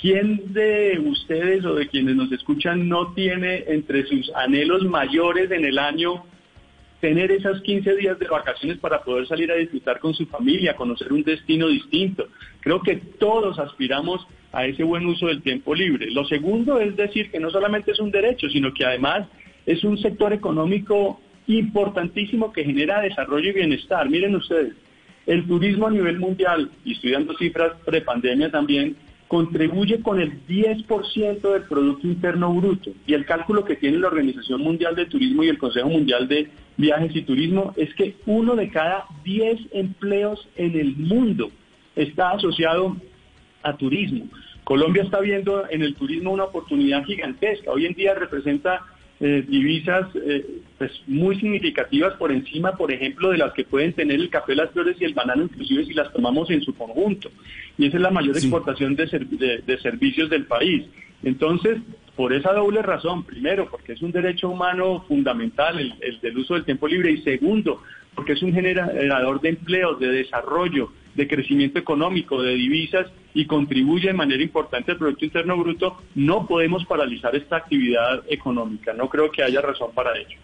¿Quién 0.00 0.52
de 0.52 0.98
ustedes 1.04 1.64
o 1.64 1.74
de 1.74 1.88
quienes 1.88 2.16
nos 2.16 2.30
escuchan 2.30 2.88
no 2.88 3.14
tiene 3.14 3.64
entre 3.68 4.06
sus 4.06 4.30
anhelos 4.34 4.84
mayores 4.84 5.50
en 5.50 5.64
el 5.64 5.78
año 5.78 6.24
tener 7.00 7.30
esas 7.30 7.62
15 7.62 7.96
días 7.96 8.18
de 8.18 8.26
vacaciones 8.26 8.78
para 8.78 9.02
poder 9.02 9.26
salir 9.26 9.50
a 9.50 9.56
disfrutar 9.56 9.98
con 9.98 10.12
su 10.12 10.26
familia, 10.26 10.76
conocer 10.76 11.12
un 11.12 11.22
destino 11.22 11.68
distinto? 11.68 12.28
Creo 12.60 12.82
que 12.82 12.96
todos 12.96 13.58
aspiramos 13.58 14.26
a 14.52 14.66
ese 14.66 14.84
buen 14.84 15.06
uso 15.06 15.28
del 15.28 15.42
tiempo 15.42 15.74
libre. 15.74 16.10
Lo 16.10 16.26
segundo 16.26 16.78
es 16.78 16.94
decir 16.96 17.30
que 17.30 17.40
no 17.40 17.50
solamente 17.50 17.92
es 17.92 18.00
un 18.00 18.10
derecho, 18.10 18.48
sino 18.50 18.74
que 18.74 18.84
además 18.84 19.26
es 19.64 19.82
un 19.82 19.96
sector 19.98 20.32
económico 20.32 21.20
importantísimo 21.46 22.52
que 22.52 22.64
genera 22.64 23.00
desarrollo 23.00 23.50
y 23.50 23.54
bienestar. 23.54 24.08
Miren 24.10 24.36
ustedes, 24.36 24.74
el 25.26 25.46
turismo 25.46 25.86
a 25.86 25.90
nivel 25.90 26.18
mundial, 26.18 26.70
y 26.84 26.92
estudiando 26.92 27.36
cifras 27.36 27.72
prepandemia 27.84 28.50
también, 28.50 28.96
contribuye 29.28 30.00
con 30.02 30.20
el 30.20 30.46
10% 30.46 31.52
del 31.52 31.62
Producto 31.62 32.06
Interno 32.06 32.54
Bruto. 32.54 32.92
Y 33.06 33.14
el 33.14 33.24
cálculo 33.24 33.64
que 33.64 33.76
tiene 33.76 33.98
la 33.98 34.08
Organización 34.08 34.60
Mundial 34.60 34.94
de 34.94 35.06
Turismo 35.06 35.42
y 35.42 35.48
el 35.48 35.58
Consejo 35.58 35.88
Mundial 35.88 36.28
de 36.28 36.48
Viajes 36.76 37.14
y 37.14 37.22
Turismo 37.22 37.72
es 37.76 37.92
que 37.94 38.16
uno 38.26 38.54
de 38.54 38.68
cada 38.70 39.06
10 39.24 39.60
empleos 39.72 40.48
en 40.56 40.78
el 40.78 40.96
mundo 40.96 41.50
está 41.96 42.30
asociado 42.32 42.96
a 43.62 43.76
turismo. 43.76 44.26
Colombia 44.64 45.02
está 45.02 45.20
viendo 45.20 45.64
en 45.70 45.82
el 45.82 45.94
turismo 45.94 46.32
una 46.32 46.44
oportunidad 46.44 47.04
gigantesca. 47.04 47.70
Hoy 47.70 47.86
en 47.86 47.94
día 47.94 48.14
representa 48.14 48.82
eh, 49.18 49.44
divisas 49.48 50.08
eh, 50.14 50.60
pues 50.76 50.92
muy 51.06 51.40
significativas 51.40 52.14
por 52.14 52.30
encima, 52.30 52.72
por 52.72 52.92
ejemplo, 52.92 53.30
de 53.30 53.38
las 53.38 53.52
que 53.54 53.64
pueden 53.64 53.92
tener 53.94 54.20
el 54.20 54.28
café, 54.28 54.54
las 54.54 54.70
flores 54.72 54.96
y 55.00 55.04
el 55.04 55.14
banano, 55.14 55.44
inclusive 55.44 55.86
si 55.86 55.94
las 55.94 56.12
tomamos 56.12 56.50
en 56.50 56.62
su 56.62 56.74
conjunto. 56.74 57.30
Y 57.78 57.86
esa 57.86 57.96
es 57.96 58.02
la 58.02 58.10
mayor 58.10 58.36
exportación 58.36 58.96
de, 58.96 59.62
de, 59.64 59.78
servicios 59.78 60.30
del 60.30 60.46
país. 60.46 60.84
Entonces, 61.22 61.78
por 62.14 62.32
esa 62.32 62.52
doble 62.52 62.82
razón, 62.82 63.24
primero, 63.24 63.68
porque 63.70 63.92
es 63.92 64.02
un 64.02 64.12
derecho 64.12 64.48
humano 64.48 65.04
fundamental 65.06 65.78
el, 65.78 65.94
el 66.00 66.20
del 66.20 66.38
uso 66.38 66.54
del 66.54 66.64
tiempo 66.64 66.88
libre, 66.88 67.10
y 67.10 67.22
segundo, 67.22 67.82
porque 68.14 68.32
es 68.32 68.42
un 68.42 68.52
generador 68.52 69.40
de 69.40 69.50
empleos, 69.50 70.00
de 70.00 70.08
desarrollo, 70.08 70.90
de 71.14 71.26
crecimiento 71.26 71.78
económico, 71.78 72.42
de 72.42 72.54
divisas 72.54 73.06
y 73.34 73.46
contribuye 73.46 74.08
de 74.08 74.14
manera 74.14 74.42
importante 74.42 74.92
al 74.92 74.98
Producto 74.98 75.24
Interno 75.24 75.56
Bruto, 75.56 76.02
no 76.14 76.46
podemos 76.46 76.84
paralizar 76.84 77.34
esta 77.34 77.56
actividad 77.56 78.22
económica. 78.28 78.92
No 78.92 79.08
creo 79.08 79.30
que 79.30 79.42
haya 79.42 79.60
razón 79.60 79.90
para 79.94 80.16
ello. 80.16 80.38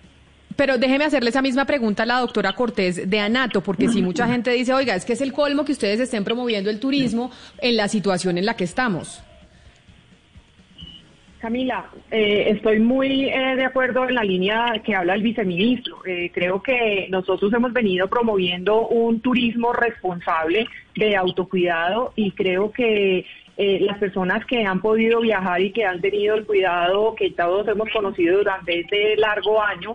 Pero 0.57 0.79
déjeme 0.79 1.05
hacerle 1.05 1.31
esa 1.31 1.43
misma 1.43 1.65
pregunta 1.65 2.03
a 2.03 2.07
la 2.07 2.21
doctora 2.21 2.53
Cortés 2.53 3.09
de 3.09 3.21
Anato, 3.21 3.63
porque 3.63 3.89
si 3.89 4.03
mucha 4.03 4.27
gente 4.27 4.51
dice, 4.51 4.73
oiga, 4.75 4.95
es 4.95 5.05
que 5.05 5.13
es 5.13 5.21
el 5.21 5.33
colmo 5.33 5.65
que 5.65 5.73
ustedes 5.73 6.01
estén 6.01 6.25
promoviendo 6.25 6.71
el 6.71 6.81
turismo 6.81 7.31
en 7.59 7.77
la 7.77 7.89
situación 7.89 8.39
en 8.39 8.47
la 8.47 8.57
que 8.57 8.65
estamos. 8.65 9.23
Camila, 11.43 11.87
eh, 12.09 12.51
estoy 12.51 12.79
muy 12.79 13.25
eh, 13.29 13.57
de 13.57 13.65
acuerdo 13.65 14.09
en 14.09 14.15
la 14.15 14.23
línea 14.23 14.81
que 14.85 14.95
habla 14.95 15.15
el 15.15 15.23
viceministro. 15.23 15.97
Eh, 16.07 16.31
creo 16.33 16.63
que 16.63 17.09
nosotros 17.11 17.53
hemos 17.53 17.73
venido 17.73 18.07
promoviendo 18.07 18.87
un 18.87 19.19
turismo 19.19 19.73
responsable 19.73 20.69
de 20.95 21.17
autocuidado 21.17 22.13
y 22.15 22.31
creo 22.31 22.71
que 22.71 23.27
las 23.57 23.99
personas 23.99 24.45
que 24.47 24.65
han 24.65 24.81
podido 24.81 25.21
viajar 25.21 25.61
y 25.61 25.73
que 25.73 25.85
han 25.85 26.01
tenido 26.01 26.37
el 26.37 26.47
cuidado 26.47 27.15
que 27.15 27.31
todos 27.31 27.69
hemos 27.69 27.89
conocido 27.91 28.39
durante 28.39 28.81
este 28.81 29.17
largo 29.17 29.63
año, 29.63 29.95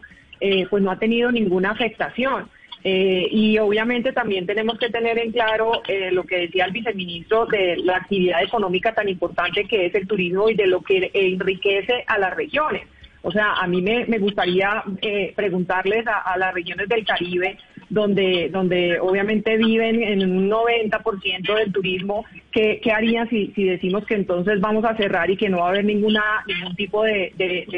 pues 0.70 0.84
no 0.84 0.92
ha 0.92 1.00
tenido 1.00 1.32
ninguna 1.32 1.72
afectación. 1.72 2.50
Eh, 2.84 3.28
y 3.32 3.58
obviamente 3.58 4.14
también 4.14 4.46
tenemos 4.46 4.78
que 4.78 4.90
tener 4.90 5.18
en 5.18 5.32
claro 5.32 5.82
eh, 5.88 6.10
lo 6.12 6.24
que 6.24 6.38
decía 6.38 6.66
el 6.66 6.72
viceministro 6.72 7.46
de 7.46 7.76
la 7.78 7.98
actividad 7.98 8.42
económica 8.44 8.94
tan 8.94 9.10
importante 9.10 9.66
que 9.66 9.88
es 9.88 9.96
el 9.96 10.08
turismo 10.08 10.50
y 10.50 10.56
de 10.56 10.68
lo 10.68 10.82
que 10.82 11.10
enriquece 11.14 12.04
a 12.08 12.18
las 12.18 12.36
regiones. 12.36 12.88
O 13.24 13.32
sea, 13.32 13.56
a 13.56 13.68
mí 13.68 13.82
me, 13.82 14.06
gustaría 14.20 14.84
eh, 15.02 15.34
preguntarles 15.36 16.06
a, 16.08 16.38
las 16.38 16.54
regiones 16.54 16.88
del 16.88 17.04
Caribe, 17.04 17.58
donde, 17.90 18.50
donde 18.52 19.00
obviamente 19.00 19.58
viven 19.58 20.04
en 20.04 20.30
un 20.30 20.50
90% 20.50 21.56
del 21.56 21.72
turismo, 21.72 22.26
¿qué, 22.52 22.80
qué 22.82 22.92
harían 22.92 23.30
si, 23.30 23.52
si 23.56 23.64
decimos 23.64 24.06
que 24.06 24.16
entonces 24.16 24.60
vamos 24.60 24.86
a 24.86 24.96
cerrar 24.96 25.30
y 25.30 25.38
que 25.38 25.50
no 25.50 25.60
va 25.60 25.68
a 25.68 25.70
haber 25.70 25.86
ninguna 25.86 26.24
ningún 26.48 26.76
tipo 26.76 27.04
de, 27.04 27.34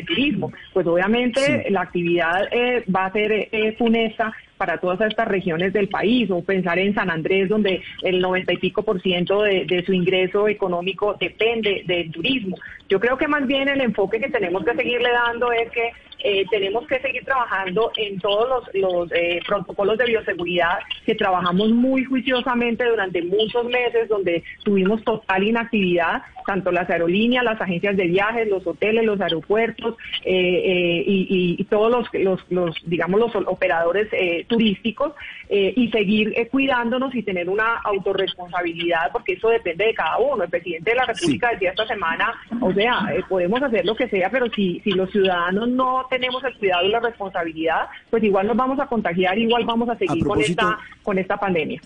turismo? 0.08 0.52
Pues 0.74 0.88
obviamente 0.88 1.70
la 1.70 1.82
actividad 1.82 2.50
va 2.94 3.06
a 3.06 3.12
ser 3.12 3.50
funesta 3.78 4.34
para 4.60 4.78
todas 4.78 5.00
estas 5.00 5.26
regiones 5.26 5.72
del 5.72 5.88
país, 5.88 6.30
o 6.30 6.44
pensar 6.44 6.78
en 6.80 6.94
San 6.94 7.10
Andrés, 7.10 7.48
donde 7.48 7.82
el 8.04 8.20
90 8.20 8.54
y 8.54 8.58
pico 8.58 8.84
por 8.84 9.02
ciento 9.02 9.44
de, 9.44 9.84
su 9.86 9.94
ingreso 9.94 10.50
económico 10.50 11.16
depende 11.18 11.84
del 11.88 12.12
turismo. 12.12 12.58
Yo 12.90 13.00
creo 13.00 13.18
que 13.18 13.30
más 13.30 13.48
bien 13.48 13.70
el 13.70 13.80
enfoque 13.80 14.20
que 14.20 14.30
tenemos 14.30 14.66
que 14.66 14.76
seguirle 14.76 15.10
dando 15.12 15.50
es 15.54 15.72
que 15.72 15.92
eh, 16.22 16.46
tenemos 16.50 16.86
que 16.86 17.00
seguir 17.00 17.24
trabajando 17.24 17.92
en 17.96 18.20
todos 18.20 18.66
los, 18.74 19.12
eh, 19.14 19.40
protocolos 19.48 19.98
de 19.98 20.06
bioseguridad 20.06 20.80
que 21.06 21.16
trabajamos 21.16 21.70
muy 21.70 22.04
juiciosamente 22.04 22.84
durante 22.86 23.22
muchos 23.22 23.66
meses, 23.66 24.10
donde 24.10 24.44
tuvimos 24.64 25.02
total 25.04 25.44
inactividad, 25.44 26.22
tanto 26.46 26.72
las 26.72 26.90
aerolíneas, 26.90 27.44
las 27.44 27.62
agencias 27.62 27.96
de 27.96 28.08
viajes, 28.08 28.50
los 28.50 28.66
hoteles, 28.68 29.06
los 29.06 29.22
aeropuertos 29.22 29.96
eh, 30.26 31.04
y, 31.06 31.64
todos 31.70 31.92
los, 31.92 32.42
los, 32.50 32.76
digamos, 32.86 33.20
los 33.20 33.36
operadores 33.46 34.08
turísticos 34.48 35.14
y 35.50 35.90
seguir 35.92 36.34
cuidándonos 36.50 37.14
y 37.14 37.22
tener 37.22 37.48
una 37.48 37.78
autorresponsabilidad, 37.84 39.12
porque 39.12 39.34
eso 39.34 39.50
depende 39.50 39.86
de 39.86 39.94
cada 39.94 40.18
uno. 40.18 40.44
El 40.44 40.50
presidente 40.50 40.90
de 40.92 40.96
la 40.98 41.06
República 41.06 41.52
decía 41.52 41.70
esta 41.70 41.86
semana, 41.86 42.34
o 42.60 42.74
sea, 42.74 43.08
podemos 43.30 43.62
hacer 43.62 43.86
lo 43.86 43.96
que 43.96 44.10
sea, 44.10 44.32
pero 44.32 44.50
si, 44.50 44.80
si 44.80 44.92
los 44.92 45.12
ciudadanos 45.12 45.70
no 45.70 46.09
tenemos 46.10 46.44
el 46.44 46.58
cuidado 46.58 46.86
y 46.86 46.90
la 46.90 47.00
responsabilidad, 47.00 47.88
pues 48.10 48.24
igual 48.24 48.48
nos 48.48 48.58
vamos 48.58 48.80
a 48.80 48.88
contagiar, 48.88 49.38
igual 49.38 49.66
vamos 49.66 49.90
a 49.90 49.98
seguir 49.98 50.24
con 50.24 50.42
esta 50.42 50.78
con 51.04 51.18
esta 51.18 51.38
pandemia. 51.38 51.82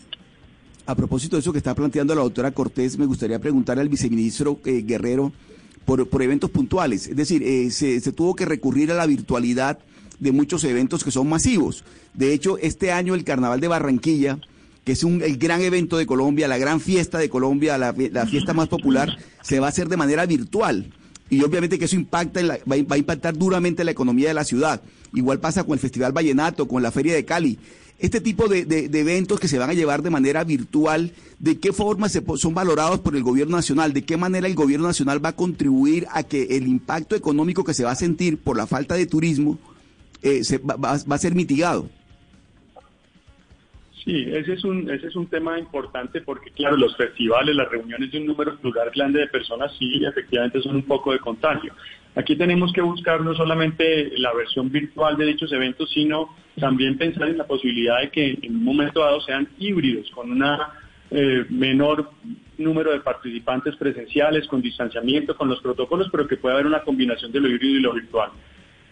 A 0.86 0.95
propósito 0.95 1.38
de 1.38 1.41
eso 1.41 1.51
que 1.53 1.59
está 1.59 1.74
planteando 1.74 2.13
la 2.13 2.21
doctora 2.21 2.51
Cortés, 2.51 2.97
me 2.97 3.05
gustaría 3.05 3.39
preguntarle 3.39 3.82
al 3.82 3.89
viceministro 3.89 4.59
eh, 4.65 4.84
Guerrero 4.86 5.32
por, 5.86 6.09
por, 6.09 6.21
eventos 6.21 6.49
puntuales. 6.49 7.07
Es 7.07 7.15
decir, 7.15 7.41
eh, 7.41 7.71
se, 7.71 8.01
se 8.01 8.11
tuvo 8.11 8.36
que 8.36 8.45
recurrir 8.45 8.91
a 8.91 8.95
la 8.95 9.05
virtualidad 9.05 9.80
de 10.19 10.32
muchos 10.34 10.63
eventos 10.65 11.03
que 11.03 11.11
son 11.11 11.30
masivos. 11.30 11.86
De 12.13 12.34
hecho, 12.34 12.57
este 12.57 12.91
año 12.91 13.15
el 13.15 13.24
Carnaval 13.24 13.61
de 13.61 13.69
Barranquilla, 13.69 14.39
que 14.84 14.91
es 14.91 15.05
un, 15.05 15.21
el 15.21 15.38
gran 15.38 15.61
evento 15.61 15.97
de 15.97 16.05
Colombia, 16.05 16.49
la 16.49 16.57
gran 16.57 16.82
fiesta 16.82 17.17
de 17.17 17.30
Colombia, 17.30 17.78
la, 17.78 17.95
la 18.11 18.26
fiesta 18.26 18.53
más 18.53 18.67
popular, 18.67 19.17
se 19.41 19.61
va 19.61 19.67
a 19.67 19.69
hacer 19.69 19.88
de 19.88 19.97
manera 19.97 20.26
virtual 20.26 20.91
y 21.34 21.44
obviamente 21.44 21.80
que 21.80 21.86
eso 21.86 21.96
impacta 21.96 22.40
en 22.40 22.50
va, 22.50 22.76
a 22.90 22.98
impactar 22.98 23.38
duramente 23.38 23.84
la 23.84 23.92
economía 23.92 24.28
de 24.28 24.34
la 24.34 24.44
ciudad. 24.44 24.82
Igual 25.14 25.40
pasa 25.40 25.64
con 25.64 25.74
el 25.74 25.80
Festival 25.80 26.12
Vallenato, 26.12 26.68
con 26.68 26.84
la 26.84 26.92
Feria 26.92 27.14
de 27.14 27.26
Cali. 27.26 27.58
Este 28.00 28.20
tipo 28.22 28.48
de, 28.48 28.90
eventos 28.94 29.40
que 29.40 29.48
se 29.48 29.58
van 29.58 29.70
a 29.70 29.74
llevar 29.74 30.02
de 30.02 30.10
manera 30.10 30.44
virtual, 30.44 31.14
¿de 31.40 31.60
qué 31.60 31.72
forma 31.72 32.10
se, 32.10 32.24
son 32.38 32.54
valorados 32.54 33.00
por 33.00 33.16
el 33.16 33.24
gobierno 33.24 33.56
nacional? 33.56 33.94
¿De 33.94 34.04
qué 34.04 34.18
manera 34.18 34.48
el 34.48 34.56
gobierno 34.56 34.88
nacional 34.88 35.24
va 35.24 35.30
a 35.30 35.36
contribuir 35.36 36.08
a 36.12 36.24
que 36.24 36.58
el 36.58 36.68
impacto 36.68 37.16
económico 37.16 37.64
que 37.64 37.74
se 37.74 37.84
va 37.84 37.92
a 37.92 37.96
sentir 37.96 38.38
por 38.38 38.58
la 38.58 38.68
falta 38.68 38.96
de 38.96 39.06
turismo 39.06 39.58
eh, 40.22 40.44
se, 40.44 40.58
va 40.58 40.98
a 41.08 41.18
ser 41.18 41.34
mitigado? 41.34 41.90
Sí, 44.04 44.26
ese 44.28 44.54
es 44.54 44.64
un 44.66 44.89
ese 44.89 45.08
es 45.08 45.16
un 45.16 45.28
tema 45.28 45.58
importante 45.58 46.20
porque 46.22 46.51
claro, 46.51 46.76
los 46.76 46.95
festivales, 46.97 47.56
las 47.56 47.70
reuniones 47.70 48.12
de 48.12 48.20
un 48.20 48.28
número 48.28 48.58
plural 48.58 48.91
grande 48.93 49.20
de 49.20 49.28
personas 49.28 49.74
sí 49.80 50.04
efectivamente 50.04 50.62
son 50.62 50.76
un 50.76 50.84
poco 50.84 51.14
de 51.14 51.20
contagio. 51.20 51.74
Aquí 52.16 52.36
tenemos 52.36 52.74
que 52.74 52.82
buscar 52.82 53.22
no 53.22 53.34
solamente 53.34 54.12
la 54.18 54.34
versión 54.34 54.70
virtual 54.70 55.16
de 55.18 55.28
dichos 55.28 55.51
eventos, 55.54 55.89
sino 55.91 56.36
también 56.60 56.97
pensar 56.97 57.30
en 57.30 57.38
la 57.38 57.47
posibilidad 57.47 58.01
de 58.01 58.10
que 58.10 58.38
en 58.41 58.58
un 58.58 58.64
momento 58.64 58.99
dado 58.99 59.22
sean 59.22 59.47
híbridos 59.58 60.12
con 60.12 60.32
una 60.32 60.74
eh, 61.10 61.45
menor 61.49 62.12
número 62.58 62.91
de 62.91 62.99
participantes 62.99 63.76
presenciales, 63.78 64.47
con 64.47 64.62
distanciamiento, 64.62 65.36
con 65.36 65.47
los 65.47 65.62
protocolos, 65.62 66.10
pero 66.12 66.28
que 66.28 66.38
pueda 66.38 66.56
haber 66.56 66.68
una 66.68 66.82
combinación 66.82 67.32
de 67.32 67.39
lo 67.39 67.49
híbrido 67.49 67.78
y 67.78 67.82
lo 67.82 67.93
virtual. 67.93 68.32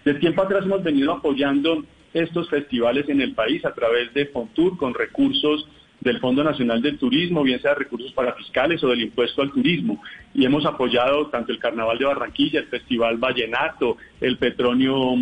De 0.06 0.16
tiempo 0.16 0.42
atrás 0.42 0.66
hemos 0.66 0.82
venido 0.84 1.12
apoyando 1.12 1.84
estos 2.14 2.50
festivales 2.50 3.08
en 3.10 3.22
el 3.22 3.34
país 3.34 3.64
a 3.66 3.74
través 3.74 4.14
de 4.14 4.26
Fontur 4.28 4.78
con 4.78 4.94
recursos 4.94 5.68
del 6.02 6.20
Fondo 6.20 6.44
Nacional 6.44 6.82
del 6.82 6.98
Turismo, 6.98 7.44
bien 7.44 7.62
sea 7.62 7.76
recursos 7.76 8.12
para 8.14 8.34
fiscales 8.34 8.84
o 8.84 8.90
del 8.90 9.02
impuesto 9.02 9.42
al 9.42 9.52
turismo. 9.52 10.02
Y 10.34 10.46
hemos 10.46 10.66
apoyado 10.66 11.28
tanto 11.28 11.52
el 11.52 11.60
Carnaval 11.60 11.98
de 12.00 12.06
Barranquilla, 12.06 12.60
el 12.60 12.68
Festival 12.68 13.18
Vallenato, 13.18 13.98
el 14.20 14.38
Petronio 14.38 15.16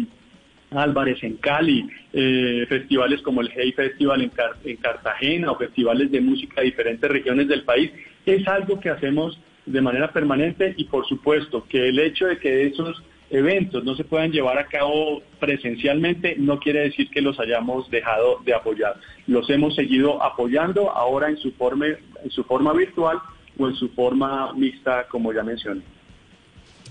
Álvarez 0.72 1.22
en 1.24 1.36
Cali, 1.38 1.86
eh, 2.14 2.66
festivales 2.70 3.22
como 3.22 3.42
el 3.42 3.52
Hey 3.54 3.74
Festival 3.74 4.22
en, 4.22 4.32
en 4.64 4.78
Cartagena 4.78 5.52
o 5.52 5.58
festivales 5.58 6.12
de 6.12 6.22
música 6.22 6.62
de 6.62 6.68
diferentes 6.68 7.10
regiones 7.10 7.48
del 7.48 7.64
país. 7.64 7.92
Es 8.26 8.48
algo 8.48 8.80
que 8.80 8.90
hacemos 8.90 9.38
de 9.66 9.82
manera 9.82 10.12
permanente 10.12 10.74
y 10.78 10.86
por 10.86 11.06
supuesto 11.08 11.66
que 11.68 11.90
el 11.90 12.00
hecho 12.00 12.26
de 12.26 12.38
que 12.38 12.68
esos 12.68 13.04
eventos 13.30 13.84
no 13.84 13.96
se 13.96 14.04
puedan 14.04 14.32
llevar 14.32 14.58
a 14.58 14.68
cabo 14.68 15.22
presencialmente, 15.40 16.36
no 16.38 16.60
quiere 16.60 16.82
decir 16.82 17.10
que 17.10 17.22
los 17.22 17.40
hayamos 17.40 17.90
dejado 17.90 18.40
de 18.46 18.54
apoyar. 18.54 18.96
Los 19.28 19.50
hemos 19.50 19.76
seguido 19.76 20.22
apoyando 20.24 20.90
ahora 20.92 21.30
en 21.30 21.38
su 21.38 21.52
forma, 21.54 21.86
en 21.88 22.32
su 22.32 22.44
forma 22.44 22.74
virtual 22.74 23.20
o 23.58 23.68
en 23.68 23.76
su 23.76 23.90
forma 23.90 24.54
mixta, 24.54 25.08
como 25.08 25.34
ya 25.34 25.44
mencioné. 25.44 25.82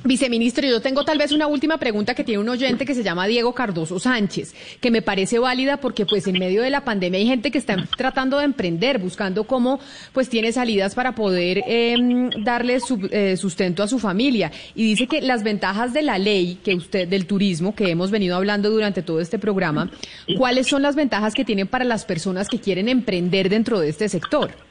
Viceministro, 0.04 0.66
yo 0.66 0.80
tengo 0.80 1.04
tal 1.04 1.18
vez 1.18 1.32
una 1.32 1.48
última 1.48 1.76
pregunta 1.76 2.14
que 2.14 2.22
tiene 2.22 2.40
un 2.40 2.48
oyente 2.48 2.86
que 2.86 2.94
se 2.94 3.02
llama 3.02 3.26
Diego 3.26 3.52
Cardoso 3.52 3.98
Sánchez, 3.98 4.54
que 4.80 4.92
me 4.92 5.02
parece 5.02 5.40
válida 5.40 5.78
porque 5.78 6.06
pues 6.06 6.28
en 6.28 6.38
medio 6.38 6.62
de 6.62 6.70
la 6.70 6.84
pandemia 6.84 7.18
hay 7.18 7.26
gente 7.26 7.50
que 7.50 7.58
está 7.58 7.76
tratando 7.96 8.38
de 8.38 8.44
emprender, 8.44 8.98
buscando 9.00 9.44
cómo 9.44 9.80
pues 10.12 10.28
tiene 10.28 10.52
salidas 10.52 10.94
para 10.94 11.16
poder 11.16 11.64
em, 11.66 12.30
darle 12.44 12.78
eh, 13.10 13.36
sustento 13.36 13.82
a 13.82 13.88
su 13.88 13.98
familia. 13.98 14.52
Y 14.76 14.84
dice 14.84 15.08
que 15.08 15.20
las 15.20 15.42
ventajas 15.42 15.92
de 15.92 16.02
la 16.02 16.16
ley 16.16 16.60
que 16.62 16.76
usted, 16.76 17.08
del 17.08 17.26
turismo, 17.26 17.74
que 17.74 17.90
hemos 17.90 18.12
venido 18.12 18.36
hablando 18.36 18.70
durante 18.70 19.02
todo 19.02 19.20
este 19.20 19.40
programa, 19.40 19.90
¿cuáles 20.36 20.68
son 20.68 20.82
las 20.82 20.94
ventajas 20.94 21.34
que 21.34 21.44
tienen 21.44 21.66
para 21.66 21.84
las 21.84 22.04
personas 22.04 22.48
que 22.48 22.60
quieren 22.60 22.88
emprender 22.88 23.48
dentro 23.48 23.80
de 23.80 23.88
este 23.88 24.08
sector? 24.08 24.67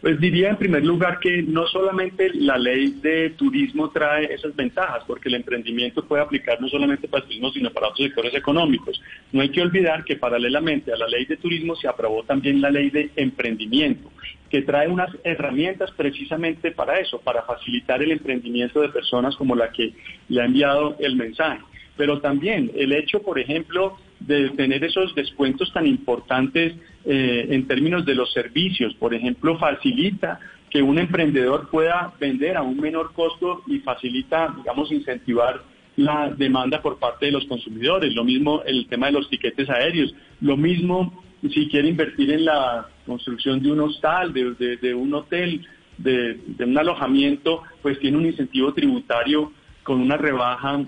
Pues 0.00 0.20
diría 0.20 0.50
en 0.50 0.56
primer 0.56 0.84
lugar 0.84 1.18
que 1.18 1.42
no 1.42 1.66
solamente 1.66 2.30
la 2.32 2.56
ley 2.56 2.98
de 3.02 3.30
turismo 3.30 3.90
trae 3.90 4.32
esas 4.32 4.54
ventajas, 4.54 5.02
porque 5.08 5.28
el 5.28 5.34
emprendimiento 5.34 6.04
puede 6.06 6.22
aplicar 6.22 6.60
no 6.60 6.68
solamente 6.68 7.08
para 7.08 7.22
el 7.22 7.26
turismo, 7.26 7.50
sino 7.50 7.70
para 7.70 7.88
otros 7.88 8.06
sectores 8.06 8.32
económicos. 8.32 9.02
No 9.32 9.42
hay 9.42 9.48
que 9.48 9.60
olvidar 9.60 10.04
que 10.04 10.14
paralelamente 10.14 10.92
a 10.92 10.96
la 10.96 11.08
ley 11.08 11.24
de 11.24 11.36
turismo 11.36 11.74
se 11.74 11.88
aprobó 11.88 12.22
también 12.22 12.60
la 12.60 12.70
ley 12.70 12.90
de 12.90 13.10
emprendimiento, 13.16 14.12
que 14.48 14.62
trae 14.62 14.86
unas 14.86 15.10
herramientas 15.24 15.90
precisamente 15.90 16.70
para 16.70 17.00
eso, 17.00 17.18
para 17.20 17.42
facilitar 17.42 18.00
el 18.00 18.12
emprendimiento 18.12 18.80
de 18.80 18.90
personas 18.90 19.34
como 19.34 19.56
la 19.56 19.72
que 19.72 19.94
le 20.28 20.40
ha 20.40 20.44
enviado 20.44 20.96
el 21.00 21.16
mensaje. 21.16 21.60
Pero 21.96 22.20
también 22.20 22.70
el 22.76 22.92
hecho, 22.92 23.20
por 23.20 23.40
ejemplo, 23.40 23.98
de 24.20 24.50
tener 24.50 24.84
esos 24.84 25.14
descuentos 25.14 25.72
tan 25.72 25.86
importantes 25.86 26.74
eh, 27.04 27.46
en 27.50 27.66
términos 27.66 28.04
de 28.04 28.14
los 28.14 28.32
servicios. 28.32 28.94
Por 28.94 29.14
ejemplo, 29.14 29.58
facilita 29.58 30.40
que 30.70 30.82
un 30.82 30.98
emprendedor 30.98 31.70
pueda 31.70 32.12
vender 32.20 32.56
a 32.56 32.62
un 32.62 32.78
menor 32.78 33.12
costo 33.14 33.62
y 33.66 33.78
facilita, 33.78 34.54
digamos, 34.56 34.92
incentivar 34.92 35.62
la 35.96 36.30
demanda 36.30 36.82
por 36.82 36.98
parte 36.98 37.26
de 37.26 37.32
los 37.32 37.44
consumidores. 37.46 38.14
Lo 38.14 38.24
mismo 38.24 38.62
el 38.64 38.86
tema 38.88 39.06
de 39.06 39.12
los 39.12 39.28
tiquetes 39.28 39.68
aéreos. 39.70 40.14
Lo 40.40 40.56
mismo 40.56 41.24
si 41.42 41.68
quiere 41.68 41.88
invertir 41.88 42.30
en 42.32 42.44
la 42.44 42.88
construcción 43.06 43.62
de 43.62 43.70
un 43.70 43.80
hostal, 43.80 44.32
de, 44.32 44.94
un 44.94 45.14
hotel, 45.14 45.66
de, 45.96 46.40
de, 46.46 46.64
un 46.64 46.76
alojamiento, 46.76 47.62
pues 47.80 47.98
tiene 48.00 48.16
un 48.16 48.26
incentivo 48.26 48.72
tributario 48.74 49.52
con 49.84 50.00
una 50.00 50.16
rebaja 50.16 50.84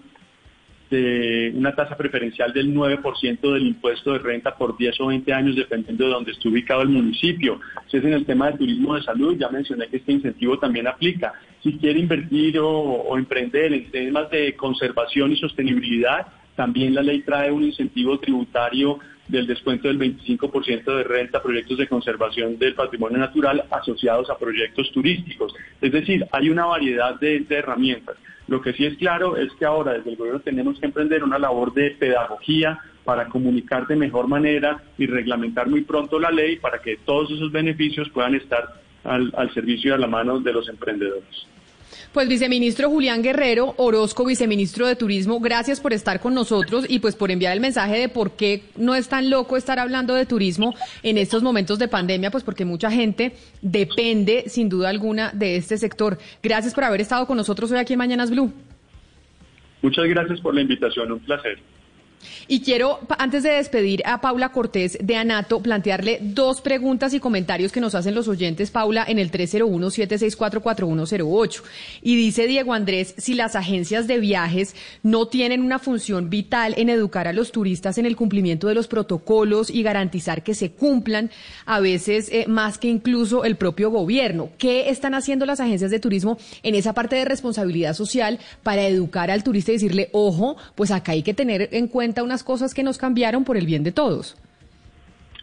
de 0.90 1.52
una 1.54 1.74
tasa 1.74 1.96
preferencial 1.96 2.52
del 2.52 2.74
9% 2.74 3.52
del 3.52 3.66
impuesto 3.66 4.12
de 4.12 4.18
renta 4.18 4.56
por 4.56 4.76
10 4.76 5.00
o 5.00 5.06
20 5.06 5.32
años, 5.32 5.56
dependiendo 5.56 6.04
de 6.04 6.10
dónde 6.10 6.32
esté 6.32 6.48
ubicado 6.48 6.82
el 6.82 6.88
municipio. 6.88 7.60
Si 7.86 7.96
es 7.96 8.04
en 8.04 8.12
el 8.12 8.26
tema 8.26 8.50
de 8.50 8.58
turismo 8.58 8.96
de 8.96 9.02
salud, 9.02 9.36
ya 9.38 9.48
mencioné 9.48 9.88
que 9.88 9.98
este 9.98 10.12
incentivo 10.12 10.58
también 10.58 10.88
aplica. 10.88 11.32
Si 11.62 11.78
quiere 11.78 12.00
invertir 12.00 12.58
o 12.58 13.16
emprender 13.16 13.72
en 13.72 13.90
temas 13.90 14.30
de 14.30 14.54
conservación 14.56 15.32
y 15.32 15.36
sostenibilidad, 15.36 16.26
también 16.56 16.94
la 16.94 17.02
ley 17.02 17.22
trae 17.22 17.50
un 17.50 17.64
incentivo 17.64 18.18
tributario 18.18 18.98
del 19.30 19.46
descuento 19.46 19.88
del 19.88 19.98
25% 19.98 20.96
de 20.96 21.04
renta 21.04 21.38
a 21.38 21.42
proyectos 21.42 21.78
de 21.78 21.88
conservación 21.88 22.58
del 22.58 22.74
patrimonio 22.74 23.18
natural 23.18 23.64
asociados 23.70 24.28
a 24.28 24.38
proyectos 24.38 24.90
turísticos. 24.92 25.54
Es 25.80 25.92
decir, 25.92 26.26
hay 26.32 26.50
una 26.50 26.66
variedad 26.66 27.18
de, 27.18 27.46
herramientas. 27.48 28.16
Lo 28.48 28.60
que 28.60 28.72
sí 28.72 28.84
es 28.84 28.96
claro 28.96 29.36
es 29.36 29.52
que 29.58 29.64
ahora 29.64 29.92
desde 29.92 30.10
el 30.10 30.16
gobierno 30.16 30.40
tenemos 30.40 30.78
que 30.80 30.86
emprender 30.86 31.22
una 31.22 31.38
labor 31.38 31.72
de 31.72 31.92
pedagogía 31.92 32.80
para 33.04 33.28
comunicar 33.28 33.86
de 33.86 33.96
mejor 33.96 34.26
manera 34.26 34.82
y 34.98 35.06
reglamentar 35.06 35.68
muy 35.68 35.82
pronto 35.82 36.18
la 36.18 36.30
ley 36.30 36.56
para 36.56 36.80
que 36.80 36.96
todos 36.96 37.30
esos 37.30 37.52
beneficios 37.52 38.08
puedan 38.10 38.34
estar 38.34 38.82
al, 39.04 39.32
al 39.36 39.54
servicio 39.54 39.90
y 39.90 39.94
a 39.94 39.98
la 39.98 40.06
mano 40.06 40.40
de 40.40 40.52
los 40.52 40.68
emprendedores. 40.68 41.46
Pues 42.12 42.26
viceministro 42.28 42.90
Julián 42.90 43.22
Guerrero, 43.22 43.74
Orozco, 43.76 44.24
viceministro 44.24 44.84
de 44.88 44.96
Turismo, 44.96 45.38
gracias 45.38 45.80
por 45.80 45.92
estar 45.92 46.18
con 46.18 46.34
nosotros 46.34 46.84
y 46.88 46.98
pues 46.98 47.14
por 47.14 47.30
enviar 47.30 47.52
el 47.52 47.60
mensaje 47.60 48.00
de 48.00 48.08
por 48.08 48.32
qué 48.32 48.64
no 48.76 48.96
es 48.96 49.08
tan 49.08 49.30
loco 49.30 49.56
estar 49.56 49.78
hablando 49.78 50.14
de 50.14 50.26
turismo 50.26 50.74
en 51.04 51.18
estos 51.18 51.44
momentos 51.44 51.78
de 51.78 51.86
pandemia, 51.86 52.32
pues 52.32 52.42
porque 52.42 52.64
mucha 52.64 52.90
gente 52.90 53.34
depende 53.62 54.42
sin 54.48 54.68
duda 54.68 54.88
alguna 54.88 55.30
de 55.32 55.54
este 55.54 55.78
sector. 55.78 56.18
Gracias 56.42 56.74
por 56.74 56.82
haber 56.82 57.00
estado 57.00 57.28
con 57.28 57.36
nosotros 57.36 57.70
hoy 57.70 57.78
aquí 57.78 57.92
en 57.92 58.00
Mañanas 58.00 58.32
Blue. 58.32 58.52
Muchas 59.80 60.06
gracias 60.06 60.40
por 60.40 60.52
la 60.52 60.62
invitación, 60.62 61.12
un 61.12 61.20
placer. 61.20 61.60
Y 62.48 62.60
quiero, 62.60 62.98
antes 63.18 63.42
de 63.42 63.50
despedir 63.50 64.02
a 64.04 64.20
Paula 64.20 64.50
Cortés 64.50 64.98
de 65.00 65.16
Anato, 65.16 65.60
plantearle 65.60 66.18
dos 66.20 66.60
preguntas 66.60 67.14
y 67.14 67.20
comentarios 67.20 67.72
que 67.72 67.80
nos 67.80 67.94
hacen 67.94 68.14
los 68.14 68.28
oyentes, 68.28 68.70
Paula, 68.70 69.06
en 69.06 69.18
el 69.18 69.30
301-764-4108. 69.30 71.62
Y 72.02 72.16
dice 72.16 72.46
Diego 72.46 72.74
Andrés, 72.74 73.14
si 73.18 73.34
las 73.34 73.56
agencias 73.56 74.06
de 74.06 74.18
viajes 74.18 74.74
no 75.02 75.28
tienen 75.28 75.62
una 75.62 75.78
función 75.78 76.28
vital 76.30 76.74
en 76.76 76.90
educar 76.90 77.28
a 77.28 77.32
los 77.32 77.52
turistas 77.52 77.96
en 77.98 78.06
el 78.06 78.16
cumplimiento 78.16 78.66
de 78.68 78.74
los 78.74 78.88
protocolos 78.88 79.70
y 79.70 79.82
garantizar 79.82 80.42
que 80.42 80.54
se 80.54 80.72
cumplan, 80.72 81.30
a 81.66 81.80
veces 81.80 82.30
eh, 82.32 82.46
más 82.48 82.78
que 82.78 82.88
incluso 82.88 83.44
el 83.44 83.56
propio 83.56 83.90
gobierno. 83.90 84.50
¿Qué 84.58 84.90
están 84.90 85.14
haciendo 85.14 85.46
las 85.46 85.60
agencias 85.60 85.90
de 85.90 86.00
turismo 86.00 86.38
en 86.62 86.74
esa 86.74 86.92
parte 86.92 87.16
de 87.16 87.24
responsabilidad 87.24 87.94
social 87.94 88.38
para 88.62 88.86
educar 88.86 89.30
al 89.30 89.44
turista 89.44 89.70
y 89.70 89.76
decirle, 89.76 90.10
ojo, 90.12 90.56
pues 90.74 90.90
acá 90.90 91.12
hay 91.12 91.22
que 91.22 91.34
tener 91.34 91.68
en 91.72 91.88
cuenta 91.88 92.09
unas 92.22 92.42
cosas 92.42 92.74
que 92.74 92.82
nos 92.82 92.98
cambiaron 92.98 93.44
por 93.44 93.56
el 93.56 93.66
bien 93.66 93.84
de 93.84 93.92
todos. 93.92 94.36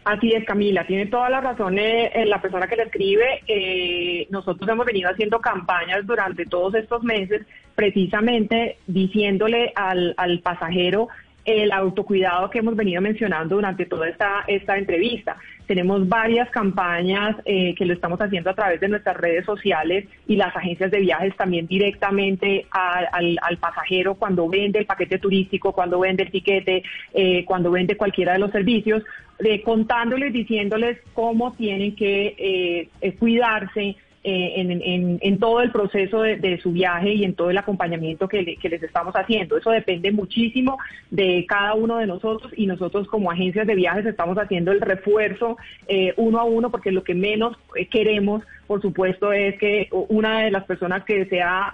Así 0.04 0.32
es, 0.32 0.44
Camila, 0.46 0.86
tiene 0.86 1.06
toda 1.06 1.28
la 1.28 1.40
razón 1.40 1.78
eh, 1.78 2.24
la 2.24 2.40
persona 2.40 2.66
que 2.66 2.76
le 2.76 2.84
escribe. 2.84 3.42
Eh, 3.46 4.26
nosotros 4.30 4.66
hemos 4.68 4.86
venido 4.86 5.10
haciendo 5.10 5.40
campañas 5.40 6.06
durante 6.06 6.46
todos 6.46 6.74
estos 6.76 7.02
meses, 7.02 7.46
precisamente 7.74 8.78
diciéndole 8.86 9.72
al, 9.74 10.14
al 10.16 10.40
pasajero 10.40 11.08
el 11.44 11.72
autocuidado 11.72 12.50
que 12.50 12.58
hemos 12.58 12.76
venido 12.76 13.00
mencionando 13.00 13.56
durante 13.56 13.86
toda 13.86 14.08
esta, 14.08 14.44
esta 14.46 14.76
entrevista. 14.76 15.36
Tenemos 15.66 16.08
varias 16.08 16.50
campañas 16.50 17.36
eh, 17.44 17.74
que 17.74 17.86
lo 17.86 17.94
estamos 17.94 18.20
haciendo 18.20 18.50
a 18.50 18.54
través 18.54 18.80
de 18.80 18.88
nuestras 18.88 19.16
redes 19.16 19.44
sociales 19.44 20.06
y 20.26 20.36
las 20.36 20.54
agencias 20.54 20.90
de 20.90 21.00
viajes 21.00 21.36
también 21.36 21.66
directamente 21.66 22.66
al, 22.70 23.38
pasajero 23.58 24.14
cuando 24.14 24.48
vende 24.48 24.80
el 24.80 24.86
paquete 24.86 25.18
turístico, 25.18 25.72
cuando 25.72 26.00
vende 26.00 26.24
el 26.24 26.30
tiquete, 26.30 26.82
eh, 27.14 27.44
cuando 27.44 27.70
vende 27.70 27.96
cualquiera 27.96 28.34
de 28.34 28.38
los 28.38 28.50
servicios, 28.50 29.02
eh, 29.38 29.62
contándoles, 29.62 30.32
diciéndoles 30.32 30.98
cómo 31.14 31.52
tienen 31.52 31.94
que 31.94 32.88
cuidarse 33.18 33.96
eh, 34.30 35.18
en, 35.22 35.38
todo 35.38 35.62
el 35.62 35.70
proceso 35.70 36.20
de, 36.20 36.60
su 36.62 36.72
viaje 36.72 37.14
y 37.14 37.24
en 37.24 37.34
todo 37.34 37.50
el 37.50 37.56
acompañamiento 37.56 38.28
que, 38.28 38.58
les 38.62 38.82
estamos 38.82 39.14
haciendo. 39.14 39.56
Eso 39.56 39.70
depende 39.70 40.12
muchísimo 40.12 40.76
de 41.10 41.46
cada 41.48 41.72
uno 41.72 41.96
de 41.96 42.06
nosotros 42.06 42.52
y 42.54 42.66
nosotros 42.66 43.08
como 43.08 43.30
agencias 43.30 43.66
de 43.66 43.74
viajes 43.74 44.04
estamos 44.04 44.36
haciendo 44.36 44.72
el 44.72 44.82
refuerzo 44.82 45.56
eh, 45.86 46.12
uno 46.18 46.40
a 46.40 46.44
uno 46.44 46.70
porque 46.70 46.92
lo 46.92 47.04
que 47.04 47.14
menos 47.14 47.56
eh, 47.74 47.86
queremos, 47.86 48.42
por 48.66 48.82
supuesto, 48.82 49.32
es 49.32 49.58
que 49.58 49.88
una 49.90 50.42
de 50.42 50.50
las 50.50 50.64
personas 50.64 51.04
que 51.04 51.24
desea... 51.24 51.72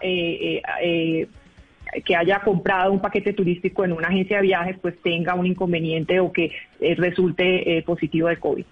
que 2.05 2.16
haya 2.16 2.40
comprado 2.40 2.92
un 2.92 3.00
paquete 3.00 3.32
turístico 3.32 3.84
en 3.84 3.92
una 3.92 4.09
agencia 4.09 4.38
de 4.38 4.42
viajes, 4.42 4.76
pues 4.80 5.00
tenga 5.00 5.34
un 5.34 5.46
inconveniente 5.46 6.18
o 6.18 6.32
que 6.32 6.50
resulte 6.80 7.82
positivo 7.86 8.28
de 8.28 8.36
COVID 8.36 8.64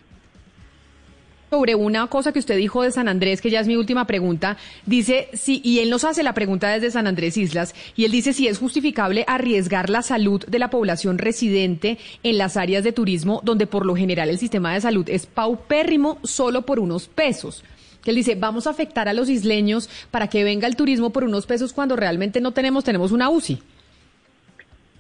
sobre 1.53 1.75
una 1.75 2.07
cosa 2.07 2.33
que 2.33 2.39
usted 2.39 2.57
dijo 2.57 2.83
de 2.83 2.91
San 2.91 3.09
Andrés, 3.09 3.43
que 3.43 3.51
ya 3.51 3.61
es 3.61 3.67
mi 3.67 3.77
última 3.77 4.07
pregunta. 4.07 4.57
Dice, 4.87 5.29
sí, 5.35 5.61
y 5.63 5.81
él 5.81 5.91
nos 5.91 6.03
hace 6.03 6.23
la 6.23 6.33
pregunta 6.33 6.71
desde 6.71 6.91
San 6.91 7.07
Andrés 7.07 7.37
Islas, 7.37 7.75
y 7.95 8.07
él 8.07 8.11
dice 8.11 8.33
si 8.33 8.49
es 8.49 8.57
justificable 8.57 9.27
arriesgar 9.29 9.91
la 9.91 10.01
salud 10.01 10.43
de 10.47 10.59
la 10.59 10.71
población 10.71 11.19
residente 11.19 11.99
en 12.23 12.39
las 12.39 12.57
áreas 12.57 12.85
de 12.85 12.93
turismo, 12.93 13.43
donde 13.45 13.67
por 13.67 13.85
lo 13.85 13.95
general 13.95 14.31
el 14.31 14.39
sistema 14.39 14.73
de 14.73 14.81
salud 14.81 15.07
es 15.11 15.27
paupérrimo 15.27 16.19
solo 16.23 16.63
por 16.63 16.81
unos 16.81 17.09
pesos. 17.09 17.63
Que 18.03 18.13
él 18.13 18.17
dice, 18.17 18.35
vamos 18.35 18.67
a 18.67 18.71
afectar 18.71 19.07
a 19.11 19.13
los 19.13 19.29
isleños 19.29 19.91
para 20.11 20.29
que 20.29 20.45
venga 20.45 20.67
el 20.67 20.75
turismo 20.75 21.11
por 21.11 21.23
unos 21.23 21.45
pesos 21.45 21.75
cuando 21.75 21.97
realmente 21.97 22.41
no 22.41 22.53
tenemos, 22.53 22.83
tenemos 22.83 23.13
una 23.13 23.29
UCI. 23.29 23.61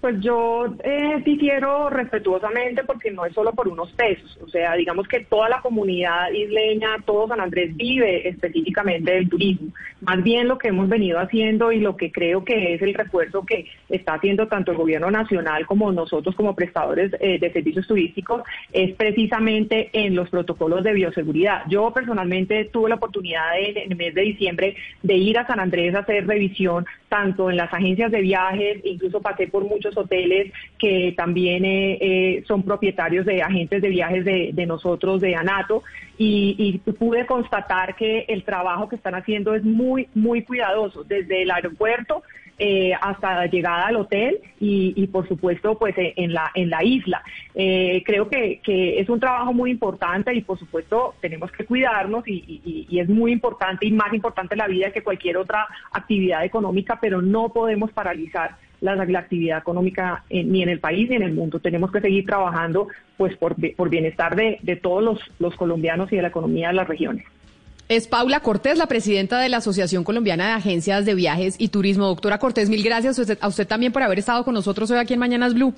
Pues 0.03 0.19
yo 0.19 0.67
eh, 0.83 1.23
difiero 1.25 1.89
respetuosamente 1.89 2.83
porque 2.83 3.13
no 3.13 3.25
es 3.25 3.33
solo 3.33 3.53
por 3.53 3.69
unos 3.69 3.93
pesos. 3.93 4.37
O 4.43 4.49
sea, 4.49 4.75
digamos 4.75 5.07
que 5.07 5.21
toda 5.21 5.49
la 5.49 5.61
comunidad 5.61 6.33
isleña, 6.33 6.97
todo 7.07 7.29
San 7.29 7.41
Andrés 7.41 7.77
vive 7.77 8.29
específicamente 8.29 9.13
del 9.13 9.29
turismo. 9.29 9.69
Más 10.01 10.21
bien 10.25 10.49
lo 10.49 10.59
que 10.59 10.67
hemos 10.67 10.89
venido 10.89 11.21
haciendo 11.21 11.71
y 11.71 11.79
lo 11.79 11.97
que 11.97 12.11
creo 12.11 12.45
que 12.45 12.75
es 12.75 12.83
el 12.83 12.95
refuerzo 12.95 13.47
que 13.47 13.67
está 13.89 14.15
haciendo 14.15 14.49
tanto 14.49 14.73
el 14.73 14.79
gobierno 14.79 15.09
nacional 15.09 15.67
como 15.67 15.93
nosotros 15.93 16.35
como 16.35 16.57
prestadores 16.57 17.13
eh, 17.21 17.39
de 17.39 17.53
servicios 17.53 17.87
turísticos 17.87 18.43
es 18.73 18.97
precisamente 18.97 19.89
en 19.93 20.17
los 20.17 20.29
protocolos 20.31 20.83
de 20.83 20.95
bioseguridad. 20.95 21.63
Yo 21.69 21.93
personalmente 21.93 22.65
tuve 22.65 22.89
la 22.89 22.97
oportunidad 22.97 23.57
en 23.57 23.93
el 23.93 23.97
mes 23.97 24.13
de 24.17 24.23
diciembre 24.23 24.75
de 25.01 25.15
ir 25.15 25.39
a 25.39 25.47
San 25.47 25.61
Andrés 25.61 25.95
a 25.95 26.01
hacer 26.01 26.27
revisión 26.27 26.87
tanto 27.09 27.51
en 27.51 27.59
las 27.59 27.73
agencias 27.73 28.11
de 28.11 28.23
viajes, 28.23 28.81
incluso 28.85 29.21
pasé 29.21 29.47
por 29.47 29.65
muchos 29.65 29.91
hoteles 29.97 30.53
que 30.82 31.14
también 31.16 31.64
eh, 31.64 31.99
eh, 32.01 32.45
son 32.49 32.64
propietarios 32.64 33.24
de 33.24 33.40
agentes 33.40 33.80
de 33.80 33.88
viajes 33.88 34.24
de, 34.24 34.66
nosotros, 34.66 35.20
de 35.20 35.36
ANATO, 35.36 35.84
y, 36.18 36.80
pude 36.99 37.24
constatar 37.26 37.95
que 37.95 38.26
el 38.28 38.43
trabajo 38.45 38.88
que 38.88 38.97
están 38.97 39.14
haciendo 39.14 39.55
es 39.55 39.64
muy, 39.64 40.09
muy 40.14 40.43
cuidadoso, 40.43 41.05
desde 41.05 41.43
el 41.43 41.51
aeropuerto 41.51 42.22
eh, 42.59 42.93
hasta 43.01 43.34
la 43.34 43.47
llegada 43.47 43.86
al 43.86 43.97
hotel 43.97 44.40
y, 44.61 45.07
por 45.07 45.26
supuesto 45.26 45.78
pues 45.78 45.95
en 45.97 46.32
la 46.32 46.51
en 46.55 46.70
la 46.70 46.84
isla. 46.84 47.22
Creo 47.55 48.28
que, 48.28 48.61
es 48.64 49.09
un 49.09 49.20
trabajo 49.20 49.53
muy 49.53 49.70
importante 49.70 50.34
y 50.34 50.43
por 50.43 50.59
supuesto 50.59 51.14
tenemos 51.20 51.51
que 51.53 51.64
cuidarnos 51.64 52.26
y, 52.26 52.86
y, 52.88 52.99
es 52.99 53.09
muy 53.09 53.32
importante 53.32 53.86
y 53.86 53.93
más 53.93 54.12
importante 54.12 54.55
la 54.57 54.66
vida 54.66 54.90
que 54.90 55.03
cualquier 55.03 55.36
otra 55.36 55.66
actividad 55.93 56.45
económica 56.45 56.99
pero 57.01 57.22
no 57.22 57.49
podemos 57.53 57.90
paralizar 57.93 58.57
la, 58.83 59.18
actividad 59.18 59.59
económica 59.59 60.24
ni 60.30 60.62
en 60.62 60.68
el 60.68 60.80
país 60.80 61.09
ni 61.09 61.16
en 61.16 61.22
el 61.22 61.33
mundo. 61.33 61.61
Tenemos 61.61 61.91
que 61.91 62.01
seguir 62.01 62.26
trabajando 62.26 62.89
pues 63.16 63.37
por, 63.37 63.57
por 63.74 63.89
bienestar 63.89 64.37
de, 64.37 64.59
de 64.62 64.76
todos 64.76 65.03
los, 65.03 65.18
los 65.39 65.57
colombianos 65.57 66.12
y 66.12 66.16
de 66.16 66.22
la 66.22 66.28
economía 66.28 66.68
de 66.68 66.74
las 66.74 66.89
regiones. 66.89 67.24
Es 67.89 68.09
Paula 68.09 68.41
Cortés, 68.41 68.78
la 68.78 68.87
presidenta 68.87 69.39
de 69.41 69.49
la 69.49 69.59
Asociación 69.59 70.05
Colombiana 70.05 70.47
de 70.47 70.53
Agencias 70.53 71.05
de 71.05 71.14
Viajes 71.14 71.57
y 71.59 71.68
Turismo. 71.68 72.07
Doctora 72.07 72.39
Cortés, 72.39 72.70
mil 72.70 72.83
gracias 72.83 73.18
a 73.41 73.49
usted 73.49 73.66
también 73.66 73.93
por 73.93 74.03
haber 74.03 74.18
estado 74.18 74.45
con 74.45 74.55
nosotros 74.55 74.91
hoy 74.91 74.99
aquí 74.99 75.14
en 75.14 75.20
Mañanas 75.20 75.55
Blue. 75.55 75.74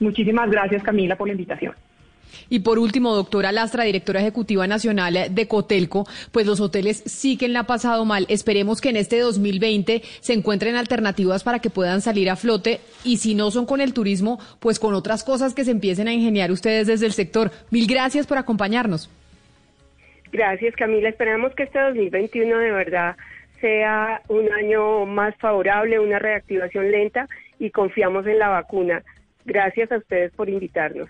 Muchísimas 0.00 0.50
gracias, 0.50 0.82
Camila, 0.82 1.16
por 1.16 1.28
la 1.28 1.32
invitación. 1.32 1.72
Y 2.48 2.60
por 2.60 2.78
último, 2.78 3.14
doctora 3.14 3.52
Lastra, 3.52 3.84
directora 3.84 4.20
ejecutiva 4.20 4.66
nacional 4.66 5.28
de 5.30 5.48
Cotelco, 5.48 6.06
pues 6.32 6.46
los 6.46 6.60
hoteles 6.60 7.02
sí 7.06 7.36
que 7.36 7.48
la 7.48 7.60
ha 7.60 7.66
pasado 7.66 8.04
mal. 8.04 8.26
Esperemos 8.28 8.80
que 8.80 8.90
en 8.90 8.96
este 8.96 9.20
2020 9.20 10.02
se 10.20 10.32
encuentren 10.32 10.76
alternativas 10.76 11.44
para 11.44 11.58
que 11.58 11.70
puedan 11.70 12.00
salir 12.00 12.30
a 12.30 12.36
flote 12.36 12.80
y 13.04 13.18
si 13.18 13.34
no 13.34 13.50
son 13.50 13.66
con 13.66 13.80
el 13.80 13.92
turismo, 13.94 14.38
pues 14.60 14.78
con 14.78 14.94
otras 14.94 15.24
cosas 15.24 15.54
que 15.54 15.64
se 15.64 15.70
empiecen 15.70 16.08
a 16.08 16.12
ingeniar 16.12 16.50
ustedes 16.50 16.86
desde 16.86 17.06
el 17.06 17.12
sector. 17.12 17.50
Mil 17.70 17.86
gracias 17.86 18.26
por 18.26 18.38
acompañarnos. 18.38 19.10
Gracias, 20.32 20.74
Camila. 20.74 21.08
Esperamos 21.08 21.54
que 21.54 21.62
este 21.62 21.78
2021 21.78 22.58
de 22.58 22.72
verdad 22.72 23.16
sea 23.60 24.20
un 24.28 24.52
año 24.52 25.06
más 25.06 25.34
favorable, 25.36 26.00
una 26.00 26.18
reactivación 26.18 26.90
lenta 26.90 27.28
y 27.58 27.70
confiamos 27.70 28.26
en 28.26 28.38
la 28.38 28.48
vacuna. 28.48 29.02
Gracias 29.44 29.92
a 29.92 29.98
ustedes 29.98 30.32
por 30.32 30.48
invitarnos. 30.48 31.08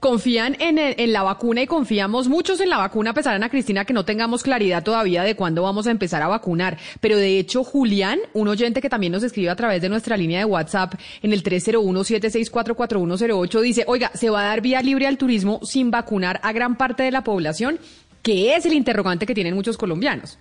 Confían 0.00 0.56
en, 0.60 0.78
en, 0.78 1.12
la 1.12 1.22
vacuna 1.22 1.62
y 1.62 1.66
confiamos 1.66 2.28
muchos 2.28 2.60
en 2.60 2.70
la 2.70 2.78
vacuna, 2.78 3.10
a 3.10 3.14
pesar, 3.14 3.34
Ana 3.34 3.48
Cristina, 3.48 3.84
que 3.84 3.92
no 3.92 4.04
tengamos 4.04 4.42
claridad 4.42 4.82
todavía 4.82 5.22
de 5.22 5.36
cuándo 5.36 5.62
vamos 5.62 5.86
a 5.86 5.90
empezar 5.90 6.22
a 6.22 6.28
vacunar. 6.28 6.78
Pero 7.00 7.16
de 7.16 7.38
hecho, 7.38 7.64
Julián, 7.64 8.18
un 8.32 8.48
oyente 8.48 8.80
que 8.80 8.88
también 8.88 9.12
nos 9.12 9.22
escribe 9.22 9.50
a 9.50 9.56
través 9.56 9.82
de 9.82 9.88
nuestra 9.88 10.16
línea 10.16 10.38
de 10.38 10.44
WhatsApp 10.44 10.94
en 11.22 11.32
el 11.32 11.42
301-764-4108, 11.42 13.60
dice, 13.60 13.84
oiga, 13.86 14.10
¿se 14.14 14.30
va 14.30 14.40
a 14.40 14.48
dar 14.48 14.60
vía 14.60 14.82
libre 14.82 15.06
al 15.06 15.18
turismo 15.18 15.60
sin 15.62 15.90
vacunar 15.90 16.40
a 16.42 16.52
gran 16.52 16.76
parte 16.76 17.02
de 17.02 17.10
la 17.10 17.24
población? 17.24 17.78
Que 18.22 18.56
es 18.56 18.66
el 18.66 18.72
interrogante 18.72 19.26
que 19.26 19.34
tienen 19.34 19.54
muchos 19.54 19.76
colombianos. 19.76 20.38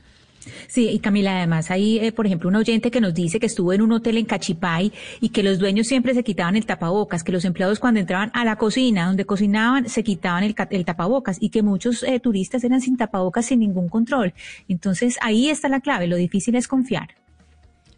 Sí, 0.67 0.89
y 0.89 0.99
Camila, 0.99 1.37
además 1.37 1.71
hay, 1.71 1.99
eh, 1.99 2.11
por 2.11 2.25
ejemplo, 2.25 2.49
un 2.49 2.55
oyente 2.55 2.91
que 2.91 3.01
nos 3.01 3.13
dice 3.13 3.39
que 3.39 3.45
estuvo 3.45 3.73
en 3.73 3.81
un 3.81 3.91
hotel 3.91 4.17
en 4.17 4.25
Cachipay 4.25 4.91
y 5.21 5.29
que 5.29 5.43
los 5.43 5.59
dueños 5.59 5.87
siempre 5.87 6.13
se 6.13 6.23
quitaban 6.23 6.55
el 6.55 6.65
tapabocas, 6.65 7.23
que 7.23 7.31
los 7.31 7.45
empleados 7.45 7.79
cuando 7.79 7.99
entraban 7.99 8.31
a 8.33 8.45
la 8.45 8.57
cocina, 8.57 9.07
donde 9.07 9.25
cocinaban, 9.25 9.89
se 9.89 10.03
quitaban 10.03 10.43
el, 10.43 10.55
el 10.69 10.85
tapabocas 10.85 11.37
y 11.39 11.49
que 11.49 11.63
muchos 11.63 12.03
eh, 12.03 12.19
turistas 12.19 12.63
eran 12.63 12.81
sin 12.81 12.97
tapabocas 12.97 13.45
sin 13.45 13.59
ningún 13.59 13.89
control. 13.89 14.33
Entonces, 14.67 15.17
ahí 15.21 15.49
está 15.49 15.69
la 15.69 15.79
clave, 15.79 16.07
lo 16.07 16.15
difícil 16.15 16.55
es 16.55 16.67
confiar. 16.67 17.24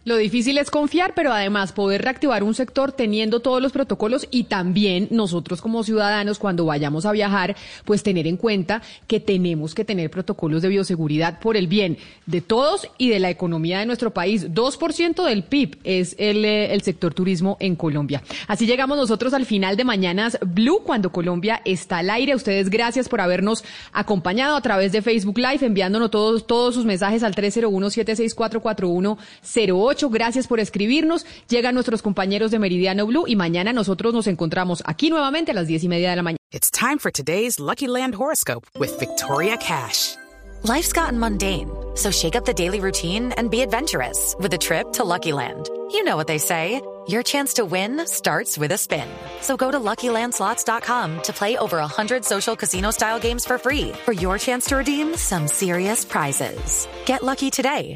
Lo 0.07 0.15
difícil 0.15 0.57
es 0.57 0.71
confiar, 0.71 1.11
pero 1.13 1.33
además 1.33 1.73
poder 1.73 2.01
reactivar 2.01 2.41
un 2.41 2.53
sector 2.53 2.93
teniendo 2.93 3.41
todos 3.41 3.61
los 3.61 3.73
protocolos 3.73 4.25
y 4.31 4.45
también 4.45 5.09
nosotros 5.11 5.61
como 5.61 5.83
ciudadanos 5.83 6.39
cuando 6.39 6.63
vayamos 6.63 7.05
a 7.05 7.11
viajar, 7.11 7.57
pues 7.83 8.03
tener 8.03 8.25
en 8.25 8.37
cuenta 8.37 8.81
que 9.05 9.19
tenemos 9.19 9.75
que 9.75 9.83
tener 9.83 10.09
protocolos 10.09 10.61
de 10.61 10.69
bioseguridad 10.69 11.41
por 11.41 11.57
el 11.57 11.67
bien 11.67 11.97
de 12.25 12.39
todos 12.39 12.87
y 12.97 13.09
de 13.09 13.19
la 13.19 13.29
economía 13.29 13.79
de 13.79 13.85
nuestro 13.85 14.13
país. 14.13 14.47
2% 14.47 15.25
del 15.25 15.43
PIB 15.43 15.77
es 15.83 16.15
el, 16.17 16.45
eh, 16.45 16.73
el 16.73 16.83
sector 16.83 17.13
turismo 17.13 17.57
en 17.59 17.75
Colombia. 17.75 18.23
Así 18.47 18.65
llegamos 18.65 18.97
nosotros 18.97 19.33
al 19.33 19.45
final 19.45 19.75
de 19.75 19.83
Mañanas 19.83 20.37
Blue 20.39 20.83
cuando 20.85 21.11
Colombia 21.11 21.61
está 21.65 21.97
al 21.97 22.09
aire. 22.11 22.33
ustedes 22.33 22.69
gracias 22.69 23.09
por 23.09 23.19
habernos 23.19 23.65
acompañado 23.91 24.55
a 24.55 24.61
través 24.61 24.93
de 24.93 25.01
Facebook 25.01 25.37
Live, 25.37 25.65
enviándonos 25.65 26.11
todos, 26.11 26.47
todos 26.47 26.75
sus 26.75 26.85
mensajes 26.85 27.23
al 27.23 27.35
301 27.35 27.89
764 27.89 28.61
Gracias 30.05 30.47
por 30.47 30.59
escribirnos. 30.59 31.25
Llegan 31.49 31.73
nuestros 31.73 32.01
compañeros 32.01 32.51
de 32.51 32.59
Meridiano 32.59 33.05
Blue 33.07 33.25
y 33.27 33.35
mañana 33.35 33.73
nosotros 33.73 34.13
nos 34.13 34.27
encontramos 34.27 34.83
aquí 34.85 35.09
nuevamente 35.09 35.51
a 35.51 35.53
las 35.55 35.67
diez 35.67 35.83
y 35.83 35.87
media 35.87 36.11
de 36.11 36.15
la 36.15 36.21
mañana. 36.21 36.37
It's 36.51 36.69
time 36.71 36.99
for 36.99 37.11
today's 37.11 37.59
Lucky 37.59 37.87
Land 37.87 38.15
horoscope 38.15 38.67
with 38.79 38.97
Victoria 38.99 39.57
Cash. 39.57 40.15
Life's 40.63 40.93
gotten 40.93 41.19
mundane, 41.19 41.69
so 41.95 42.09
shake 42.09 42.35
up 42.35 42.45
the 42.45 42.53
daily 42.53 42.79
routine 42.79 43.31
and 43.37 43.49
be 43.51 43.61
adventurous 43.61 44.35
with 44.39 44.53
a 44.53 44.57
trip 44.57 44.93
to 44.93 45.03
Lucky 45.03 45.33
Land. 45.33 45.69
You 45.91 46.03
know 46.03 46.15
what 46.15 46.27
they 46.27 46.37
say. 46.37 46.81
Your 47.07 47.23
chance 47.23 47.53
to 47.53 47.63
win 47.63 48.05
starts 48.05 48.57
with 48.57 48.73
a 48.73 48.77
spin. 48.77 49.07
So 49.39 49.55
go 49.55 49.71
to 49.71 49.79
LuckyLandSlots.com 49.79 51.21
to 51.23 51.33
play 51.33 51.57
over 51.57 51.77
100 51.77 52.25
social 52.25 52.53
casino-style 52.53 53.19
games 53.19 53.45
for 53.45 53.57
free 53.57 53.93
for 54.03 54.11
your 54.11 54.37
chance 54.37 54.65
to 54.65 54.75
redeem 54.75 55.15
some 55.15 55.47
serious 55.47 56.03
prizes. 56.03 56.85
Get 57.05 57.23
lucky 57.23 57.49
today 57.49 57.95